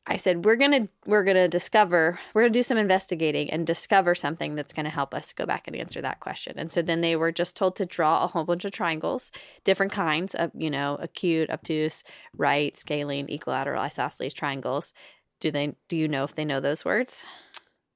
I 0.06 0.16
said 0.16 0.44
we're 0.44 0.56
to 0.72 0.88
we're 1.06 1.22
to 1.36 1.46
discover 1.46 2.18
we're 2.34 2.44
to 2.44 2.50
do 2.50 2.62
some 2.62 2.76
investigating 2.76 3.50
and 3.50 3.64
discover 3.64 4.16
something 4.16 4.56
that's 4.56 4.72
to 4.86 4.90
help 4.90 5.14
us 5.14 5.32
go 5.32 5.46
back 5.46 5.68
and 5.68 5.76
answer 5.76 6.00
that 6.00 6.18
question. 6.18 6.54
And 6.56 6.72
so 6.72 6.82
then 6.82 7.02
they 7.02 7.14
were 7.14 7.30
just 7.30 7.54
told 7.54 7.76
to 7.76 7.86
draw 7.86 8.24
a 8.24 8.26
whole 8.26 8.44
bunch 8.44 8.64
of 8.64 8.72
triangles, 8.72 9.30
different 9.62 9.92
kinds 9.92 10.34
of, 10.34 10.50
you 10.56 10.70
know, 10.70 10.96
acute, 11.00 11.50
obtuse, 11.50 12.02
right, 12.36 12.76
scalene, 12.76 13.30
equilateral, 13.30 13.80
isosceles 13.80 14.34
triangles. 14.34 14.92
Do 15.42 15.50
they 15.50 15.74
do 15.88 15.96
you 15.96 16.06
know 16.06 16.22
if 16.22 16.36
they 16.36 16.44
know 16.44 16.60
those 16.60 16.84
words? 16.84 17.26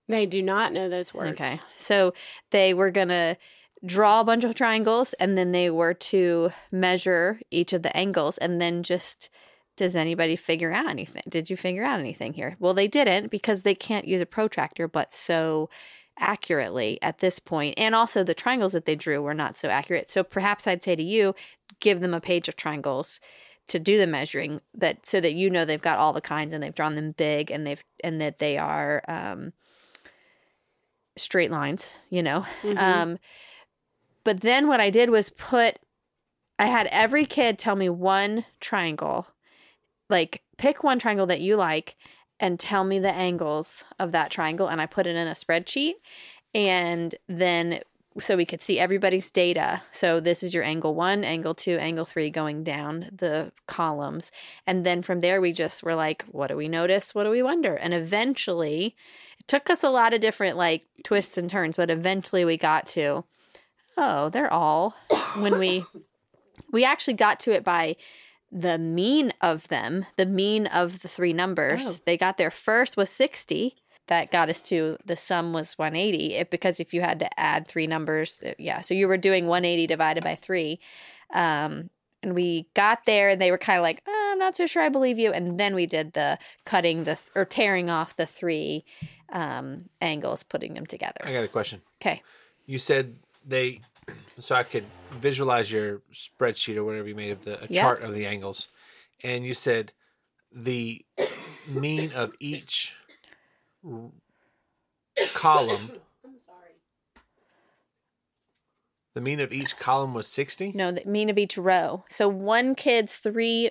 They 0.09 0.27
do 0.27 0.43
not 0.43 0.73
know 0.73 0.89
those 0.89 1.15
words. 1.15 1.41
Okay. 1.41 1.55
So 1.77 2.13
they 2.51 2.75
were 2.75 2.91
going 2.91 3.09
to 3.09 3.37
draw 3.85 4.21
a 4.21 4.25
bunch 4.25 4.43
of 4.43 4.57
triangles 4.57 5.13
and 5.15 5.39
then 5.39 5.53
they 5.53 5.71
were 5.71 5.95
to 5.95 6.51
measure 6.73 7.41
each 7.53 7.73
of 7.73 7.83
the 7.83 7.97
angles 7.97 8.37
and 8.39 8.61
then 8.61 8.83
just 8.83 9.31
does 9.77 9.95
anybody 9.95 10.35
figure 10.35 10.73
out 10.73 10.91
anything? 10.91 11.23
Did 11.29 11.49
you 11.49 11.57
figure 11.57 11.85
out 11.85 12.01
anything 12.01 12.33
here? 12.33 12.57
Well, 12.59 12.75
they 12.75 12.89
didn't 12.89 13.31
because 13.31 13.63
they 13.63 13.75
can't 13.75 14.09
use 14.09 14.21
a 14.21 14.27
protractor 14.27 14.89
but 14.89 15.13
so 15.13 15.71
accurately 16.19 16.99
at 17.01 17.19
this 17.19 17.39
point. 17.39 17.75
And 17.77 17.95
also 17.95 18.25
the 18.25 18.35
triangles 18.35 18.73
that 18.73 18.87
they 18.87 18.97
drew 18.97 19.23
were 19.23 19.35
not 19.35 19.57
so 19.57 19.69
accurate. 19.69 20.11
So 20.11 20.25
perhaps 20.25 20.67
I'd 20.67 20.83
say 20.83 20.97
to 20.97 21.03
you, 21.03 21.35
give 21.79 22.01
them 22.01 22.15
a 22.15 22.21
page 22.21 22.49
of 22.49 22.57
triangles 22.57 23.21
to 23.69 23.79
do 23.79 23.99
the 23.99 24.07
measuring 24.07 24.61
that 24.75 25.07
so 25.07 25.21
that 25.21 25.35
you 25.35 25.51
know 25.51 25.65
they've 25.65 25.83
got 25.83 25.99
all 25.99 26.13
the 26.13 26.21
kinds 26.21 26.53
and 26.53 26.63
they've 26.63 26.75
drawn 26.75 26.95
them 26.95 27.13
big 27.13 27.51
and 27.51 27.67
they've 27.67 27.83
and 28.05 28.21
that 28.21 28.39
they 28.39 28.59
are 28.59 29.03
um 29.09 29.53
straight 31.17 31.51
lines, 31.51 31.93
you 32.11 32.23
know. 32.23 32.45
Um, 32.77 33.19
but 34.25 34.41
then 34.41 34.69
what 34.69 34.81
I 34.81 34.91
did 34.91 35.11
was 35.11 35.31
put, 35.31 35.79
I 36.59 36.67
had 36.67 36.89
every 36.91 37.25
kid 37.25 37.59
tell 37.59 37.77
me 37.77 37.89
one 37.89 38.45
triangle, 38.61 39.27
like 40.09 40.43
pick 40.59 40.83
one 40.83 40.99
triangle 40.99 41.27
that 41.27 41.41
you 41.41 41.57
like 41.57 41.97
and 42.39 42.61
tell 42.61 42.85
me 42.85 42.99
the 42.99 43.13
angles 43.13 43.87
of 43.99 44.13
that 44.13 44.31
triangle. 44.31 44.69
And 44.69 44.81
I 44.81 44.87
put 44.87 45.07
it 45.07 45.17
in 45.17 45.29
a 45.29 45.33
spreadsheet. 45.33 45.95
And 46.55 47.15
then 47.29 47.81
so 48.19 48.37
we 48.37 48.47
could 48.47 48.63
see 48.63 48.79
everybody's 48.79 49.31
data. 49.31 49.83
So 49.93 50.21
this 50.21 50.43
is 50.43 50.55
your 50.55 50.65
angle 50.65 50.95
one, 50.95 51.25
angle 51.25 51.55
two, 51.55 51.77
angle 51.79 52.05
three 52.05 52.31
going 52.31 52.65
down 52.65 53.09
the 53.13 53.53
columns. 53.67 54.33
And 54.67 54.85
then 54.85 55.03
from 55.03 55.21
there, 55.21 55.41
we 55.41 55.53
just 55.53 55.83
were 55.83 55.95
like, 55.95 56.25
what 56.25 56.49
do 56.49 56.57
we 56.57 56.69
notice? 56.69 57.15
What 57.15 57.25
do 57.25 57.31
we 57.31 57.43
wonder? 57.43 57.75
And 57.75 57.93
eventually, 57.95 58.97
it 59.39 59.47
took 59.47 59.71
us 59.71 59.83
a 59.83 59.91
lot 59.91 60.15
of 60.15 60.21
different 60.21 60.57
like 60.57 60.85
twists 61.05 61.39
and 61.39 61.51
turns, 61.51 61.77
but 61.77 61.91
eventually 61.91 62.45
we 62.45 62.57
got 62.57 62.87
to, 62.89 63.25
oh, 63.97 64.29
they're 64.31 64.53
all 64.53 64.95
when 65.39 65.59
we 65.59 65.85
we 66.73 66.85
actually 66.85 67.15
got 67.15 67.41
to 67.41 67.53
it 67.53 67.65
by 67.65 67.97
the 68.53 68.79
mean 68.79 69.33
of 69.41 69.69
them, 69.69 70.07
the 70.17 70.27
mean 70.27 70.67
of 70.69 71.03
the 71.03 71.09
three 71.09 71.33
numbers. 71.33 71.83
Oh. 71.85 72.03
They 72.07 72.17
got 72.17 72.39
there 72.39 72.51
first 72.51 72.97
was 72.97 73.11
60. 73.11 73.77
That 74.09 74.31
got 74.31 74.49
us 74.49 74.61
to 74.63 74.97
the 75.05 75.17
sum 75.17 75.53
was 75.53 75.77
180. 75.79 76.35
It, 76.35 76.51
because 76.51 76.79
if 76.81 76.95
you 76.95 77.01
had 77.01 77.19
to 77.21 77.41
add 77.41 77.67
three 77.67 77.87
numbers, 77.87 78.43
uh, 78.47 78.53
yeah. 78.59 78.81
So 78.81 78.95
you 78.95 79.09
were 79.09 79.17
doing 79.17 79.47
180 79.47 79.87
divided 79.87 80.23
by 80.23 80.35
three. 80.37 80.79
Um, 81.33 81.91
and 82.23 82.35
we 82.35 82.67
got 82.75 83.05
there 83.05 83.31
and 83.31 83.41
they 83.41 83.51
were 83.51 83.59
kind 83.59 83.79
of 83.79 83.83
like, 83.83 84.01
"Uh, 84.07 84.11
I'm 84.33 84.39
not 84.39 84.57
so 84.57 84.67
sure 84.67 84.83
I 84.83 84.89
believe 84.89 85.19
you. 85.19 85.33
And 85.33 85.59
then 85.61 85.75
we 85.75 85.87
did 85.87 86.13
the 86.13 86.39
cutting 86.65 87.05
the, 87.05 87.19
or 87.35 87.45
tearing 87.45 87.91
off 87.91 88.17
the 88.17 88.27
three 88.27 88.85
um, 89.33 89.89
angles, 90.01 90.43
putting 90.43 90.75
them 90.75 90.87
together. 90.87 91.21
I 91.25 91.33
got 91.33 91.45
a 91.45 91.49
question. 91.49 91.83
Okay. 92.01 92.23
You 92.65 92.79
said 92.79 93.17
they, 93.45 93.81
so 94.39 94.55
I 94.55 94.63
could 94.63 94.85
visualize 95.11 95.71
your 95.71 96.03
spreadsheet 96.13 96.77
or 96.77 96.85
whatever 96.85 97.09
you 97.09 97.15
made 97.15 97.31
of 97.31 97.45
the 97.45 97.63
a 97.63 97.67
Yeah. 97.69 97.83
chart 97.83 98.03
of 98.03 98.15
the 98.15 98.27
angles, 98.27 98.69
and 99.23 99.45
you 99.45 99.55
said 99.55 99.93
the 100.53 101.05
mean 101.69 102.13
of 102.13 102.35
each 102.41 102.95
r- 103.91 104.11
column. 105.35 105.91
I'm 106.25 106.39
sorry. 106.39 106.73
The 109.15 109.21
mean 109.21 109.41
of 109.41 109.53
each 109.53 109.77
column 109.79 110.13
was 110.15 110.27
sixty. 110.27 110.73
No, 110.75 110.93
the 110.93 111.05
mean 111.07 111.31
of 111.31 111.39
each 111.39 111.57
row. 111.57 112.05
So 112.09 112.29
one 112.29 112.75
kid's 112.75 113.19
three 113.19 113.71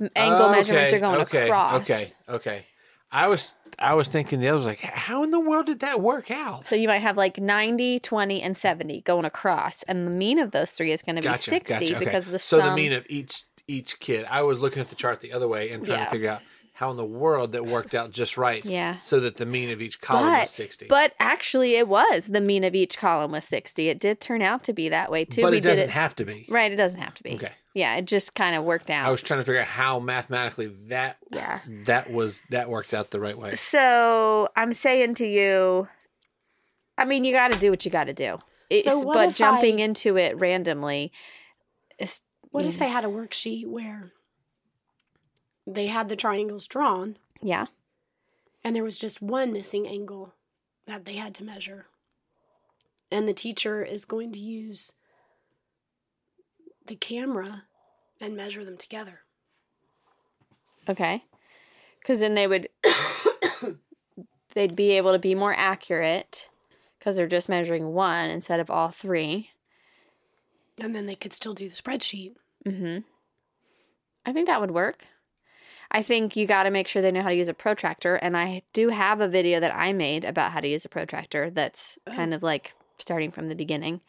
m- 0.00 0.10
angle 0.14 0.42
Oh, 0.46 0.52
measurements 0.52 0.92
are 0.92 1.00
going 1.00 1.20
okay, 1.22 1.44
across. 1.46 1.82
Okay, 1.82 2.04
okay. 2.28 2.66
I 3.10 3.26
was 3.28 3.54
I 3.78 3.94
was 3.94 4.06
thinking 4.08 4.38
the 4.40 4.48
other 4.48 4.56
was 4.58 4.66
like, 4.66 4.80
how 4.80 5.22
in 5.24 5.30
the 5.30 5.40
world 5.40 5.66
did 5.66 5.80
that 5.80 6.00
work 6.00 6.30
out? 6.30 6.66
So 6.68 6.76
you 6.76 6.86
might 6.88 6.98
have 7.00 7.16
like 7.16 7.38
90, 7.38 7.98
20, 8.00 8.42
and 8.42 8.56
70 8.56 9.00
going 9.00 9.24
across. 9.24 9.82
And 9.84 10.06
the 10.06 10.12
mean 10.12 10.38
of 10.38 10.52
those 10.52 10.70
three 10.72 10.92
is 10.92 11.02
going 11.02 11.16
to 11.16 11.22
be 11.22 11.26
Gotcha, 11.28 11.50
60 11.50 11.74
gotcha, 11.74 11.96
okay. 11.96 12.04
because 12.04 12.26
the 12.30 12.38
so 12.38 12.58
sum. 12.60 12.68
the 12.70 12.74
mean 12.76 12.92
of 12.92 13.04
each 13.08 13.44
each 13.66 13.98
kid. 13.98 14.26
I 14.30 14.42
was 14.42 14.60
looking 14.60 14.80
at 14.80 14.90
the 14.90 14.94
chart 14.94 15.20
the 15.22 15.32
other 15.32 15.48
way 15.48 15.70
and 15.70 15.84
trying 15.84 15.98
Yeah. 15.98 16.04
to 16.04 16.10
figure 16.10 16.30
out 16.30 16.42
how 16.74 16.90
in 16.90 16.96
the 16.96 17.04
world 17.04 17.52
that 17.52 17.64
worked 17.64 17.94
out 17.94 18.10
just 18.10 18.36
right. 18.36 18.64
Yeah. 18.74 18.96
So 18.96 19.20
that 19.20 19.36
the 19.36 19.46
mean 19.46 19.70
of 19.70 19.80
each 19.80 20.00
column 20.00 20.24
but, 20.24 20.40
was 20.42 20.50
sixty. 20.50 20.86
but 20.86 21.14
actually, 21.20 21.76
it 21.76 21.88
was 21.88 22.28
the 22.28 22.40
mean 22.40 22.64
of 22.64 22.74
each 22.74 22.98
column 22.98 23.30
was 23.32 23.44
60. 23.44 23.88
It 23.88 24.00
did 24.00 24.20
turn 24.20 24.42
out 24.42 24.64
to 24.64 24.72
be 24.72 24.88
that 24.88 25.10
way 25.10 25.24
too. 25.24 25.42
But 25.42 25.52
we 25.52 25.58
it 25.58 25.60
did 25.62 25.68
doesn't 25.68 25.84
it. 25.84 25.90
have 25.90 26.14
to 26.16 26.24
be. 26.24 26.46
right. 26.48 26.70
It 26.72 26.76
doesn't 26.76 27.00
have 27.00 27.14
to 27.14 27.22
be. 27.22 27.34
Okay. 27.34 27.52
Yeah. 27.74 27.94
It 27.96 28.06
just 28.06 28.34
kind 28.34 28.56
of 28.56 28.64
worked 28.64 28.90
out. 28.90 29.06
I 29.06 29.10
was 29.10 29.22
trying 29.22 29.40
to 29.40 29.44
figure 29.44 29.60
out 29.60 29.68
how 29.68 30.00
mathematically 30.00 30.66
that 30.88 31.16
yeah. 31.30 31.60
that 31.86 32.10
was 32.12 32.42
that 32.50 32.68
worked 32.68 32.92
out 32.92 33.10
the 33.10 33.20
right 33.20 33.38
way. 33.38 33.54
So 33.54 34.48
I'm 34.56 34.72
saying 34.72 35.14
to 35.16 35.26
you, 35.26 35.88
I 36.98 37.04
mean, 37.04 37.24
you 37.24 37.32
got 37.32 37.52
to 37.52 37.58
do 37.58 37.70
what 37.70 37.84
you 37.84 37.90
got 37.90 38.04
to 38.04 38.14
do. 38.14 38.38
It's, 38.70 38.84
So 38.84 39.02
what 39.06 39.14
but 39.14 39.28
if 39.28 39.36
jumping 39.36 39.80
I- 39.80 39.84
into 39.84 40.16
it 40.16 40.36
randomly 40.38 41.12
is 41.98 42.22
What 42.50 42.64
you 42.64 42.70
if 42.70 42.78
they 42.78 42.88
had 42.88 43.04
a 43.04 43.08
worksheet 43.08 43.66
where 43.66 44.12
they 45.66 45.86
had 45.86 46.08
the 46.08 46.16
triangles 46.16 46.66
drawn 46.66 47.16
yeah. 47.40 47.66
and 48.62 48.74
there 48.74 48.84
was 48.84 48.98
just 48.98 49.22
one 49.22 49.52
missing 49.52 49.86
angle 49.86 50.34
that 50.86 51.04
they 51.04 51.14
had 51.14 51.34
to 51.34 51.44
measure? 51.44 51.86
And 53.10 53.28
the 53.28 53.34
teacher 53.34 53.82
is 53.82 54.04
going 54.04 54.32
to 54.32 54.40
use 54.40 54.94
the 56.86 56.96
camera 56.96 57.64
and 58.20 58.36
measure 58.36 58.64
them 58.64 58.76
together. 58.76 59.20
Okay. 60.88 61.24
Because 61.98 62.20
then 62.20 62.34
they 62.34 62.46
would, 62.46 62.68
they'd 64.54 64.76
be 64.76 64.92
able 64.92 65.12
to 65.12 65.18
be 65.18 65.34
more 65.34 65.54
accurate 65.56 66.48
because 66.98 67.16
they're 67.16 67.26
just 67.26 67.48
measuring 67.48 67.92
one 67.92 68.30
instead 68.30 68.60
of 68.60 68.70
all 68.70 68.88
three. 68.88 69.50
And 70.80 70.94
then 70.94 71.06
they 71.06 71.14
could 71.14 71.32
still 71.32 71.54
do 71.54 71.68
the 71.68 71.76
spreadsheet. 71.76 72.34
Mm-hmm. 72.66 72.98
I 74.26 74.32
think 74.32 74.46
that 74.48 74.60
would 74.60 74.70
work. 74.70 75.06
I 75.94 76.02
think 76.02 76.34
you 76.34 76.44
got 76.44 76.64
to 76.64 76.72
make 76.72 76.88
sure 76.88 77.00
they 77.00 77.12
know 77.12 77.22
how 77.22 77.28
to 77.28 77.36
use 77.36 77.48
a 77.48 77.54
protractor. 77.54 78.16
And 78.16 78.36
I 78.36 78.62
do 78.72 78.88
have 78.88 79.20
a 79.20 79.28
video 79.28 79.60
that 79.60 79.72
I 79.74 79.92
made 79.92 80.24
about 80.24 80.50
how 80.50 80.58
to 80.58 80.66
use 80.66 80.84
a 80.84 80.88
protractor 80.88 81.50
that's 81.50 82.00
kind 82.04 82.34
of 82.34 82.42
like 82.42 82.74
starting 82.98 83.30
from 83.30 83.46
the 83.46 83.54
beginning. 83.54 84.00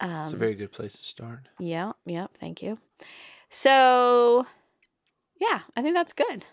Um, 0.00 0.24
It's 0.24 0.32
a 0.32 0.36
very 0.36 0.56
good 0.56 0.72
place 0.72 0.94
to 0.94 1.04
start. 1.04 1.46
Yeah, 1.60 1.92
yeah, 2.04 2.26
thank 2.34 2.62
you. 2.62 2.78
So, 3.48 4.44
yeah, 5.40 5.60
I 5.76 5.82
think 5.82 5.94
that's 5.94 6.12
good. 6.12 6.46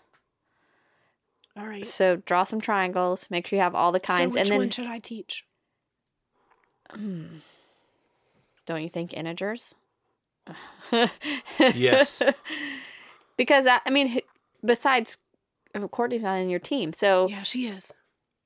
All 1.56 1.66
right. 1.66 1.84
So, 1.84 2.16
draw 2.16 2.44
some 2.44 2.60
triangles, 2.60 3.28
make 3.30 3.48
sure 3.48 3.56
you 3.56 3.62
have 3.64 3.74
all 3.74 3.90
the 3.90 3.98
kinds, 3.98 4.34
so 4.34 4.40
which 4.40 4.42
and 4.42 4.50
then 4.52 4.58
one 4.58 4.70
should 4.70 4.86
I 4.86 4.98
teach? 5.00 5.44
don't 8.66 8.82
you 8.82 8.88
think 8.88 9.12
integers? 9.12 9.74
Yes. 11.74 12.22
because 13.40 13.66
I, 13.66 13.80
I 13.86 13.90
mean, 13.90 14.20
besides 14.62 15.16
uh, 15.74 15.88
Courtney's 15.88 16.22
not 16.24 16.34
in 16.38 16.50
your 16.50 16.60
team, 16.60 16.92
so 16.92 17.26
Yeah, 17.26 17.40
she 17.40 17.66
is. 17.66 17.96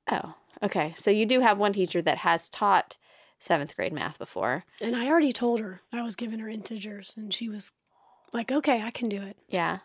oh, 0.09 0.35
okay. 0.63 0.95
So 0.97 1.11
you 1.11 1.27
do 1.27 1.41
have 1.41 1.59
one 1.59 1.73
teacher 1.73 2.01
that 2.03 2.19
has 2.19 2.49
taught 2.49 2.97
seventh 3.41 3.75
grade 3.75 3.93
math 3.93 4.21
before. 4.21 4.65
And 4.81 4.95
I 4.95 5.09
already 5.09 5.33
told 5.33 5.59
her 5.59 5.81
I 5.93 6.03
was 6.03 6.15
giving 6.15 6.39
her 6.39 6.49
integers, 6.49 7.13
and 7.17 7.35
she 7.35 7.49
was 7.49 7.73
like, 8.33 8.53
okay, 8.53 8.83
I 8.83 8.93
can 8.93 9.09
do 9.09 9.21
it. 9.21 9.37
Yeah, 9.49 9.79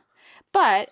but 0.54 0.92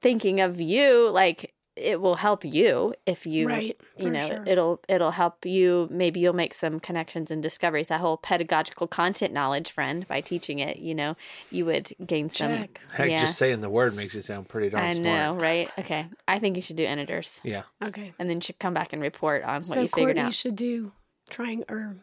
thinking 0.00 0.40
of 0.40 0.58
you, 0.58 1.10
like 1.10 1.52
it 1.76 2.00
will 2.00 2.14
help 2.14 2.44
you 2.44 2.94
if 3.04 3.26
you 3.26 3.48
right. 3.48 3.80
you 3.98 4.08
know 4.10 4.26
sure. 4.26 4.44
it'll 4.46 4.80
it'll 4.88 5.10
help 5.10 5.44
you 5.44 5.88
maybe 5.90 6.20
you'll 6.20 6.32
make 6.32 6.54
some 6.54 6.78
connections 6.78 7.30
and 7.32 7.42
discoveries 7.42 7.88
that 7.88 8.00
whole 8.00 8.16
pedagogical 8.16 8.86
content 8.86 9.32
knowledge 9.32 9.70
friend 9.72 10.06
by 10.06 10.20
teaching 10.20 10.60
it 10.60 10.78
you 10.78 10.94
know 10.94 11.16
you 11.50 11.64
would 11.64 11.90
gain 12.06 12.28
some 12.30 12.50
Check. 12.52 12.80
Heck, 12.92 13.10
yeah 13.10 13.16
just 13.16 13.36
saying 13.38 13.60
the 13.60 13.68
word 13.70 13.96
makes 13.96 14.14
it 14.14 14.22
sound 14.22 14.48
pretty 14.48 14.70
darn 14.70 14.84
i 14.84 14.92
smart. 14.92 15.04
know 15.04 15.34
right 15.34 15.68
okay 15.78 16.06
i 16.28 16.38
think 16.38 16.54
you 16.56 16.62
should 16.62 16.76
do 16.76 16.84
integers 16.84 17.40
Yeah. 17.42 17.62
Okay. 17.82 18.12
and 18.18 18.30
then 18.30 18.36
you 18.36 18.42
should 18.42 18.58
come 18.60 18.74
back 18.74 18.92
and 18.92 19.02
report 19.02 19.42
on 19.42 19.56
what 19.56 19.66
so 19.66 19.80
you 19.82 19.88
figured 19.88 19.90
Courtney 20.16 20.20
out 20.22 20.34
should 20.34 20.56
do 20.56 20.92
trying 21.30 21.64
or 21.68 21.96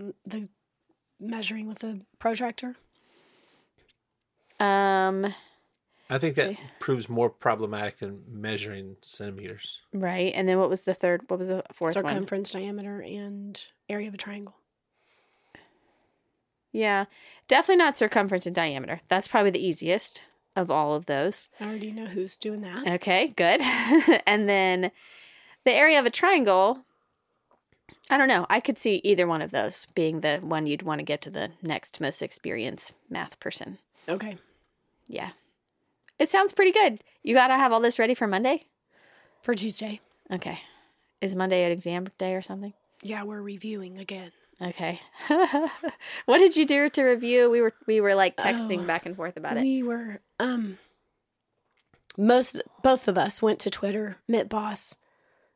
mm, 0.00 0.14
the 0.24 0.48
measuring 1.20 1.68
with 1.68 1.84
a 1.84 2.00
protractor. 2.18 2.76
um 4.58 5.34
I 6.12 6.18
think 6.18 6.34
that 6.36 6.56
proves 6.78 7.08
more 7.08 7.30
problematic 7.30 7.96
than 7.96 8.22
measuring 8.28 8.96
centimeters. 9.00 9.82
right 9.92 10.32
and 10.34 10.48
then 10.48 10.58
what 10.58 10.68
was 10.68 10.82
the 10.82 10.94
third 10.94 11.22
what 11.28 11.38
was 11.38 11.48
the 11.48 11.62
fourth 11.72 11.94
one 11.96 12.04
circumference, 12.04 12.50
diameter, 12.50 13.00
and 13.00 13.64
area 13.88 14.08
of 14.08 14.14
a 14.14 14.18
triangle. 14.18 14.54
yeah 16.72 17.06
definitely 17.48 17.76
not 17.76 17.96
circumference 17.96 18.46
and 18.46 18.54
diameter 18.54 19.00
that's 19.08 19.28
probably 19.28 19.50
the 19.50 19.66
easiest 19.66 20.24
of 20.54 20.70
all 20.70 20.94
of 20.94 21.06
those 21.06 21.48
I 21.60 21.64
already 21.64 21.92
know 21.92 22.06
who's 22.06 22.36
doing 22.36 22.60
that. 22.60 22.86
Okay, 22.86 23.28
good. 23.28 23.60
and 24.26 24.48
then 24.48 24.90
the 25.64 25.72
area 25.72 25.98
of 25.98 26.04
a 26.04 26.10
triangle, 26.10 26.84
I 28.10 28.18
don't 28.18 28.28
know. 28.28 28.44
I 28.50 28.60
could 28.60 28.76
see 28.76 29.00
either 29.02 29.26
one 29.26 29.40
of 29.40 29.50
those 29.50 29.86
being 29.94 30.20
the 30.20 30.40
one 30.42 30.66
you'd 30.66 30.82
want 30.82 30.98
to 30.98 31.04
get 31.04 31.22
to 31.22 31.30
the 31.30 31.52
next 31.62 32.02
most 32.02 32.20
experienced 32.20 32.92
math 33.08 33.40
person. 33.40 33.78
Okay. 34.08 34.36
Yeah. 35.08 35.30
It 36.22 36.28
sounds 36.28 36.52
pretty 36.52 36.70
good. 36.70 37.02
You 37.24 37.34
got 37.34 37.48
to 37.48 37.54
have 37.54 37.72
all 37.72 37.80
this 37.80 37.98
ready 37.98 38.14
for 38.14 38.28
Monday? 38.28 38.66
For 39.42 39.54
Tuesday. 39.54 40.00
Okay. 40.30 40.60
Is 41.20 41.34
Monday 41.34 41.64
an 41.64 41.72
exam 41.72 42.06
day 42.16 42.36
or 42.36 42.42
something? 42.42 42.74
Yeah, 43.02 43.24
we're 43.24 43.42
reviewing 43.42 43.98
again. 43.98 44.30
Okay. 44.60 45.00
what 46.26 46.38
did 46.38 46.56
you 46.56 46.64
do 46.64 46.88
to 46.90 47.02
review? 47.02 47.50
We 47.50 47.60
were 47.60 47.72
we 47.88 48.00
were 48.00 48.14
like 48.14 48.36
texting 48.36 48.84
Oh, 48.84 48.86
back 48.86 49.04
and 49.04 49.16
forth 49.16 49.36
about 49.36 49.56
it. 49.56 49.62
We 49.62 49.82
were 49.82 50.20
um 50.38 50.78
most 52.16 52.62
both 52.84 53.08
of 53.08 53.18
us 53.18 53.42
went 53.42 53.58
to 53.60 53.70
Twitter, 53.70 54.18
MTBoS. 54.30 54.98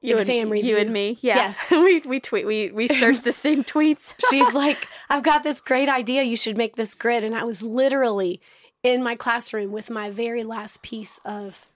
You 0.00 0.16
exam 0.16 0.42
and, 0.42 0.50
review. 0.50 0.70
You 0.72 0.78
and 0.78 0.92
me. 0.92 1.16
Yeah. 1.20 1.36
Yes. 1.36 1.70
we 1.70 2.00
we 2.00 2.18
tweet 2.18 2.44
we 2.44 2.72
we 2.72 2.88
searched 3.02 3.22
the 3.22 3.30
same 3.30 3.62
tweets. 3.62 4.16
She's 4.28 4.52
like, 4.52 4.88
I've 5.08 5.22
got 5.22 5.44
this 5.44 5.60
great 5.60 5.88
idea. 5.88 6.24
You 6.24 6.36
should 6.36 6.56
make 6.56 6.74
this 6.74 6.96
grid. 6.96 7.22
And 7.22 7.36
I 7.36 7.44
was 7.44 7.62
literally 7.62 8.40
in 8.87 9.03
my 9.03 9.16
classroom 9.16 9.72
with 9.72 9.91
my 9.91 10.11
very 10.11 10.45
last 10.45 10.82
piece 10.82 11.18
of 11.24 11.66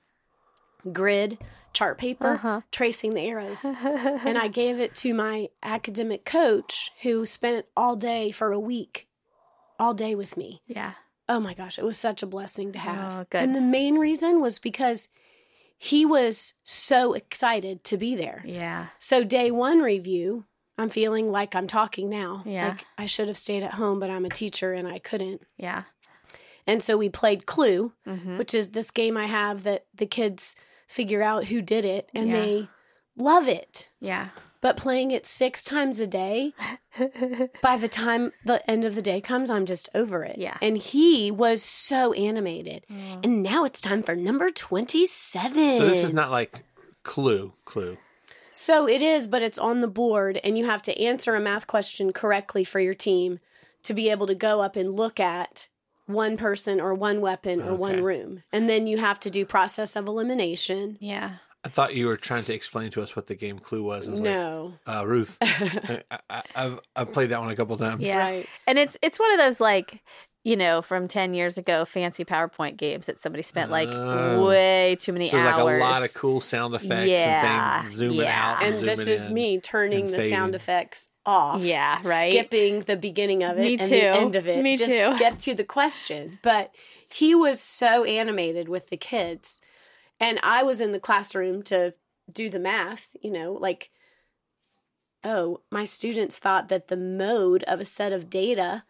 grid 0.92 1.38
chart 1.72 1.98
paper 1.98 2.34
Uh-huh. 2.34 2.60
tracing 2.72 3.14
the 3.14 3.20
arrows. 3.22 3.64
and 3.84 4.38
I 4.38 4.48
gave 4.48 4.80
it 4.80 4.94
to 4.96 5.14
my 5.14 5.48
academic 5.62 6.24
coach 6.24 6.90
who 7.02 7.24
spent 7.26 7.66
all 7.76 7.96
day 7.96 8.30
for 8.30 8.52
a 8.52 8.58
week, 8.60 9.08
all 9.78 9.94
day 9.94 10.14
with 10.14 10.36
me. 10.36 10.62
Yeah. 10.66 10.92
Oh 11.28 11.38
my 11.40 11.54
gosh, 11.54 11.78
it 11.78 11.84
was 11.84 11.96
such 11.96 12.22
a 12.22 12.26
blessing 12.26 12.72
to 12.72 12.78
have. 12.78 13.12
Oh, 13.12 13.26
good. 13.30 13.42
And 13.42 13.54
the 13.54 13.60
main 13.60 13.98
reason 13.98 14.40
was 14.40 14.58
because 14.58 15.08
he 15.78 16.04
was 16.04 16.54
so 16.64 17.12
excited 17.14 17.84
to 17.84 17.96
be 17.96 18.14
there. 18.16 18.42
Yeah. 18.44 18.88
So, 18.98 19.22
day 19.22 19.50
one 19.52 19.80
review, 19.80 20.44
I'm 20.76 20.88
feeling 20.88 21.30
like 21.30 21.54
I'm 21.54 21.68
talking 21.68 22.08
now. 22.10 22.42
Yeah. 22.44 22.68
Like 22.70 22.84
I 22.98 23.06
should 23.06 23.28
have 23.28 23.36
stayed 23.36 23.62
at 23.62 23.74
home, 23.74 24.00
but 24.00 24.10
I'm 24.10 24.24
a 24.24 24.28
teacher 24.30 24.72
and 24.72 24.88
I 24.88 24.98
couldn't. 24.98 25.42
Yeah. 25.56 25.84
And 26.66 26.82
so 26.82 26.96
we 26.96 27.08
played 27.08 27.46
Clue, 27.46 27.92
Mm-hmm. 28.06 28.38
which 28.38 28.54
is 28.54 28.70
this 28.70 28.90
game 28.90 29.16
I 29.16 29.26
have 29.26 29.62
that 29.64 29.86
the 29.94 30.06
kids 30.06 30.56
figure 30.86 31.22
out 31.22 31.46
who 31.46 31.62
did 31.62 31.84
it 31.84 32.08
and 32.14 32.30
Yeah. 32.30 32.40
they 32.40 32.68
love 33.16 33.48
it. 33.48 33.90
Yeah. 34.00 34.28
But 34.62 34.76
playing 34.76 35.10
it 35.10 35.24
six 35.26 35.64
times 35.64 36.00
a 36.00 36.06
day, 36.06 36.52
by 37.62 37.78
the 37.78 37.88
time 37.88 38.32
the 38.44 38.68
end 38.70 38.84
of 38.84 38.94
the 38.94 39.00
day 39.00 39.20
comes, 39.22 39.50
I'm 39.50 39.64
just 39.64 39.88
over 39.94 40.22
it. 40.22 40.36
Yeah. 40.36 40.58
And 40.60 40.76
he 40.76 41.30
was 41.30 41.62
so 41.62 42.12
animated. 42.12 42.84
And 43.22 43.42
now 43.42 43.64
it's 43.64 43.80
time 43.80 44.02
for 44.02 44.14
number 44.14 44.50
27. 44.50 45.78
So 45.78 45.86
this 45.88 46.04
is 46.04 46.12
not 46.12 46.30
like 46.30 46.62
Clue. 47.04 47.54
Clue. 47.64 47.96
So 48.52 48.86
it 48.86 49.00
is, 49.00 49.26
but 49.26 49.42
it's 49.42 49.58
on 49.58 49.80
the 49.80 49.88
board, 49.88 50.38
and 50.44 50.58
you 50.58 50.66
have 50.66 50.82
to 50.82 51.00
answer 51.00 51.34
a 51.34 51.40
math 51.40 51.66
question 51.66 52.12
correctly 52.12 52.64
for 52.64 52.80
your 52.80 52.94
team 52.94 53.38
to 53.84 53.94
be 53.94 54.10
able 54.10 54.26
to 54.26 54.34
go 54.34 54.60
up 54.60 54.76
and 54.76 54.92
look 54.92 55.18
at 55.20 55.68
one 56.12 56.36
person 56.36 56.80
or 56.80 56.94
one 56.94 57.20
weapon 57.20 57.60
or 57.62 57.74
one 57.74 58.02
room. 58.02 58.42
And 58.52 58.68
then 58.68 58.86
you 58.86 58.98
have 58.98 59.20
to 59.20 59.30
do 59.30 59.44
process 59.44 59.96
of 59.96 60.06
elimination. 60.08 60.96
Yeah. 61.00 61.36
I 61.62 61.68
thought 61.68 61.94
you 61.94 62.06
were 62.06 62.16
trying 62.16 62.44
to 62.44 62.54
explain 62.54 62.90
to 62.92 63.02
us 63.02 63.14
what 63.14 63.26
the 63.26 63.34
game 63.34 63.58
Clue 63.58 63.82
was. 63.82 64.08
I 64.08 64.10
was 64.12 64.20
No. 64.22 64.74
like, 64.86 64.96
uh, 64.96 65.06
Ruth. 65.06 65.36
I, 65.42 66.02
I, 66.30 66.42
I've 66.54 66.80
I've 66.96 67.12
played 67.12 67.28
that 67.30 67.40
one 67.40 67.50
a 67.50 67.56
couple 67.56 67.76
times. 67.76 68.00
Yeah. 68.00 68.18
Right. 68.18 68.46
And 68.66 68.78
it's 68.78 68.96
it's 69.02 69.20
one 69.20 69.30
of 69.32 69.38
those 69.38 69.60
like 69.60 70.02
you 70.42 70.56
know 70.56 70.80
from 70.80 71.06
10 71.06 71.34
years 71.34 71.58
ago 71.58 71.84
fancy 71.84 72.24
PowerPoint 72.24 72.76
games 72.78 73.06
that 73.06 73.18
somebody 73.18 73.42
spent 73.42 73.70
like 73.70 73.88
Oh. 73.90 74.46
way 74.46 74.96
too 74.98 75.12
many 75.12 75.26
So 75.26 75.36
there's 75.36 75.48
hours. 75.48 75.64
like 75.64 75.74
a 75.74 75.78
lot 75.78 76.02
of 76.02 76.14
cool 76.14 76.40
sound 76.40 76.74
effects 76.74 77.10
Yeah, 77.10 77.74
and 77.76 77.82
things 77.84 77.94
zooming 77.96 78.20
yeah. 78.20 78.54
out. 78.56 78.62
And, 78.64 78.74
And 78.74 78.88
this 78.88 79.06
is 79.06 79.28
me 79.28 79.60
turning 79.60 80.06
and 80.06 80.14
the 80.14 80.22
sound 80.22 80.54
effects 80.54 81.10
off. 81.26 81.62
Yeah, 81.62 82.00
right? 82.04 82.30
Skipping 82.32 82.80
the 82.80 82.96
beginning 82.96 83.42
of 83.44 83.58
it 83.58 83.62
Me 83.62 83.72
and 83.78 83.82
too. 83.82 83.88
the 83.96 84.02
end 84.06 84.34
of 84.34 84.46
it. 84.46 84.62
Me 84.62 84.76
Just 84.76 84.90
too. 84.90 85.14
get 85.18 85.38
to 85.40 85.54
the 85.54 85.64
question. 85.64 86.38
But 86.42 86.74
he 87.12 87.34
was 87.34 87.60
so 87.60 88.04
animated 88.04 88.68
with 88.68 88.88
the 88.88 88.96
kids. 88.96 89.60
And 90.18 90.38
I 90.42 90.62
was 90.62 90.80
in 90.80 90.92
the 90.92 91.00
classroom 91.00 91.62
to 91.64 91.92
do 92.32 92.48
the 92.48 92.60
math, 92.60 93.14
you 93.20 93.30
know, 93.30 93.52
like, 93.52 93.90
oh, 95.24 95.60
my 95.70 95.84
students 95.84 96.38
thought 96.38 96.68
that 96.68 96.88
the 96.88 96.96
mode 96.96 97.62
of 97.64 97.80
a 97.80 97.84
set 97.84 98.12
of 98.12 98.30
data, 98.30 98.84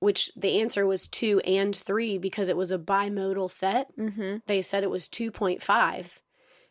which 0.00 0.30
the 0.36 0.60
answer 0.60 0.84
was 0.86 1.06
two 1.06 1.40
and 1.46 1.74
three 1.76 2.18
because 2.18 2.48
it 2.48 2.56
was 2.56 2.72
a 2.72 2.78
bimodal 2.78 3.48
set, 3.48 3.96
Mm-hmm. 3.96 4.38
they 4.46 4.60
said 4.62 4.82
it 4.82 4.90
was 4.90 5.08
2.5. 5.08 6.18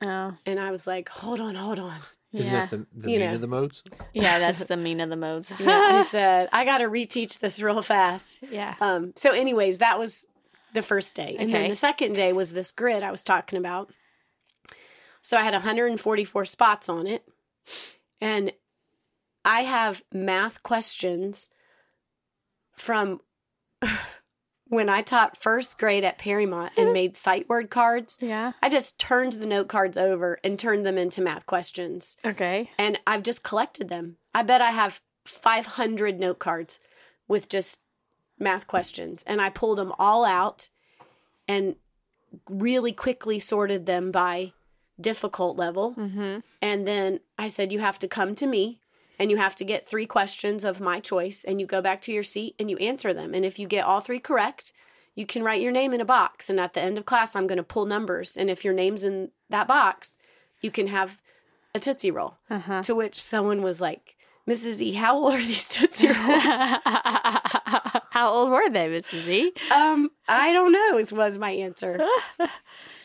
Oh, 0.02 0.36
And 0.46 0.60
I 0.60 0.72
was 0.72 0.86
like, 0.88 1.10
hold 1.10 1.40
on, 1.42 1.56
hold 1.56 1.80
on. 1.80 2.00
Isn't 2.32 2.46
yeah. 2.46 2.66
that 2.68 2.70
the, 2.70 2.86
the 2.96 3.08
mean 3.08 3.20
know. 3.22 3.34
of 3.36 3.42
the 3.42 3.48
modes? 3.48 3.84
yeah, 4.14 4.38
that's 4.46 4.66
the 4.68 4.78
mean 4.78 5.00
of 5.02 5.10
the 5.10 5.16
modes. 5.18 5.52
Yeah, 5.60 5.90
I 5.94 6.02
said, 6.08 6.50
I 6.54 6.64
got 6.66 6.78
to 6.80 6.86
reteach 6.86 7.40
this 7.40 7.62
real 7.62 7.82
fast. 7.82 8.38
yeah. 8.52 8.76
Um, 8.82 9.14
so, 9.16 9.32
anyways, 9.32 9.80
that 9.80 9.98
was 9.98 10.26
the 10.74 10.82
first 10.84 11.16
day. 11.16 11.36
And 11.40 11.52
then 11.52 11.70
the 11.70 11.76
second 11.76 12.16
day 12.16 12.32
was 12.34 12.54
this 12.54 12.72
grid 12.72 13.02
I 13.04 13.10
was 13.12 13.24
talking 13.24 13.58
about. 13.58 13.92
So, 15.22 15.38
I 15.38 15.42
had 15.44 15.54
144 15.54 16.46
spots 16.46 16.88
on 16.88 17.08
it. 17.08 17.28
And 18.22 18.54
I 19.44 19.62
have 19.62 20.04
math 20.14 20.62
questions 20.64 21.50
from 22.80 23.22
when 24.68 24.90
I 24.90 25.02
taught 25.02 25.38
first 25.38 25.80
grade 25.80 26.04
at 26.04 26.18
Perrymont 26.20 26.72
and 26.78 26.94
made 26.94 27.18
sight 27.18 27.50
word 27.50 27.70
cards. 27.70 28.18
Yeah. 28.22 28.54
I 28.62 28.70
just 28.70 29.00
turned 29.00 29.34
the 29.34 29.46
note 29.48 29.68
cards 29.68 29.98
over 29.98 30.40
and 30.44 30.58
turned 30.58 30.86
them 30.86 30.98
into 30.98 31.22
math 31.22 31.46
questions 31.46 32.18
Okay. 32.26 32.70
and 32.78 33.00
I've 33.08 33.24
just 33.24 33.44
collected 33.44 33.90
them. 33.90 34.18
I 34.34 34.44
bet 34.44 34.62
I 34.62 34.72
have 34.72 35.02
500 35.26 36.20
note 36.20 36.40
cards 36.40 36.80
with 37.28 37.50
just 37.50 37.82
math 38.40 38.68
questions, 38.68 39.24
and 39.28 39.42
I 39.42 39.50
pulled 39.50 39.78
them 39.78 39.94
all 40.00 40.24
out 40.26 40.70
and 41.48 41.76
really 42.50 42.92
quickly 42.94 43.38
sorted 43.40 43.86
them 43.86 44.12
by 44.12 44.54
difficult 45.00 45.58
level. 45.58 45.94
Mm-hmm. 45.96 46.40
And 46.62 46.88
then 46.88 47.20
I 47.38 47.48
said, 47.48 47.72
You 47.72 47.80
have 47.80 48.00
to 48.00 48.08
come 48.08 48.36
to 48.36 48.48
me 48.48 48.79
and 49.20 49.30
you 49.30 49.38
have 49.38 49.54
to 49.56 49.66
get 49.66 49.88
three 49.88 50.06
questions 50.06 50.64
of 50.64 50.80
my 50.80 51.00
choice, 51.00 51.44
and 51.44 51.60
you 51.60 51.68
go 51.68 51.82
back 51.82 52.02
to 52.04 52.12
your 52.12 52.24
seat 52.24 52.56
and 52.58 52.70
you 52.70 52.78
answer 52.78 53.14
them. 53.14 53.34
And 53.34 53.44
if 53.46 53.60
you 53.60 53.68
get 53.68 53.86
all 53.86 54.00
three 54.00 54.20
correct, 54.20 54.72
you 55.16 55.26
can 55.26 55.44
write 55.44 55.62
your 55.62 55.74
name 55.74 55.94
in 55.94 56.00
a 56.02 56.06
box. 56.06 56.50
And 56.50 56.60
at 56.60 56.74
the 56.74 56.82
end 56.82 56.98
of 56.98 57.06
class, 57.06 57.36
I'm 57.36 57.46
going 57.46 57.58
to 57.58 57.64
pull 57.64 57.86
numbers. 57.86 58.38
And 58.38 58.50
if 58.50 58.64
your 58.64 58.74
name's 58.74 59.04
in 59.04 59.32
that 59.50 59.68
box, 59.68 60.18
you 60.62 60.72
can 60.72 60.88
have 60.88 61.20
a 61.76 61.80
Tootsie 61.80 62.12
Roll. 62.12 62.38
Uh-huh. 62.50 62.82
To 62.84 62.96
which 62.96 63.22
someone 63.22 63.62
was 63.62 63.82
like, 63.82 64.16
Mrs. 64.48 64.82
E, 64.82 64.94
how 64.94 65.16
old 65.18 65.34
are 65.34 65.38
these 65.38 65.68
Tootsie 65.68 66.08
Rolls? 66.12 66.18
How 68.12 68.30
old 68.30 68.50
were 68.50 68.68
they, 68.70 68.88
Mrs. 68.90 69.30
E? 69.30 69.52
um, 69.72 70.10
I 70.28 70.52
don't 70.52 70.72
know, 70.72 70.98
is 70.98 71.14
was 71.14 71.38
my 71.38 71.52
answer. 71.52 72.00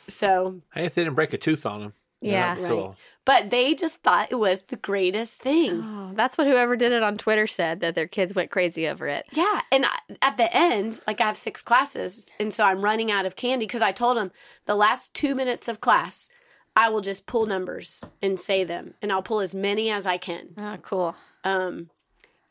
So, 0.07 0.61
Hey, 0.75 0.85
if 0.85 0.95
they 0.95 1.03
didn't 1.03 1.15
break 1.17 1.33
a 1.33 1.39
tooth 1.39 1.65
on 1.65 1.81
them. 1.81 1.93
Yeah. 2.25 2.57
right. 2.61 2.95
But 3.25 3.51
they 3.51 3.75
just 3.75 4.03
thought 4.03 4.31
it 4.31 4.37
was 4.37 4.65
the 4.65 4.77
greatest 4.77 5.41
thing. 5.41 5.83
Oh, 5.83 6.13
that's 6.15 6.37
what 6.37 6.47
whoever 6.47 6.77
did 6.77 6.93
it 6.93 7.03
on 7.03 7.17
Twitter 7.17 7.47
said 7.47 7.81
that 7.81 7.95
their 7.95 8.07
kids 8.07 8.35
went 8.35 8.51
crazy 8.51 8.87
over 8.87 9.07
it. 9.07 9.25
Yeah. 9.33 9.63
And 9.73 9.87
I, 9.87 9.99
at 10.21 10.37
the 10.37 10.55
end, 10.55 11.01
like 11.07 11.21
I 11.21 11.27
have 11.27 11.37
six 11.37 11.63
classes. 11.63 12.31
And 12.39 12.53
so 12.53 12.65
I'm 12.65 12.83
running 12.83 13.11
out 13.11 13.25
of 13.25 13.37
candy 13.37 13.67
because 13.67 13.83
I 13.83 13.93
told 13.93 14.17
them 14.19 14.31
the 14.67 14.75
last 14.75 15.15
two 15.15 15.35
minutes 15.35 15.69
of 15.69 15.81
class, 15.81 16.29
I 16.77 16.89
will 16.91 17.01
just 17.01 17.27
pull 17.27 17.47
numbers 17.47 18.05
and 18.21 18.39
say 18.39 18.65
them. 18.65 18.95
And 19.01 19.11
I'll 19.11 19.23
pull 19.23 19.41
as 19.41 19.55
many 19.55 19.91
as 19.91 20.07
I 20.07 20.19
can. 20.19 20.51
Oh, 20.61 20.77
cool. 20.83 21.17
Um, 21.45 21.89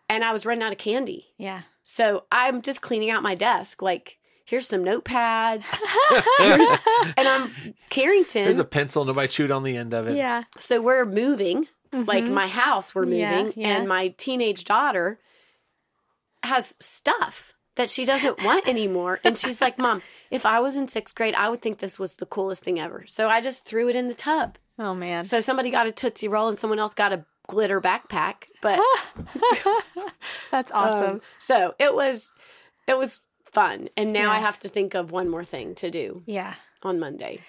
and 0.09 0.23
I 0.23 0.31
was 0.31 0.45
running 0.45 0.63
out 0.63 0.71
of 0.71 0.77
candy. 0.77 1.33
Yeah. 1.37 1.63
So 1.83 2.23
I'm 2.31 2.61
just 2.61 2.81
cleaning 2.81 3.09
out 3.11 3.21
my 3.21 3.35
desk. 3.35 3.81
Like, 3.81 4.17
here's 4.45 4.67
some 4.67 4.83
notepads. 4.83 5.81
Here's, 6.39 6.67
and 7.17 7.27
I'm 7.27 7.73
Carrington. 7.89 8.43
There's 8.45 8.59
a 8.59 8.65
pencil. 8.65 9.05
Nobody 9.05 9.27
chewed 9.27 9.51
on 9.51 9.63
the 9.63 9.75
end 9.77 9.93
of 9.93 10.07
it. 10.07 10.15
Yeah. 10.17 10.43
so 10.57 10.81
we're 10.81 11.05
moving, 11.05 11.67
like 11.91 12.25
my 12.25 12.47
house, 12.47 12.93
we're 12.93 13.03
moving, 13.03 13.19
Yeah, 13.19 13.51
yeah. 13.55 13.67
and 13.77 13.87
my 13.87 14.09
teenage 14.17 14.63
daughter 14.65 15.19
has 16.43 16.77
stuff 16.83 17.53
that 17.75 17.89
she 17.89 18.05
doesn't 18.05 18.43
want 18.43 18.67
anymore. 18.67 19.19
And 19.23 19.37
she's 19.37 19.61
like, 19.61 19.79
Mom, 19.79 20.01
if 20.29 20.45
I 20.45 20.59
was 20.59 20.75
in 20.77 20.87
sixth 20.87 21.15
grade, 21.15 21.35
I 21.35 21.49
would 21.49 21.61
think 21.61 21.77
this 21.79 21.97
was 21.97 22.15
the 22.17 22.25
coolest 22.25 22.63
thing 22.63 22.79
ever. 22.79 23.05
So 23.07 23.29
I 23.29 23.41
just 23.41 23.65
threw 23.65 23.89
it 23.89 23.95
in 23.95 24.07
the 24.09 24.13
tub. 24.13 24.57
Oh, 24.77 24.93
man. 24.93 25.23
So 25.23 25.39
somebody 25.39 25.69
got 25.71 25.87
a 25.87 25.91
Tootsie 25.91 26.27
Roll 26.27 26.49
and 26.49 26.57
someone 26.57 26.79
else 26.79 26.93
got 26.93 27.13
a 27.13 27.25
glitter 27.47 27.79
backpack. 27.81 28.45
But 28.61 28.79
That's 30.51 30.71
awesome. 30.73 31.11
um, 31.13 31.21
so 31.37 31.73
it 31.79 31.93
was 31.95 32.31
it 32.87 32.97
was 32.97 33.21
fun. 33.53 33.89
And 33.95 34.11
now 34.13 34.31
Yeah. 34.31 34.31
I 34.31 34.39
have 34.39 34.59
to 34.59 34.67
think 34.67 34.93
of 34.93 35.11
one 35.11 35.29
more 35.29 35.43
thing 35.43 35.75
to 35.75 35.89
do 35.89 36.23
yeah. 36.25 36.55
on 36.81 36.99
Monday. 36.99 37.41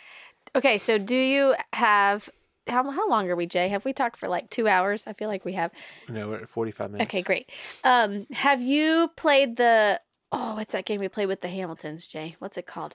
Okay, 0.54 0.78
so 0.78 0.98
do 0.98 1.16
you 1.16 1.54
have 1.72 2.30
how 2.66 2.90
how 2.90 3.08
long 3.08 3.28
are 3.28 3.36
we, 3.36 3.46
Jay? 3.46 3.68
Have 3.68 3.84
we 3.84 3.92
talked 3.92 4.16
for 4.16 4.28
like 4.28 4.50
two 4.50 4.68
hours? 4.68 5.06
I 5.06 5.12
feel 5.12 5.28
like 5.28 5.44
we 5.44 5.54
have. 5.54 5.70
No, 6.08 6.28
we're 6.28 6.40
at 6.40 6.48
45 6.48 6.92
minutes. 6.92 7.08
Okay, 7.08 7.22
great. 7.22 7.50
Um, 7.82 8.26
have 8.32 8.62
you 8.62 9.10
played 9.16 9.56
the 9.56 10.00
oh, 10.32 10.54
what's 10.54 10.72
that 10.72 10.84
game 10.84 11.00
we 11.00 11.08
played 11.08 11.28
with 11.28 11.40
the 11.40 11.48
Hamiltons, 11.48 12.08
Jay? 12.08 12.36
What's 12.38 12.56
it 12.56 12.66
called? 12.66 12.94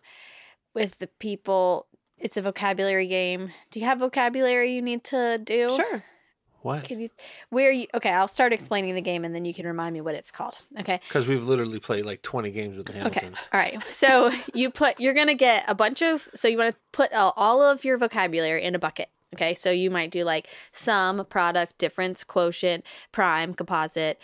With 0.74 1.00
the 1.00 1.08
people. 1.08 1.88
It's 2.18 2.36
a 2.36 2.42
vocabulary 2.42 3.08
game. 3.08 3.52
Do 3.72 3.80
you 3.80 3.86
have 3.86 4.00
vocabulary 4.00 4.74
you 4.74 4.82
need 4.82 5.06
to 5.06 5.40
do? 5.42 5.70
Sure. 5.70 6.04
What? 6.62 6.84
Can 6.84 7.00
you 7.00 7.10
where 7.50 7.72
you 7.72 7.88
okay, 7.94 8.10
I'll 8.12 8.28
start 8.28 8.54
explaining 8.54 8.96
the 8.96 9.02
game 9.02 9.24
and 9.26 9.34
then 9.34 9.46
you 9.46 9.54
can 9.54 9.66
remind 9.66 9.94
me 9.94 10.02
what 10.02 10.16
it's 10.16 10.32
called. 10.32 10.58
Okay. 10.80 11.00
Because 11.08 11.28
we've 11.28 11.44
literally 11.44 11.80
played 11.80 12.06
like 12.06 12.22
20 12.22 12.52
games 12.52 12.78
with 12.78 12.88
the 12.88 13.06
Okay. 13.08 13.22
Hamiltons. 13.22 13.40
All 13.54 13.60
right. 13.60 13.82
So 13.84 14.32
you 14.54 14.70
put 14.70 15.00
you're 15.00 15.14
gonna 15.14 15.34
get 15.36 15.64
a 15.68 15.76
bunch 15.76 16.02
of 16.02 16.28
so 16.36 16.48
you 16.48 16.58
want 16.58 16.74
to 16.74 16.80
put 16.92 17.12
all 17.14 17.62
of 17.62 17.84
your 17.86 17.98
vocabulary 17.98 18.64
in 18.64 18.76
a 18.76 18.80
bucket. 18.80 19.10
Okay. 19.36 19.54
So 19.54 19.72
you 19.72 19.90
might 19.92 20.12
do 20.12 20.24
like 20.24 20.48
sum, 20.72 21.26
product, 21.26 21.78
difference, 21.78 22.24
quotient, 22.24 22.86
prime, 23.12 23.54
composite, 23.54 24.20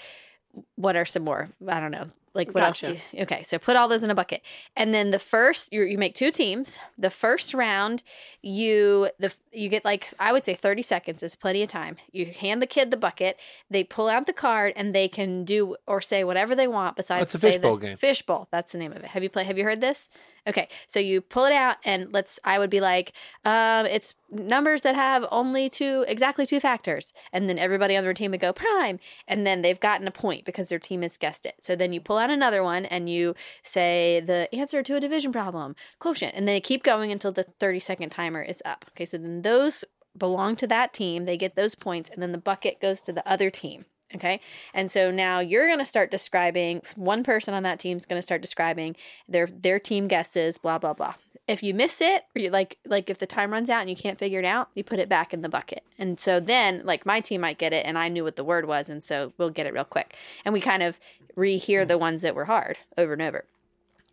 what 0.76 0.96
are 0.96 1.06
some 1.06 1.24
more? 1.24 1.50
I 1.68 1.80
don't 1.80 1.92
know. 1.92 2.08
Like 2.34 2.52
what 2.54 2.64
else? 2.66 2.82
Do 2.82 2.94
you, 3.14 3.22
okay, 3.22 3.44
so 3.44 3.58
put 3.58 3.78
all 3.78 3.88
those 3.88 4.04
in 4.04 4.10
a 4.12 4.16
bucket, 4.16 4.42
and 4.76 4.94
then 4.94 5.12
the 5.12 5.20
first 5.20 5.72
you 5.72 5.84
you 5.84 5.98
make 5.98 6.16
two 6.16 6.32
teams. 6.32 6.80
The 6.98 7.10
first 7.10 7.54
round, 7.54 8.04
you 8.42 9.10
the 9.18 9.34
you 9.54 9.70
get 9.70 9.86
like 9.86 10.10
I 10.20 10.34
would 10.34 10.44
say 10.44 10.54
thirty 10.54 10.82
seconds 10.82 11.24
is 11.24 11.38
plenty 11.38 11.64
of 11.64 11.70
time. 11.70 11.96
You 12.12 12.26
hand 12.26 12.62
the 12.62 12.68
kid 12.68 12.92
the 12.92 12.98
bucket. 12.98 13.38
They 13.70 13.86
pull 13.86 14.10
out 14.10 14.26
the 14.26 14.34
card 14.34 14.74
and 14.76 14.94
they 14.94 15.08
can 15.08 15.46
do 15.46 15.78
or 15.88 16.02
say 16.02 16.26
whatever 16.26 16.56
they 16.56 16.68
want 16.68 16.98
besides 16.98 17.22
What's 17.22 17.36
a 17.36 17.40
say 17.40 17.52
fishbowl 17.54 17.78
the- 17.78 17.88
game? 17.88 17.96
Fishbowl. 17.98 18.50
That's 18.52 18.74
the 18.74 18.80
name 18.80 18.92
of 18.92 18.98
it. 18.98 19.06
Have 19.06 19.24
you 19.24 19.30
played? 19.30 19.48
Have 19.48 19.58
you 19.58 19.64
heard 19.64 19.80
this? 19.80 20.10
Okay, 20.48 20.68
so 20.88 21.00
you 21.00 21.22
pull 21.22 21.46
it 21.46 21.54
out 21.54 21.78
and 21.86 22.14
let's. 22.14 22.38
I 22.44 22.60
would 22.60 22.70
be 22.70 22.80
like, 22.82 23.14
um, 23.46 23.88
it's 23.88 24.14
numbers 24.30 24.84
that 24.84 24.94
have 24.94 25.26
only 25.32 25.70
two 25.72 26.06
exactly 26.08 26.46
two 26.46 26.60
factors, 26.60 27.14
and 27.34 27.50
then 27.50 27.58
everybody 27.58 27.96
on 27.96 28.04
the 28.06 28.14
team 28.14 28.30
would 28.32 28.42
go 28.42 28.54
prime, 28.54 29.00
and 29.28 29.48
then 29.48 29.64
they've 29.64 29.80
gotten 29.80 30.08
a 30.08 30.12
point 30.12 30.46
because 30.46 30.65
their 30.70 30.80
team 30.80 31.02
has 31.02 31.18
guessed 31.18 31.46
it. 31.46 31.56
So 31.62 31.76
then 31.76 31.94
you 31.94 32.02
pull 32.02 32.18
out 32.18 32.30
another 32.30 32.64
one 32.64 32.86
and 32.86 33.10
you 33.10 33.36
say 33.64 34.22
the 34.26 34.54
answer 34.54 34.84
to 34.84 34.96
a 34.96 35.00
division 35.00 35.32
problem 35.32 35.76
quotient, 36.00 36.36
and 36.36 36.48
they 36.48 36.60
keep 36.62 36.84
going 36.84 37.12
until 37.12 37.32
the 37.32 37.46
thirty 37.60 37.80
second 37.80 38.10
timer 38.10 38.42
is 38.42 38.62
up. 38.66 38.86
Okay, 38.92 39.06
so 39.06 39.18
then 39.18 39.42
those 39.42 39.84
belong 40.18 40.56
to 40.58 40.68
that 40.68 40.94
team. 40.94 41.26
They 41.26 41.38
get 41.38 41.56
those 41.56 41.76
points, 41.76 42.10
and 42.10 42.22
then 42.22 42.32
the 42.32 42.38
bucket 42.38 42.80
goes 42.82 43.02
to 43.02 43.14
the 43.14 43.28
other 43.28 43.50
team. 43.50 43.86
Okay. 44.14 44.40
And 44.74 44.90
so 44.90 45.12
now 45.12 45.40
you're 45.40 45.68
going 45.68 45.80
to 45.80 45.86
start 45.86 46.12
describing 46.12 46.82
one 46.96 47.24
person 47.24 47.54
on 47.54 47.64
that 47.64 47.80
team 47.80 47.98
is 47.98 48.06
going 48.06 48.20
to 48.20 48.26
start 48.26 48.42
describing 48.42 48.96
their 49.28 49.48
their 49.48 49.80
team 49.80 50.08
guesses, 50.08 50.58
blah 50.58 50.78
blah 50.78 50.94
blah. 50.94 51.16
If 51.48 51.62
you 51.62 51.74
miss 51.74 52.02
it, 52.02 52.24
or 52.36 52.42
you 52.42 52.50
like 52.50 52.78
like 52.86 53.10
if 53.10 53.20
the 53.20 53.28
time 53.28 53.52
runs 53.52 53.70
out 53.70 53.82
and 53.82 53.90
you 53.90 53.96
can't 53.96 54.18
figure 54.18 54.40
it 54.40 54.46
out, 54.46 54.70
you 54.74 54.84
put 54.84 55.00
it 55.00 55.08
back 55.08 55.34
in 55.34 55.42
the 55.42 55.50
bucket. 55.50 55.84
And 56.00 56.20
so 56.20 56.40
then 56.40 56.82
like 56.84 57.06
my 57.06 57.22
team 57.22 57.42
might 57.42 57.58
get 57.58 57.74
it 57.74 57.86
and 57.86 57.98
I 57.98 58.10
knew 58.10 58.24
what 58.24 58.36
the 58.36 58.44
word 58.44 58.66
was 58.66 58.90
and 58.90 59.04
so 59.04 59.34
we'll 59.38 59.52
get 59.52 59.68
it 59.68 59.74
real 59.74 59.84
quick. 59.84 60.16
And 60.44 60.54
we 60.54 60.62
kind 60.62 60.82
of 60.82 61.00
rehear 61.38 61.88
the 61.88 61.98
ones 61.98 62.22
that 62.24 62.36
were 62.36 62.46
hard 62.46 62.78
over 62.98 63.14
and 63.14 63.22
over. 63.22 63.46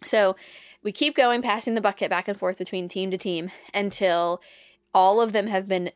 So 0.04 0.36
we 0.82 0.92
keep 0.92 1.14
going, 1.14 1.42
passing 1.42 1.74
the 1.74 1.80
bucket 1.80 2.10
back 2.10 2.28
and 2.28 2.38
forth 2.38 2.58
between 2.58 2.88
team 2.88 3.10
to 3.10 3.16
team 3.16 3.50
until 3.72 4.42
all 4.92 5.20
of 5.20 5.32
them 5.32 5.46
have 5.46 5.68
been 5.68 5.92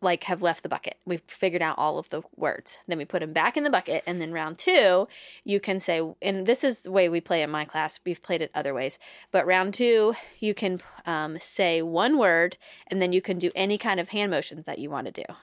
like 0.00 0.24
have 0.24 0.42
left 0.42 0.62
the 0.62 0.68
bucket. 0.68 0.96
We've 1.04 1.22
figured 1.26 1.62
out 1.62 1.78
all 1.78 1.98
of 1.98 2.10
the 2.10 2.22
words. 2.36 2.78
Then 2.86 2.98
we 2.98 3.04
put 3.04 3.20
them 3.20 3.32
back 3.32 3.56
in 3.56 3.64
the 3.64 3.70
bucket, 3.70 4.02
and 4.06 4.20
then 4.20 4.32
round 4.32 4.58
two, 4.58 5.08
you 5.44 5.60
can 5.60 5.80
say, 5.80 6.02
and 6.20 6.46
this 6.46 6.62
is 6.62 6.82
the 6.82 6.90
way 6.90 7.08
we 7.08 7.20
play 7.20 7.42
in 7.42 7.50
my 7.50 7.64
class. 7.64 8.00
We've 8.04 8.22
played 8.22 8.42
it 8.42 8.50
other 8.54 8.74
ways, 8.74 8.98
but 9.30 9.46
round 9.46 9.74
two, 9.74 10.14
you 10.38 10.54
can 10.54 10.80
um, 11.06 11.38
say 11.40 11.82
one 11.82 12.18
word, 12.18 12.56
and 12.88 13.00
then 13.00 13.12
you 13.12 13.22
can 13.22 13.38
do 13.38 13.50
any 13.54 13.78
kind 13.78 14.00
of 14.00 14.10
hand 14.10 14.30
motions 14.30 14.66
that 14.66 14.78
you 14.78 14.90
want 14.90 15.06
to 15.06 15.12
do. 15.12 15.34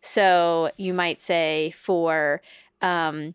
So 0.00 0.70
you 0.76 0.94
might 0.94 1.20
say 1.20 1.70
for 1.72 2.40
um, 2.80 3.34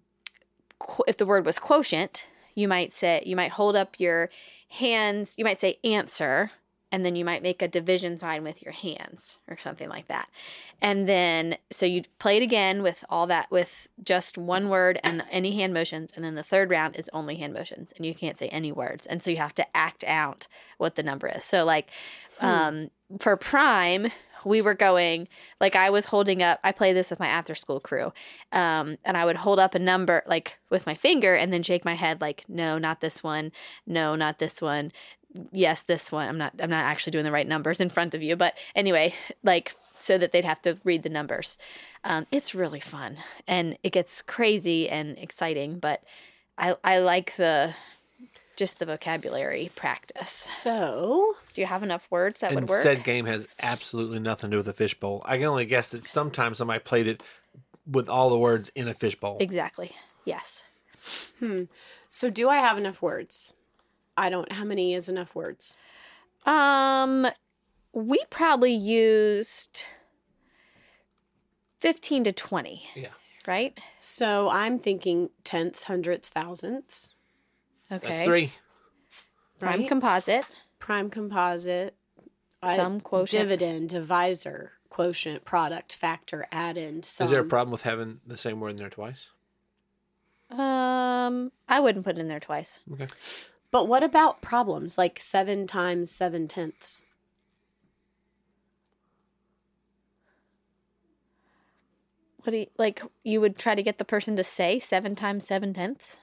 qu- 0.80 1.04
if 1.08 1.18
the 1.18 1.26
word 1.26 1.46
was 1.46 1.60
quotient, 1.60 2.28
you 2.56 2.68
might 2.68 2.92
say 2.92 3.22
you 3.26 3.36
might 3.36 3.52
hold 3.52 3.76
up 3.76 4.00
your 4.00 4.30
hands. 4.70 5.36
You 5.38 5.46
might 5.46 5.60
say 5.60 5.78
answer, 5.84 6.52
and 6.92 7.06
then 7.06 7.16
you 7.16 7.26
might 7.26 7.44
make 7.44 7.62
a 7.62 7.68
division 7.68 8.18
sign 8.18 8.44
with 8.44 8.62
your 8.62 8.72
hands 8.72 9.38
or 9.48 9.58
something 9.58 9.90
like 9.90 10.08
that. 10.08 10.30
And 10.82 11.08
then 11.08 11.58
so 11.72 11.86
you 11.86 12.04
play 12.20 12.38
it 12.38 12.44
again 12.44 12.84
with 12.84 13.04
all 13.10 13.28
that 13.28 13.52
with 13.52 13.88
just 14.04 14.38
one 14.38 14.70
word 14.70 15.00
and 15.04 15.24
any 15.32 15.56
hand 15.56 15.74
motions, 15.74 16.14
and 16.16 16.24
then 16.24 16.36
the 16.36 16.44
third 16.44 16.70
round 16.70 16.96
is 16.96 17.10
only 17.14 17.38
hand 17.38 17.54
motions, 17.54 17.94
and 17.98 18.06
you 18.06 18.14
can't 18.14 18.38
say 18.38 18.48
any 18.50 18.72
words, 18.72 19.06
and 19.06 19.22
so 19.22 19.32
you 19.32 19.38
have 19.38 19.56
to 19.56 19.78
act 19.78 20.04
out 20.06 20.48
what 20.78 20.96
the 20.96 21.04
number 21.04 21.28
is. 21.28 21.44
So 21.44 21.66
like 21.66 21.90
um, 22.42 22.90
for 23.20 23.38
prime 23.38 24.12
we 24.46 24.62
were 24.62 24.76
going 24.76 25.28
like 25.60 25.76
I 25.76 25.90
was 25.90 26.06
holding 26.06 26.42
up. 26.42 26.60
I 26.64 26.72
play 26.72 26.94
this 26.94 27.10
with 27.10 27.20
my 27.20 27.28
after 27.28 27.56
school 27.56 27.80
crew, 27.80 28.14
um, 28.52 28.98
and 29.04 29.18
I 29.18 29.26
would 29.26 29.38
hold 29.38 29.60
up 29.60 29.76
a 29.76 29.80
number 29.80 30.22
like 30.28 30.60
with 30.70 30.86
my 30.86 30.94
finger 30.94 31.34
and 31.34 31.52
then 31.52 31.64
shake 31.64 31.84
my 31.84 31.96
head 31.96 32.22
like, 32.22 32.46
no, 32.48 32.78
not 32.78 33.02
this 33.02 33.24
one, 33.24 33.52
no, 33.88 34.16
not 34.16 34.38
this 34.40 34.62
one, 34.62 34.92
yes, 35.52 35.84
this 35.84 36.12
one. 36.12 36.28
I'm 36.28 36.38
not. 36.38 36.54
I'm 36.60 36.70
not 36.70 36.84
actually 36.86 37.12
doing 37.12 37.26
the 37.26 37.32
right 37.32 37.48
numbers 37.48 37.80
in 37.80 37.90
front 37.90 38.14
of 38.14 38.22
you, 38.24 38.36
but 38.36 38.54
anyway, 38.76 39.14
like 39.44 39.76
so 40.00 40.18
that 40.18 40.32
they'd 40.32 40.46
have 40.46 40.62
to 40.64 40.78
read 40.84 41.04
the 41.04 41.10
numbers. 41.10 41.58
Um, 42.04 42.28
it's 42.32 42.54
really 42.54 42.80
fun 42.82 43.18
and 43.48 43.78
it 43.82 43.92
gets 43.92 44.22
crazy 44.22 44.90
and 44.90 45.18
exciting, 45.18 45.80
but 45.80 46.04
I 46.58 46.76
I 46.84 47.00
like 47.00 47.36
the 47.38 47.74
just 48.56 48.80
the 48.80 48.86
vocabulary 48.86 49.72
practice. 49.76 50.30
So, 50.30 51.36
Do 51.54 51.62
you 51.62 51.68
have 51.68 51.84
enough 51.84 52.08
words 52.10 52.40
that 52.42 52.52
and 52.52 52.62
would 52.62 52.70
work? 52.70 52.82
said 52.84 53.04
game 53.04 53.26
has 53.26 53.48
absolutely 53.62 54.20
nothing 54.20 54.50
to 54.52 54.56
do 54.56 54.58
with 54.58 54.68
a 54.68 54.74
fishbowl. 54.74 55.22
I 55.26 55.38
can 55.38 55.48
only 55.48 55.66
guess 55.66 55.90
that 55.90 56.04
sometimes 56.04 56.58
somebody 56.58 56.80
played 56.80 57.08
it 57.08 57.22
with 57.90 58.08
all 58.10 58.30
the 58.30 58.40
words 58.40 58.72
in 58.76 58.88
a 58.88 58.94
fishbowl. 58.94 59.38
exactly. 59.40 59.92
Yes. 60.24 60.64
Hmm. 61.40 61.64
So 62.10 62.30
do 62.30 62.48
I 62.50 62.58
have 62.58 62.78
enough 62.78 63.02
words? 63.02 63.54
I 64.18 64.30
don't. 64.30 64.52
How 64.52 64.64
many 64.64 64.94
is 64.94 65.10
enough 65.10 65.36
words? 65.36 65.76
Um, 66.46 67.28
we 67.94 68.20
probably 68.30 68.74
used 68.74 69.84
fifteen 71.78 72.24
to 72.24 72.32
twenty, 72.32 72.84
Yeah, 72.96 73.10
right? 73.48 73.78
So 74.00 74.50
I'm 74.50 74.80
thinking 74.80 75.30
tenths, 75.44 75.86
hundredths, 75.86 76.30
thousandths. 76.30 77.16
Okay. 77.92 78.08
that's 78.08 78.26
three. 78.26 78.52
Prime 79.60 79.80
right? 79.82 79.88
composite, 79.88 80.46
Prime 80.80 81.10
composite. 81.10 81.96
I- 82.62 82.76
sum 82.76 83.00
quotient. 83.00 83.44
dividend, 83.44 83.90
divisor, 83.90 84.72
quotient, 84.90 85.46
product, 85.46 85.96
factor, 85.96 86.48
addend. 86.52 87.06
Sum. 87.06 87.26
Is 87.26 87.32
there 87.32 87.42
a 87.42 87.46
problem 87.46 87.72
with 87.72 87.84
having 87.84 88.22
the 88.26 88.38
same 88.38 88.60
word 88.60 88.70
in 88.72 88.76
there 88.78 88.90
twice? 88.90 89.30
Um, 90.50 91.52
I 91.68 91.80
wouldn't 91.80 92.06
put 92.06 92.18
it 92.18 92.22
in 92.22 92.28
there 92.28 92.40
twice. 92.40 92.80
Okay. 92.92 93.08
But 93.76 93.90
what 93.90 94.04
about 94.04 94.42
problems 94.42 94.98
like 94.98 95.20
seven 95.20 95.68
times 95.68 96.10
seven 96.10 96.48
tenths? 96.48 97.04
What 102.42 102.52
do 102.52 102.58
you 102.60 102.68
like? 102.78 103.02
You 103.26 103.42
would 103.42 103.58
try 103.58 103.76
to 103.76 103.84
get 103.84 103.98
the 103.98 104.06
person 104.06 104.38
to 104.38 104.46
say 104.46 104.80
seven 104.80 105.14
times 105.14 105.46
seven 105.46 105.74
tenths. 105.74 106.22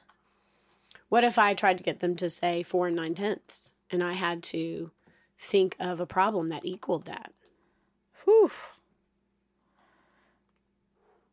What 1.10 1.24
if 1.24 1.38
I 1.38 1.52
tried 1.52 1.76
to 1.76 1.84
get 1.84 2.00
them 2.00 2.16
to 2.16 2.30
say 2.30 2.62
four 2.62 2.86
and 2.86 2.96
nine 2.96 3.14
tenths, 3.14 3.74
and 3.90 4.02
I 4.02 4.14
had 4.14 4.42
to 4.44 4.90
think 5.38 5.76
of 5.78 6.00
a 6.00 6.06
problem 6.06 6.48
that 6.48 6.64
equaled 6.64 7.04
that? 7.04 7.34
Whew. 8.24 8.50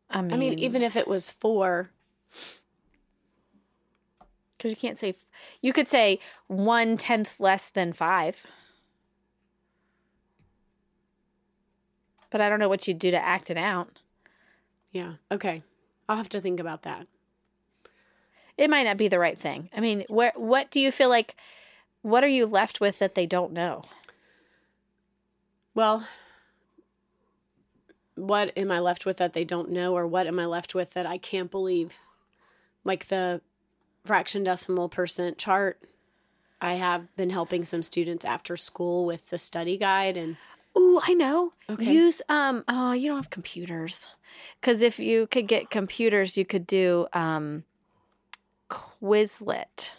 I 0.09 0.21
mean, 0.23 0.33
I 0.33 0.35
mean, 0.35 0.59
even 0.59 0.81
if 0.81 0.97
it 0.97 1.07
was 1.07 1.31
four, 1.31 1.91
because 4.59 4.71
you 4.71 4.75
can't 4.75 4.99
say, 4.99 5.15
you 5.61 5.71
could 5.71 5.87
say 5.87 6.19
one 6.47 6.97
tenth 6.97 7.39
less 7.39 7.69
than 7.69 7.93
five. 7.93 8.45
But 12.29 12.41
I 12.41 12.49
don't 12.49 12.59
know 12.59 12.69
what 12.69 12.85
you'd 12.87 12.99
do 12.99 13.09
to 13.09 13.25
act 13.25 13.49
it 13.49 13.57
out. 13.57 13.87
yeah, 14.91 15.13
okay, 15.31 15.63
I'll 16.07 16.17
have 16.17 16.29
to 16.29 16.41
think 16.41 16.59
about 16.59 16.83
that. 16.83 17.07
It 18.57 18.69
might 18.69 18.83
not 18.83 18.97
be 18.97 19.07
the 19.07 19.17
right 19.17 19.39
thing. 19.39 19.69
I 19.75 19.79
mean, 19.79 20.03
where 20.09 20.33
what 20.35 20.69
do 20.69 20.81
you 20.81 20.91
feel 20.91 21.09
like? 21.09 21.35
What 22.01 22.23
are 22.23 22.27
you 22.27 22.45
left 22.45 22.81
with 22.81 22.99
that 22.99 23.15
they 23.15 23.25
don't 23.25 23.53
know? 23.53 23.83
Well, 25.73 26.05
what 28.15 28.51
am 28.57 28.69
I 28.69 28.79
left 28.79 29.05
with 29.05 29.17
that 29.17 29.31
they 29.31 29.45
don't 29.45 29.71
know, 29.71 29.95
or 29.95 30.05
what 30.05 30.27
am 30.27 30.37
I 30.37 30.45
left 30.45 30.75
with 30.75 30.91
that 30.91 31.05
I 31.05 31.17
can't 31.17 31.49
believe? 31.49 31.99
Like 32.83 33.07
the 33.07 33.41
fraction 34.09 34.43
decimal 34.43 34.89
percent 34.89 35.37
chart. 35.37 35.79
I 36.59 36.73
have 36.73 37.15
been 37.15 37.29
helping 37.29 37.63
some 37.63 37.83
students 37.83 38.25
after 38.25 38.57
school 38.57 39.05
with 39.05 39.29
the 39.29 39.37
study 39.37 39.77
guide, 39.77 40.17
and 40.17 40.35
Ooh, 40.75 40.99
I 41.03 41.13
know. 41.13 41.53
Okay. 41.69 41.93
Use 41.93 42.23
um. 42.27 42.63
Oh, 42.67 42.91
you 42.93 43.07
don't 43.07 43.17
have 43.17 43.29
computers. 43.29 44.07
Because 44.59 44.81
if 44.81 44.97
you 44.99 45.27
could 45.27 45.47
get 45.47 45.69
computers, 45.69 46.37
you 46.39 46.43
could 46.45 46.65
do 46.65 47.05
um. 47.13 47.65
Quizlet. 48.67 49.91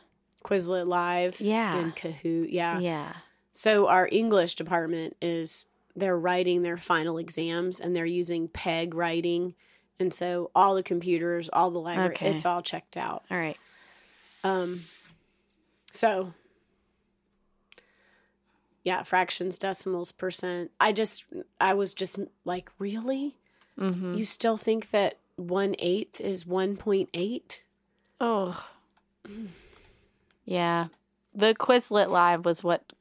Quizlet 0.44 0.86
Live, 0.86 1.40
Yeah. 1.40 1.78
and 1.78 1.94
Kahoot, 1.94 2.48
yeah. 2.50 2.78
Yeah. 2.80 3.12
So 3.52 3.86
our 3.88 4.08
English 4.10 4.54
department 4.56 5.16
is 5.22 5.66
they're 5.94 6.18
writing 6.18 6.62
their 6.62 6.76
final 6.76 7.18
exams 7.18 7.78
and 7.80 7.94
they're 7.94 8.04
using 8.06 8.48
PEG 8.48 8.94
writing, 8.94 9.54
and 10.00 10.12
so 10.14 10.50
all 10.54 10.74
the 10.74 10.82
computers, 10.82 11.48
all 11.52 11.70
the 11.70 11.80
library, 11.80 12.14
Okay. 12.14 12.30
it's 12.30 12.46
all 12.46 12.62
checked 12.62 12.96
out. 12.96 13.24
All 13.30 13.36
right. 13.38 13.56
Um, 14.42 14.82
so 15.92 16.32
yeah, 18.82 19.02
fractions, 19.02 19.58
decimals, 19.58 20.12
percent. 20.12 20.70
I 20.80 20.92
just, 20.92 21.24
I 21.60 21.74
was 21.74 21.94
just 21.94 22.18
like, 22.44 22.70
really? 22.78 23.36
Mm-hmm. 23.78 24.14
You 24.14 24.24
still 24.24 24.56
think 24.56 24.90
that 24.90 25.18
one 25.36 25.74
eighth 25.78 26.20
is 26.20 26.46
one 26.46 26.76
point 26.76 27.08
eight? 27.14 27.62
Oh. 28.20 28.68
Yeah. 30.44 30.86
The 31.34 31.54
Quizlet 31.54 32.08
Live 32.08 32.44
was 32.44 32.64
what 32.64 32.92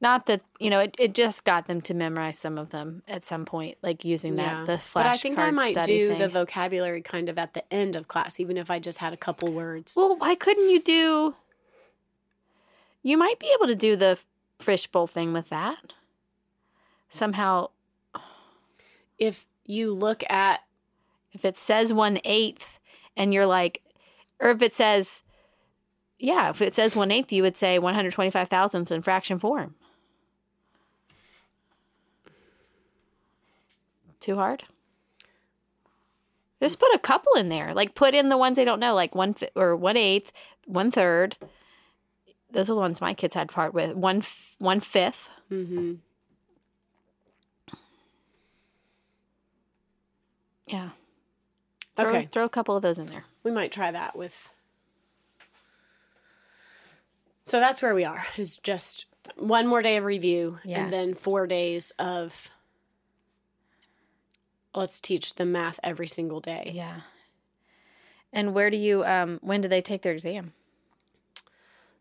Not 0.00 0.26
that 0.26 0.42
you 0.60 0.70
know, 0.70 0.80
it, 0.80 0.94
it 0.98 1.14
just 1.14 1.44
got 1.44 1.66
them 1.66 1.80
to 1.82 1.94
memorize 1.94 2.38
some 2.38 2.56
of 2.56 2.70
them 2.70 3.02
at 3.08 3.26
some 3.26 3.44
point, 3.44 3.78
like 3.82 4.04
using 4.04 4.36
that 4.36 4.66
the 4.66 4.74
flashcard 4.74 4.94
but 4.94 5.06
I 5.06 5.16
think 5.16 5.38
I 5.38 5.50
might 5.50 5.82
do 5.84 6.10
thing. 6.10 6.18
the 6.18 6.28
vocabulary 6.28 7.02
kind 7.02 7.28
of 7.28 7.38
at 7.38 7.54
the 7.54 7.72
end 7.72 7.96
of 7.96 8.06
class, 8.06 8.38
even 8.38 8.56
if 8.56 8.70
I 8.70 8.78
just 8.78 8.98
had 8.98 9.12
a 9.12 9.16
couple 9.16 9.52
words. 9.52 9.94
Well, 9.96 10.16
why 10.16 10.36
couldn't 10.36 10.70
you 10.70 10.80
do? 10.80 11.34
You 13.02 13.16
might 13.16 13.40
be 13.40 13.50
able 13.54 13.66
to 13.66 13.74
do 13.74 13.96
the 13.96 14.18
fishbowl 14.60 15.08
thing 15.08 15.32
with 15.32 15.48
that. 15.48 15.92
Somehow, 17.08 17.70
if 19.18 19.46
you 19.64 19.92
look 19.92 20.22
at 20.30 20.62
if 21.32 21.44
it 21.44 21.58
says 21.58 21.92
one 21.92 22.20
eighth, 22.24 22.78
and 23.16 23.34
you're 23.34 23.46
like, 23.46 23.82
or 24.40 24.50
if 24.50 24.62
it 24.62 24.72
says, 24.72 25.24
yeah, 26.18 26.50
if 26.50 26.62
it 26.62 26.74
says 26.74 26.94
one 26.94 27.10
eighth, 27.10 27.32
you 27.32 27.42
would 27.42 27.56
say 27.56 27.78
one 27.78 27.94
hundred 27.94 28.12
twenty 28.12 28.30
five 28.30 28.48
thousandths 28.48 28.90
in 28.90 29.02
fraction 29.02 29.38
form. 29.38 29.74
Too 34.28 34.34
hard. 34.36 34.62
Just 36.60 36.78
put 36.78 36.92
a 36.94 36.98
couple 36.98 37.32
in 37.36 37.48
there. 37.48 37.72
Like 37.72 37.94
put 37.94 38.12
in 38.12 38.28
the 38.28 38.36
ones 38.36 38.56
they 38.56 38.64
don't 38.66 38.78
know, 38.78 38.94
like 38.94 39.14
one 39.14 39.32
fi- 39.32 39.48
or 39.54 39.74
one 39.74 39.96
eighth, 39.96 40.32
one 40.66 40.90
third. 40.90 41.38
Those 42.50 42.68
are 42.68 42.74
the 42.74 42.80
ones 42.80 43.00
my 43.00 43.14
kids 43.14 43.34
had 43.34 43.48
part 43.48 43.72
with. 43.72 43.94
One 43.96 44.18
f- 44.18 44.54
one 44.58 44.80
fifth. 44.80 45.30
hmm 45.48 45.94
Yeah. 50.66 50.90
Throw, 51.96 52.08
Okay. 52.10 52.22
Throw 52.22 52.44
a 52.44 52.48
couple 52.50 52.76
of 52.76 52.82
those 52.82 52.98
in 52.98 53.06
there. 53.06 53.24
we 53.42 53.50
might 53.50 53.72
try 53.72 53.90
that 53.90 54.14
with. 54.14 54.52
So 57.44 57.60
that's 57.60 57.80
where 57.80 57.94
we 57.94 58.04
are. 58.04 58.26
Is 58.36 58.58
just 58.58 59.06
one 59.36 59.66
more 59.66 59.80
day 59.80 59.96
of 59.96 60.04
review, 60.04 60.58
Yeah. 60.64 60.80
and 60.84 60.92
then 60.92 61.14
four 61.14 61.46
days 61.46 61.92
of. 61.98 62.50
Let's 64.78 65.00
teach 65.00 65.34
them 65.34 65.52
math 65.52 65.80
every 65.82 66.06
single 66.06 66.40
day. 66.40 66.72
Yeah. 66.74 67.00
And 68.32 68.54
where 68.54 68.70
do 68.70 68.76
you? 68.76 69.04
Um, 69.04 69.38
when 69.42 69.60
do 69.60 69.68
they 69.68 69.80
take 69.80 70.02
their 70.02 70.12
exam? 70.12 70.52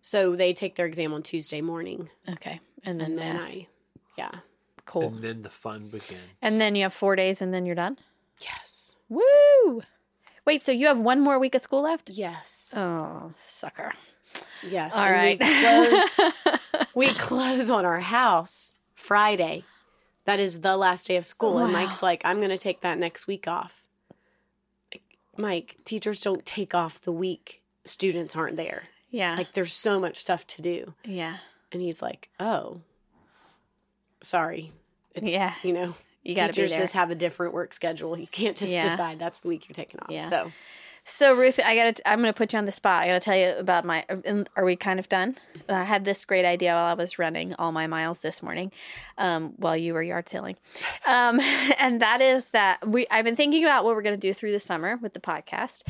So 0.01 0.35
they 0.35 0.53
take 0.53 0.75
their 0.75 0.85
exam 0.85 1.13
on 1.13 1.23
Tuesday 1.23 1.59
morning, 1.61 2.09
Okay, 2.29 2.59
and 2.83 2.99
then 2.99 3.11
and 3.11 3.19
then. 3.19 3.35
I, 3.37 3.67
yeah, 4.17 4.31
cool. 4.85 5.07
And 5.07 5.21
then 5.23 5.41
the 5.41 5.49
fun 5.49 5.87
begins. 5.87 6.19
And 6.41 6.61
then 6.61 6.75
you 6.75 6.83
have 6.83 6.93
four 6.93 7.15
days, 7.15 7.41
and 7.41 7.53
then 7.53 7.65
you're 7.65 7.75
done. 7.75 7.97
yes, 8.39 8.95
Woo! 9.09 9.81
Wait, 10.45 10.61
so 10.63 10.71
you 10.71 10.87
have 10.87 10.99
one 10.99 11.19
more 11.19 11.39
week 11.39 11.55
of 11.55 11.61
school 11.61 11.81
left? 11.81 12.09
yes, 12.09 12.73
Oh, 12.77 13.33
sucker! 13.35 13.91
yes. 14.69 14.95
All 14.95 15.03
and 15.03 15.13
right. 15.13 15.39
we 15.39 15.61
close. 15.61 16.19
we 16.95 17.07
close 17.15 17.69
on 17.69 17.83
our 17.85 17.99
house 17.99 18.75
Friday. 18.95 19.63
That 20.27 20.39
is 20.39 20.59
the 20.61 20.75
last 20.77 21.07
day 21.07 21.15
of 21.15 21.23
school, 21.25 21.57
and 21.57 21.71
Mike's 21.73 22.03
like, 22.03 22.21
"I'm 22.25 22.37
going 22.37 22.49
to 22.49 22.57
take 22.57 22.81
that 22.81 22.97
next 22.99 23.25
week 23.27 23.47
off." 23.47 23.81
Mike, 25.37 25.77
teachers 25.85 26.19
don't 26.21 26.45
take 26.45 26.75
off 26.75 26.99
the 27.01 27.11
week 27.11 27.61
students 27.85 28.35
aren't 28.35 28.57
there. 28.57 28.83
yeah, 29.09 29.35
Like, 29.37 29.53
there's 29.53 29.71
so 29.71 29.99
much 29.99 30.17
stuff 30.17 30.45
to 30.47 30.61
do, 30.61 30.93
yeah. 31.05 31.37
and 31.71 31.81
he's 31.81 32.01
like, 32.01 32.29
"Oh, 32.39 32.81
sorry." 34.21 34.73
It's, 35.15 35.31
Yeah. 35.31 35.53
you 35.63 35.71
know, 35.73 35.95
You 36.23 36.35
got 36.35 36.51
to 36.51 36.61
be 36.61 36.67
teachers 36.67 36.77
just 36.77 36.93
have 36.93 37.09
a 37.09 37.15
different 37.15 37.53
work 37.53 37.71
schedule. 37.71 38.17
You 38.19 38.27
can't 38.27 38.57
just 38.57 38.71
Yeah. 38.71 38.83
decide 38.83 39.17
that's 39.19 39.39
the 39.39 39.47
week 39.47 39.67
you're 39.69 39.73
taking 39.75 39.99
off. 40.01 40.09
Yeah. 40.11 40.19
So 40.21 40.51
So 41.09 41.33
Ruth, 41.33 41.57
I 41.63 41.73
got 41.73 41.95
to 41.95 42.09
I'm 42.09 42.19
going 42.19 42.33
to 42.33 42.37
put 42.37 42.51
you 42.51 42.59
on 42.59 42.65
the 42.65 42.71
spot. 42.73 43.01
I 43.01 43.07
got 43.07 43.13
to 43.13 43.19
tell 43.21 43.37
you 43.37 43.55
about 43.57 43.85
my 43.85 44.05
are 44.57 44.65
we 44.65 44.75
kind 44.75 44.99
of 44.99 45.07
done? 45.07 45.37
I 45.69 45.85
had 45.85 46.03
this 46.03 46.25
great 46.25 46.43
idea 46.43 46.73
while 46.73 46.83
I 46.83 46.95
was 46.95 47.17
running 47.17 47.55
all 47.55 47.71
my 47.71 47.87
miles 47.87 48.21
this 48.21 48.43
morning 48.43 48.73
um, 49.17 49.53
while 49.55 49.77
you 49.77 49.93
were 49.93 50.03
yard 50.03 50.27
sailing. 50.27 50.57
Um, 51.07 51.39
and 51.79 52.01
that 52.01 52.19
is 52.19 52.49
that 52.49 52.85
we 52.85 53.07
I've 53.09 53.23
been 53.23 53.37
thinking 53.37 53.63
about 53.63 53.85
what 53.85 53.95
we're 53.95 54.01
going 54.01 54.19
to 54.19 54.27
do 54.27 54.33
through 54.33 54.51
the 54.51 54.59
summer 54.59 54.97
with 54.97 55.13
the 55.13 55.21
podcast. 55.21 55.83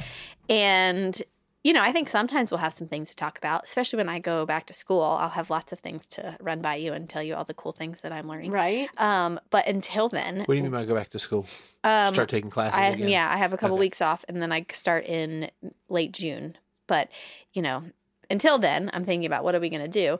And 0.49 1.19
you 1.63 1.73
know, 1.73 1.81
I 1.81 1.91
think 1.91 2.07
sometimes 2.07 2.49
we'll 2.51 2.59
have 2.59 2.73
some 2.73 2.87
things 2.87 3.09
to 3.09 3.15
talk 3.15 3.37
about, 3.37 3.65
especially 3.65 3.97
when 3.97 4.09
I 4.09 4.19
go 4.19 4.45
back 4.45 4.65
to 4.67 4.73
school. 4.73 5.01
I'll 5.01 5.29
have 5.29 5.49
lots 5.49 5.73
of 5.73 5.79
things 5.79 6.07
to 6.07 6.37
run 6.39 6.61
by 6.61 6.75
you 6.75 6.93
and 6.93 7.09
tell 7.09 7.21
you 7.23 7.35
all 7.35 7.43
the 7.43 7.53
cool 7.53 7.71
things 7.73 8.01
that 8.01 8.11
I'm 8.11 8.27
learning. 8.27 8.51
right, 8.51 8.89
Um, 8.97 9.39
but 9.49 9.67
until 9.67 10.07
then, 10.07 10.39
What 10.39 10.47
do 10.47 10.53
you 10.55 10.63
mean 10.63 10.71
by 10.71 10.85
go 10.85 10.95
back 10.95 11.09
to 11.09 11.19
school? 11.19 11.45
um, 11.83 12.13
Start 12.13 12.29
taking 12.29 12.49
classes 12.49 12.79
I, 12.79 12.87
again? 12.91 13.09
yeah, 13.09 13.29
I 13.29 13.37
have 13.37 13.53
a 13.53 13.57
couple 13.57 13.75
Okay. 13.75 13.81
weeks 13.81 14.01
off 14.01 14.23
and 14.29 14.41
then 14.41 14.51
I 14.51 14.65
start 14.71 15.05
in 15.05 15.49
late 15.89 16.13
June. 16.13 16.57
But, 16.87 17.09
you 17.51 17.61
know, 17.61 17.83
until 18.29 18.57
then, 18.59 18.89
I'm 18.93 19.03
thinking 19.03 19.25
about 19.25 19.43
what 19.43 19.55
are 19.55 19.59
we 19.59 19.69
going 19.69 19.81
to 19.81 19.87
do? 19.89 20.19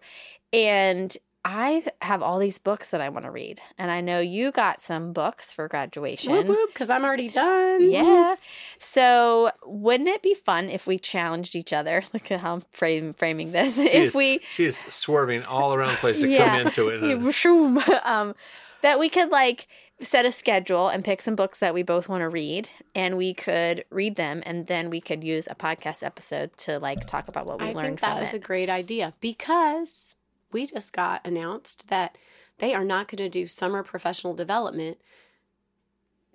And 0.52 1.16
I 1.46 1.86
have 2.02 2.22
all 2.22 2.40
these 2.40 2.58
books 2.58 2.92
that 2.92 3.00
I 3.00 3.08
want 3.10 3.26
to 3.26 3.32
read. 3.32 3.62
And 3.78 3.90
I 3.90 4.02
know 4.02 4.20
you 4.20 4.52
got 4.52 4.82
some 4.84 5.14
books 5.14 5.54
for 5.54 5.68
graduation. 5.70 6.34
whoop 6.34 6.48
whoop, 6.48 6.70
because 6.74 6.90
I'm 6.90 7.06
already 7.06 7.30
done. 7.30 7.90
Yeah. 7.90 8.36
So, 8.80 9.52
wouldn't 9.66 10.10
it 10.10 10.22
be 10.22 10.34
fun 10.34 10.70
if 10.70 10.88
we 10.88 11.00
challenged 11.00 11.56
each 11.56 11.72
other? 11.72 12.04
Look 12.14 12.32
at 12.32 12.42
how 12.42 12.56
I'm 12.56 12.62
frame, 12.72 13.14
framing 13.14 13.52
this. 13.54 13.76
She 13.78 13.84
if 13.88 14.04
is, 14.10 14.16
we 14.16 14.40
she 14.48 14.66
is 14.66 14.78
swerving 14.78 15.44
all 15.44 15.74
around 15.74 15.92
the 15.92 15.98
place 15.98 16.20
to 16.22 16.28
Yeah. 16.28 16.50
come 16.58 16.68
into 16.68 16.90
it. 16.90 16.98
Yeah, 17.08 18.00
um, 18.06 18.36
that 18.82 19.00
we 19.00 19.08
could 19.10 19.30
like 19.30 19.68
set 20.02 20.26
a 20.26 20.32
schedule 20.32 20.90
and 20.90 21.04
pick 21.04 21.22
some 21.22 21.36
books 21.36 21.60
that 21.60 21.74
we 21.74 21.82
both 21.82 22.08
want 22.10 22.22
to 22.22 22.30
read 22.30 22.70
and 22.94 23.18
we 23.18 23.34
could 23.34 23.84
read 23.90 24.16
them 24.16 24.44
and 24.46 24.68
then 24.68 24.90
we 24.90 25.02
could 25.02 25.24
use 25.24 25.48
a 25.50 25.56
podcast 25.56 26.04
episode 26.04 26.56
to 26.58 26.78
like 26.78 27.06
talk 27.06 27.28
about 27.28 27.46
what 27.48 27.60
we 27.60 27.70
I 27.70 27.72
learned 27.74 27.88
think 27.88 28.00
from 28.02 28.16
that 28.16 28.24
is 28.24 28.34
it. 28.34 28.38
a 28.38 28.40
great 28.40 28.70
idea 28.70 29.14
because 29.22 30.14
we 30.52 30.66
just 30.66 30.94
got 30.94 31.26
announced 31.26 31.90
that 31.90 32.18
they 32.60 32.74
are 32.74 32.84
not 32.86 33.08
going 33.08 33.18
to 33.18 33.30
do 33.30 33.46
summer 33.48 33.84
professional 33.84 34.34
development. 34.34 34.98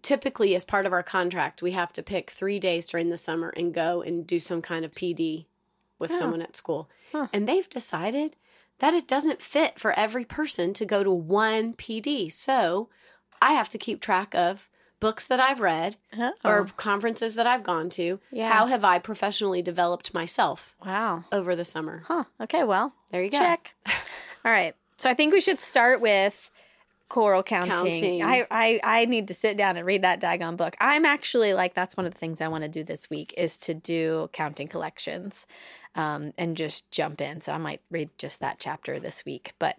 Typically, 0.03 0.57
as 0.57 0.65
part 0.65 0.85
of 0.85 0.93
our 0.93 1.03
contract, 1.03 1.63
we 1.63 1.71
have 1.73 1.93
to 1.93 2.03
pick 2.03 2.31
three 2.31 2.59
days 2.59 2.89
during 2.89 3.09
the 3.09 3.17
summer 3.17 3.51
and 3.57 3.73
go 3.73 4.03
and 4.03 4.27
do 4.27 4.41
some 4.41 4.61
kind 4.61 4.85
of 4.85 4.93
PD 4.95 5.47
with 6.01 6.11
Oh. 6.11 6.19
someone 6.19 6.43
at 6.43 6.57
school. 6.57 6.91
Huh. 7.13 7.29
And 7.33 7.49
they've 7.49 7.69
decided 7.71 8.35
that 8.81 8.95
it 8.95 9.07
doesn't 9.07 9.43
fit 9.43 9.79
for 9.79 9.93
every 9.93 10.25
person 10.25 10.73
to 10.75 10.85
go 10.85 11.05
to 11.05 11.11
one 11.11 11.73
PD. 11.75 12.33
So 12.33 12.89
I 13.41 13.53
have 13.53 13.69
to 13.71 13.79
keep 13.79 14.01
track 14.01 14.35
of 14.35 14.69
books 15.03 15.27
that 15.27 15.41
I've 15.41 15.61
read 15.61 15.97
Uh-oh. 16.17 16.49
or 16.49 16.65
conferences 16.77 17.35
that 17.35 17.45
I've 17.45 17.65
gone 17.65 17.91
to. 17.91 18.21
Yeah. 18.31 18.49
How 18.53 18.67
have 18.67 18.85
I 18.85 19.01
professionally 19.01 19.61
developed 19.61 20.15
myself 20.15 20.77
wow. 20.87 21.25
over 21.33 21.57
the 21.57 21.65
summer? 21.65 22.05
Huh. 22.07 22.25
Okay, 22.41 22.63
well, 22.63 22.95
There 23.11 23.21
you 23.21 23.31
go. 23.31 23.39
check. 23.39 23.75
All 24.45 24.53
right. 24.53 24.75
So 24.99 25.11
I 25.11 25.15
think 25.15 25.33
we 25.33 25.41
should 25.41 25.59
start 25.59 26.01
with 26.01 26.52
choral 27.13 27.43
counting. 27.43 27.75
Counting. 27.75 28.23
I, 28.23 28.47
I 28.51 28.81
I 28.83 29.05
need 29.05 29.29
to 29.29 29.35
sit 29.35 29.59
down 29.59 29.77
and 29.77 29.85
read 29.85 30.03
that 30.03 30.21
daggone 30.21 30.57
book. 30.57 30.75
I'm 30.81 31.05
actually 31.05 31.53
like 31.53 31.75
that's 31.75 31.95
one 31.97 32.07
of 32.07 32.13
the 32.15 32.19
things 32.19 32.41
I 32.41 32.49
want 32.49 32.65
to 32.65 32.69
do 32.71 32.83
this 32.83 33.11
week 33.11 33.35
is 33.37 33.59
to 33.59 33.75
do 33.75 34.31
counting 34.33 34.67
collections, 34.67 35.47
um, 35.95 36.33
and 36.39 36.57
just 36.57 36.91
jump 36.91 37.21
in. 37.21 37.43
So 37.43 37.53
I 37.53 37.59
might 37.59 37.83
read 37.91 38.09
just 38.17 38.41
that 38.41 38.59
chapter 38.59 38.99
this 38.99 39.25
week. 39.27 39.53
But 39.59 39.77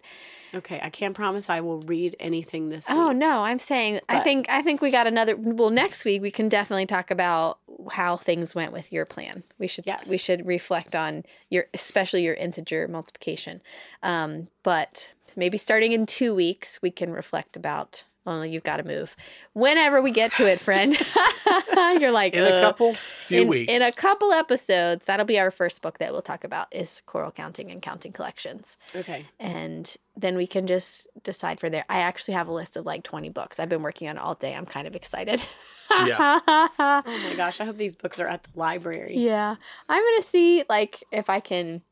Okay, 0.54 0.78
I 0.80 0.88
can't 0.90 1.16
promise 1.16 1.50
I 1.50 1.60
will 1.60 1.80
read 1.80 2.14
anything 2.20 2.68
this 2.68 2.88
week. 2.88 2.96
oh 2.96 3.08
week. 3.08 3.16
no, 3.16 3.42
I'm 3.42 3.58
saying 3.58 3.98
I 4.08 4.20
think 4.20 4.48
I 4.48 4.62
think 4.62 4.80
we 4.80 4.92
got 4.92 5.08
another. 5.08 5.34
Well, 5.36 5.70
next 5.70 6.04
week 6.04 6.22
we 6.22 6.30
can 6.30 6.48
definitely 6.48 6.86
talk 6.86 7.10
about 7.10 7.58
how 7.92 8.16
things 8.16 8.54
went 8.54 8.72
with 8.72 8.92
your 8.92 9.04
plan. 9.04 9.42
We 9.58 9.66
should 9.66 9.86
Yes. 9.86 10.08
we 10.08 10.18
should 10.18 10.46
reflect 10.46 10.94
on 10.94 11.24
your 11.50 11.66
especially 11.74 12.22
your 12.24 12.34
integer 12.34 12.88
multiplication. 12.88 13.60
Um, 14.02 14.48
but 14.62 15.10
maybe 15.36 15.58
starting 15.58 15.92
in 15.92 16.06
two 16.06 16.34
weeks 16.34 16.80
we 16.82 16.90
can 16.90 17.12
reflect 17.12 17.56
about. 17.56 18.04
Oh, 18.26 18.42
you've 18.42 18.62
got 18.62 18.78
to 18.78 18.84
move. 18.84 19.16
Whenever 19.52 20.00
we 20.00 20.10
get 20.10 20.32
to 20.34 20.50
it, 20.50 20.58
friend. 20.58 20.96
You're 22.00 22.10
like 22.10 22.34
in 22.34 22.42
a 22.42 22.60
couple 22.60 22.94
few 22.94 23.42
in, 23.42 23.48
weeks. 23.48 23.72
in 23.72 23.82
a 23.82 23.92
couple 23.92 24.32
episodes. 24.32 25.04
That'll 25.04 25.26
be 25.26 25.38
our 25.38 25.50
first 25.50 25.82
book 25.82 25.98
that 25.98 26.12
we'll 26.12 26.22
talk 26.22 26.42
about 26.44 26.68
is 26.70 27.02
choral 27.04 27.30
counting 27.30 27.70
and 27.70 27.82
counting 27.82 28.12
collections 28.12 28.78
Okay. 28.96 29.26
and 29.38 29.94
then 30.16 30.36
we 30.36 30.46
can 30.46 30.66
just 30.66 31.08
decide 31.22 31.60
for 31.60 31.68
there. 31.68 31.84
I 31.88 32.00
actually 32.00 32.34
have 32.34 32.48
a 32.48 32.52
list 32.52 32.76
of 32.76 32.86
like 32.86 33.02
20 33.02 33.28
books. 33.30 33.60
I've 33.60 33.68
been 33.68 33.82
working 33.82 34.08
on 34.08 34.16
all 34.16 34.34
day. 34.34 34.54
I'm 34.54 34.66
kind 34.66 34.86
of 34.86 34.94
excited. 34.96 35.46
Yeah. 35.90 36.40
Oh 36.78 37.02
my 37.06 37.34
gosh, 37.36 37.60
I 37.60 37.64
hope 37.66 37.76
these 37.76 37.94
books 37.94 38.18
are 38.20 38.26
at 38.26 38.44
the 38.44 38.50
library. 38.58 39.16
yeah. 39.18 39.56
I'm 39.88 40.02
going 40.02 40.22
to 40.22 40.26
see 40.26 40.64
like 40.68 41.02
if 41.12 41.28
I 41.28 41.40
can 41.40 41.82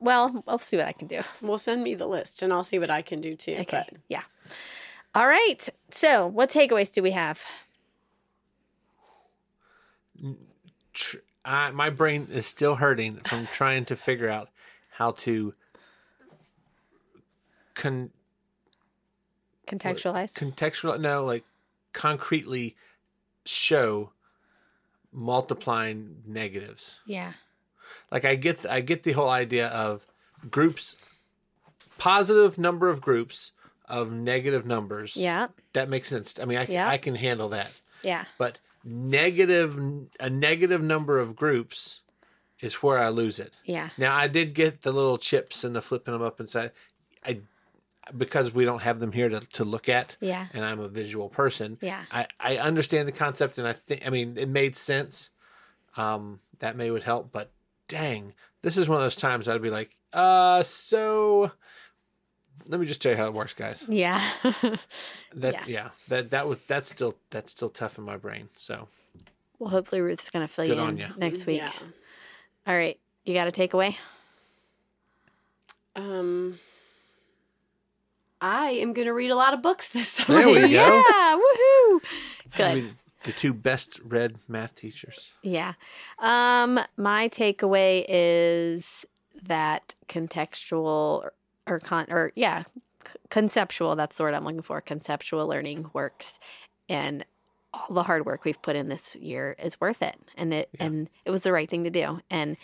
well, 0.00 0.44
I'll 0.46 0.58
see 0.58 0.76
what 0.76 0.86
I 0.86 0.92
can 0.92 1.08
do. 1.08 1.22
Well, 1.40 1.56
send 1.56 1.82
me 1.82 1.94
the 1.94 2.06
list 2.06 2.42
and 2.42 2.52
I'll 2.52 2.64
see 2.64 2.78
what 2.78 2.90
I 2.90 3.00
can 3.00 3.20
do 3.22 3.34
too. 3.34 3.52
Okay. 3.60 3.84
But 3.88 3.90
Yeah. 4.08 4.22
All 5.14 5.28
right. 5.28 5.68
So, 5.90 6.26
what 6.26 6.50
takeaways 6.50 6.92
do 6.92 7.02
we 7.02 7.12
have? 7.12 7.44
I, 11.44 11.70
my 11.70 11.90
brain 11.90 12.28
is 12.32 12.46
still 12.46 12.76
hurting 12.76 13.16
from 13.24 13.46
trying 13.46 13.84
to 13.86 13.96
figure 13.96 14.28
out 14.28 14.48
how 14.92 15.12
to 15.12 15.54
con- 17.74 18.10
Contextualize. 19.66 20.34
contextual 20.34 21.00
no 21.00 21.24
like 21.24 21.44
concretely 21.92 22.76
show 23.44 24.12
multiplying 25.12 26.22
negatives 26.26 27.00
yeah. 27.06 27.32
like 28.10 28.24
i 28.24 28.34
get 28.34 28.66
i 28.66 28.80
get 28.80 29.04
the 29.04 29.12
whole 29.12 29.28
idea 29.28 29.68
of 29.68 30.06
groups 30.50 30.96
positive 31.98 32.58
number 32.58 32.88
of 32.88 33.00
groups 33.00 33.52
of 34.00 34.12
negative 34.12 34.66
numbers. 34.66 35.16
Yeah. 35.16 35.48
That 35.72 35.88
makes 35.88 36.08
sense. 36.08 36.38
I 36.40 36.44
mean, 36.44 36.58
I, 36.58 36.64
can 36.66 36.74
Yeah. 36.74 36.88
I 36.88 36.98
can 36.98 37.14
handle 37.14 37.48
that. 37.50 37.72
Yeah. 38.02 38.24
But 38.38 38.58
negative, 38.84 39.78
a 40.20 40.28
negative 40.30 40.82
number 40.82 41.18
of 41.18 41.36
groups 41.36 42.00
is 42.60 42.74
where 42.82 42.98
I 42.98 43.08
lose 43.08 43.38
it. 43.38 43.54
Yeah. 43.64 43.90
Now 43.96 44.16
I 44.16 44.26
did 44.28 44.54
get 44.54 44.82
the 44.82 44.92
little 44.92 45.18
chips 45.18 45.64
and 45.64 45.74
the 45.76 45.82
flipping 45.82 46.12
them 46.12 46.22
up 46.22 46.40
inside. 46.40 46.72
I 47.24 47.40
because 48.14 48.52
we 48.52 48.66
don't 48.66 48.82
have 48.82 48.98
them 48.98 49.12
here 49.12 49.30
to, 49.30 49.40
to 49.40 49.64
look 49.64 49.88
at. 49.88 50.16
Yeah. 50.20 50.46
And 50.52 50.62
I'm 50.64 50.78
a 50.80 50.88
visual 50.88 51.30
person. 51.30 51.78
Yeah. 51.80 52.04
I, 52.12 52.26
I 52.38 52.58
understand 52.58 53.08
the 53.08 53.12
concept 53.12 53.56
and 53.58 53.66
I 53.66 53.72
think 53.72 54.06
I 54.06 54.10
mean 54.10 54.36
it 54.36 54.48
made 54.48 54.76
sense. 54.76 55.30
Um 55.96 56.40
that 56.58 56.76
may 56.76 56.90
would 56.90 57.02
help, 57.04 57.30
but 57.32 57.50
dang, 57.88 58.34
this 58.62 58.76
is 58.76 58.88
one 58.88 58.96
of 58.96 59.02
those 59.04 59.16
times 59.16 59.48
I'd 59.48 59.62
be 59.62 59.70
like, 59.70 59.96
uh 60.12 60.62
so 60.62 61.52
let 62.66 62.80
me 62.80 62.86
just 62.86 63.02
tell 63.02 63.12
you 63.12 63.18
how 63.18 63.26
it 63.26 63.34
works, 63.34 63.54
guys. 63.54 63.84
Yeah. 63.88 64.22
That's 65.34 65.66
yeah. 65.66 65.90
that 66.08 66.30
that 66.30 66.48
was 66.48 66.58
that's 66.66 66.88
still 66.88 67.16
that's 67.30 67.50
still 67.52 67.70
tough 67.70 67.98
in 67.98 68.04
my 68.04 68.16
brain. 68.16 68.48
So 68.56 68.88
well, 69.58 69.70
hopefully 69.70 70.00
Ruth's 70.00 70.30
going 70.30 70.46
to 70.46 70.52
fill 70.52 70.66
Good 70.66 70.76
you 70.76 70.84
in 70.84 70.96
ya. 70.98 71.08
next 71.16 71.46
week. 71.46 71.58
Yeah. 71.58 71.72
All 72.66 72.74
right. 72.74 72.98
You 73.24 73.34
got 73.34 73.48
a 73.48 73.50
takeaway? 73.50 73.96
Um, 75.96 76.58
I 78.40 78.70
am 78.70 78.92
going 78.92 79.06
to 79.06 79.14
read 79.14 79.30
a 79.30 79.36
lot 79.36 79.54
of 79.54 79.62
books 79.62 79.88
this 79.88 80.08
summer. 80.08 80.38
There 80.44 80.48
we 80.48 80.60
go. 80.60 80.68
Yeah. 80.68 81.36
Woohoo. 81.36 82.00
I 82.54 82.56
Good. 82.56 82.74
mean, 82.74 82.96
the 83.22 83.32
two 83.32 83.54
best 83.54 84.00
read 84.04 84.36
math 84.48 84.74
teachers. 84.74 85.32
Yeah. 85.42 85.74
Um, 86.18 86.80
my 86.96 87.28
takeaway 87.28 88.04
is 88.08 89.06
that 89.44 89.94
contextual 90.08 91.22
or, 91.22 91.32
or 91.66 91.78
con 91.78 92.06
or 92.10 92.32
yeah, 92.34 92.64
c- 93.06 93.12
conceptual, 93.30 93.96
that's 93.96 94.16
the 94.16 94.22
word 94.24 94.34
I'm 94.34 94.44
looking 94.44 94.62
for. 94.62 94.80
Conceptual 94.80 95.46
learning 95.46 95.90
works 95.92 96.38
and 96.88 97.24
all 97.72 97.94
the 97.94 98.02
hard 98.04 98.24
work 98.24 98.44
we've 98.44 98.60
put 98.62 98.76
in 98.76 98.88
this 98.88 99.16
year 99.16 99.56
is 99.58 99.80
worth 99.80 100.02
it. 100.02 100.16
And 100.36 100.54
it 100.54 100.68
Yeah. 100.78 100.86
and 100.86 101.10
it 101.24 101.30
was 101.30 101.42
the 101.42 101.52
right 101.52 101.68
thing 101.68 101.84
to 101.84 101.90
do. 101.90 102.20
And 102.30 102.56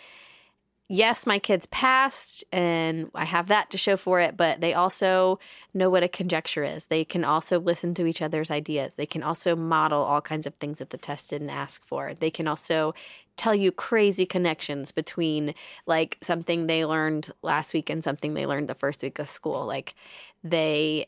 yes, 0.87 1.25
my 1.25 1.39
kids 1.39 1.65
passed 1.67 2.43
and 2.51 3.09
I 3.15 3.25
have 3.25 3.47
that 3.47 3.71
to 3.71 3.77
show 3.77 3.97
for 3.97 4.19
it, 4.19 4.35
but 4.37 4.61
they 4.61 4.73
also 4.73 5.39
know 5.73 5.89
what 5.89 6.03
a 6.03 6.07
conjecture 6.09 6.63
is. 6.63 6.87
They 6.87 7.05
can 7.05 7.23
also 7.23 7.59
listen 7.59 7.93
to 7.95 8.05
each 8.05 8.21
other's 8.21 8.51
ideas. 8.51 8.95
They 8.95 9.05
can 9.05 9.23
also 9.23 9.55
model 9.55 10.01
all 10.01 10.21
kinds 10.21 10.45
of 10.45 10.55
things 10.55 10.79
that 10.79 10.89
the 10.89 10.97
test 10.97 11.29
didn't 11.29 11.49
ask 11.49 11.85
for. 11.85 12.13
They 12.13 12.29
can 12.31 12.47
also 12.47 12.93
tell 13.41 13.55
you 13.55 13.71
crazy 13.71 14.23
connections 14.23 14.91
between 14.91 15.55
like 15.87 16.19
something 16.21 16.67
they 16.67 16.85
learned 16.85 17.31
last 17.41 17.73
week 17.73 17.89
and 17.89 18.03
something 18.03 18.35
they 18.35 18.45
learned 18.45 18.67
the 18.67 18.75
first 18.75 19.01
week 19.01 19.17
of 19.17 19.27
school. 19.27 19.65
Like 19.65 19.95
they 20.43 21.07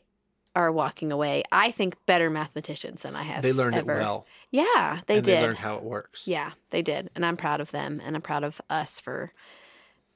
are 0.56 0.72
walking 0.72 1.12
away, 1.12 1.44
I 1.52 1.70
think, 1.70 1.94
better 2.06 2.30
mathematicians 2.30 3.02
than 3.02 3.14
I 3.14 3.22
have. 3.22 3.42
They 3.42 3.52
learned 3.52 3.76
ever. 3.76 3.94
it 3.94 3.98
well. 3.98 4.26
Yeah, 4.50 5.00
they 5.06 5.18
and 5.18 5.24
did. 5.24 5.38
they 5.38 5.42
learned 5.42 5.58
how 5.58 5.76
it 5.76 5.84
works. 5.84 6.26
Yeah, 6.26 6.52
they 6.70 6.82
did. 6.82 7.08
And 7.14 7.24
I'm 7.24 7.36
proud 7.36 7.60
of 7.60 7.70
them 7.70 8.00
and 8.04 8.16
I'm 8.16 8.22
proud 8.22 8.42
of 8.42 8.60
us 8.68 9.00
for, 9.00 9.32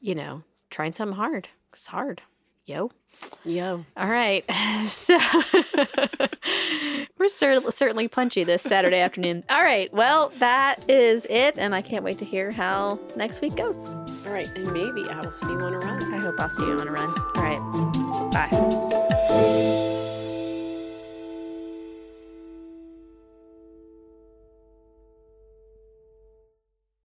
you 0.01 0.17
know, 0.17 0.43
trying 0.71 0.93
something 0.93 1.17
hard. 1.17 1.49
It's 1.73 1.87
hard. 1.87 2.23
Yo. 2.69 2.91
Yo. 3.45 3.85
All 3.97 4.09
right. 4.11 4.45
So 4.85 5.19
we're 7.19 7.29
cer- 7.29 7.61
certainly 7.71 8.09
punchy 8.09 8.45
this 8.45 8.63
Saturday 8.63 9.01
afternoon. 9.01 9.43
All 9.51 9.63
right. 9.63 9.93
Well, 9.93 10.31
that 10.39 10.85
is 10.89 11.27
it. 11.31 11.57
And 11.59 11.75
I 11.75 11.83
can't 11.83 12.05
wait 12.05 12.19
to 12.19 12.25
hear 12.25 12.51
how 12.53 12.99
next 13.17 13.41
week 13.41 13.57
goes. 13.57 13.89
All 13.89 14.33
right. 14.33 14.49
And 14.55 14.73
maybe 14.73 15.09
I 15.09 15.21
will 15.23 15.33
see 15.33 15.47
you 15.47 15.59
on 15.61 15.75
a 15.75 15.79
run. 15.79 16.13
I 16.15 16.19
hope 16.19 16.39
I'll 16.39 16.49
see 16.51 16.65
you 16.67 16.79
on 16.79 16.87
a 16.89 16.93
run. 16.93 17.11
All 17.37 17.43
right. 17.43 18.31
Bye. 18.33 18.88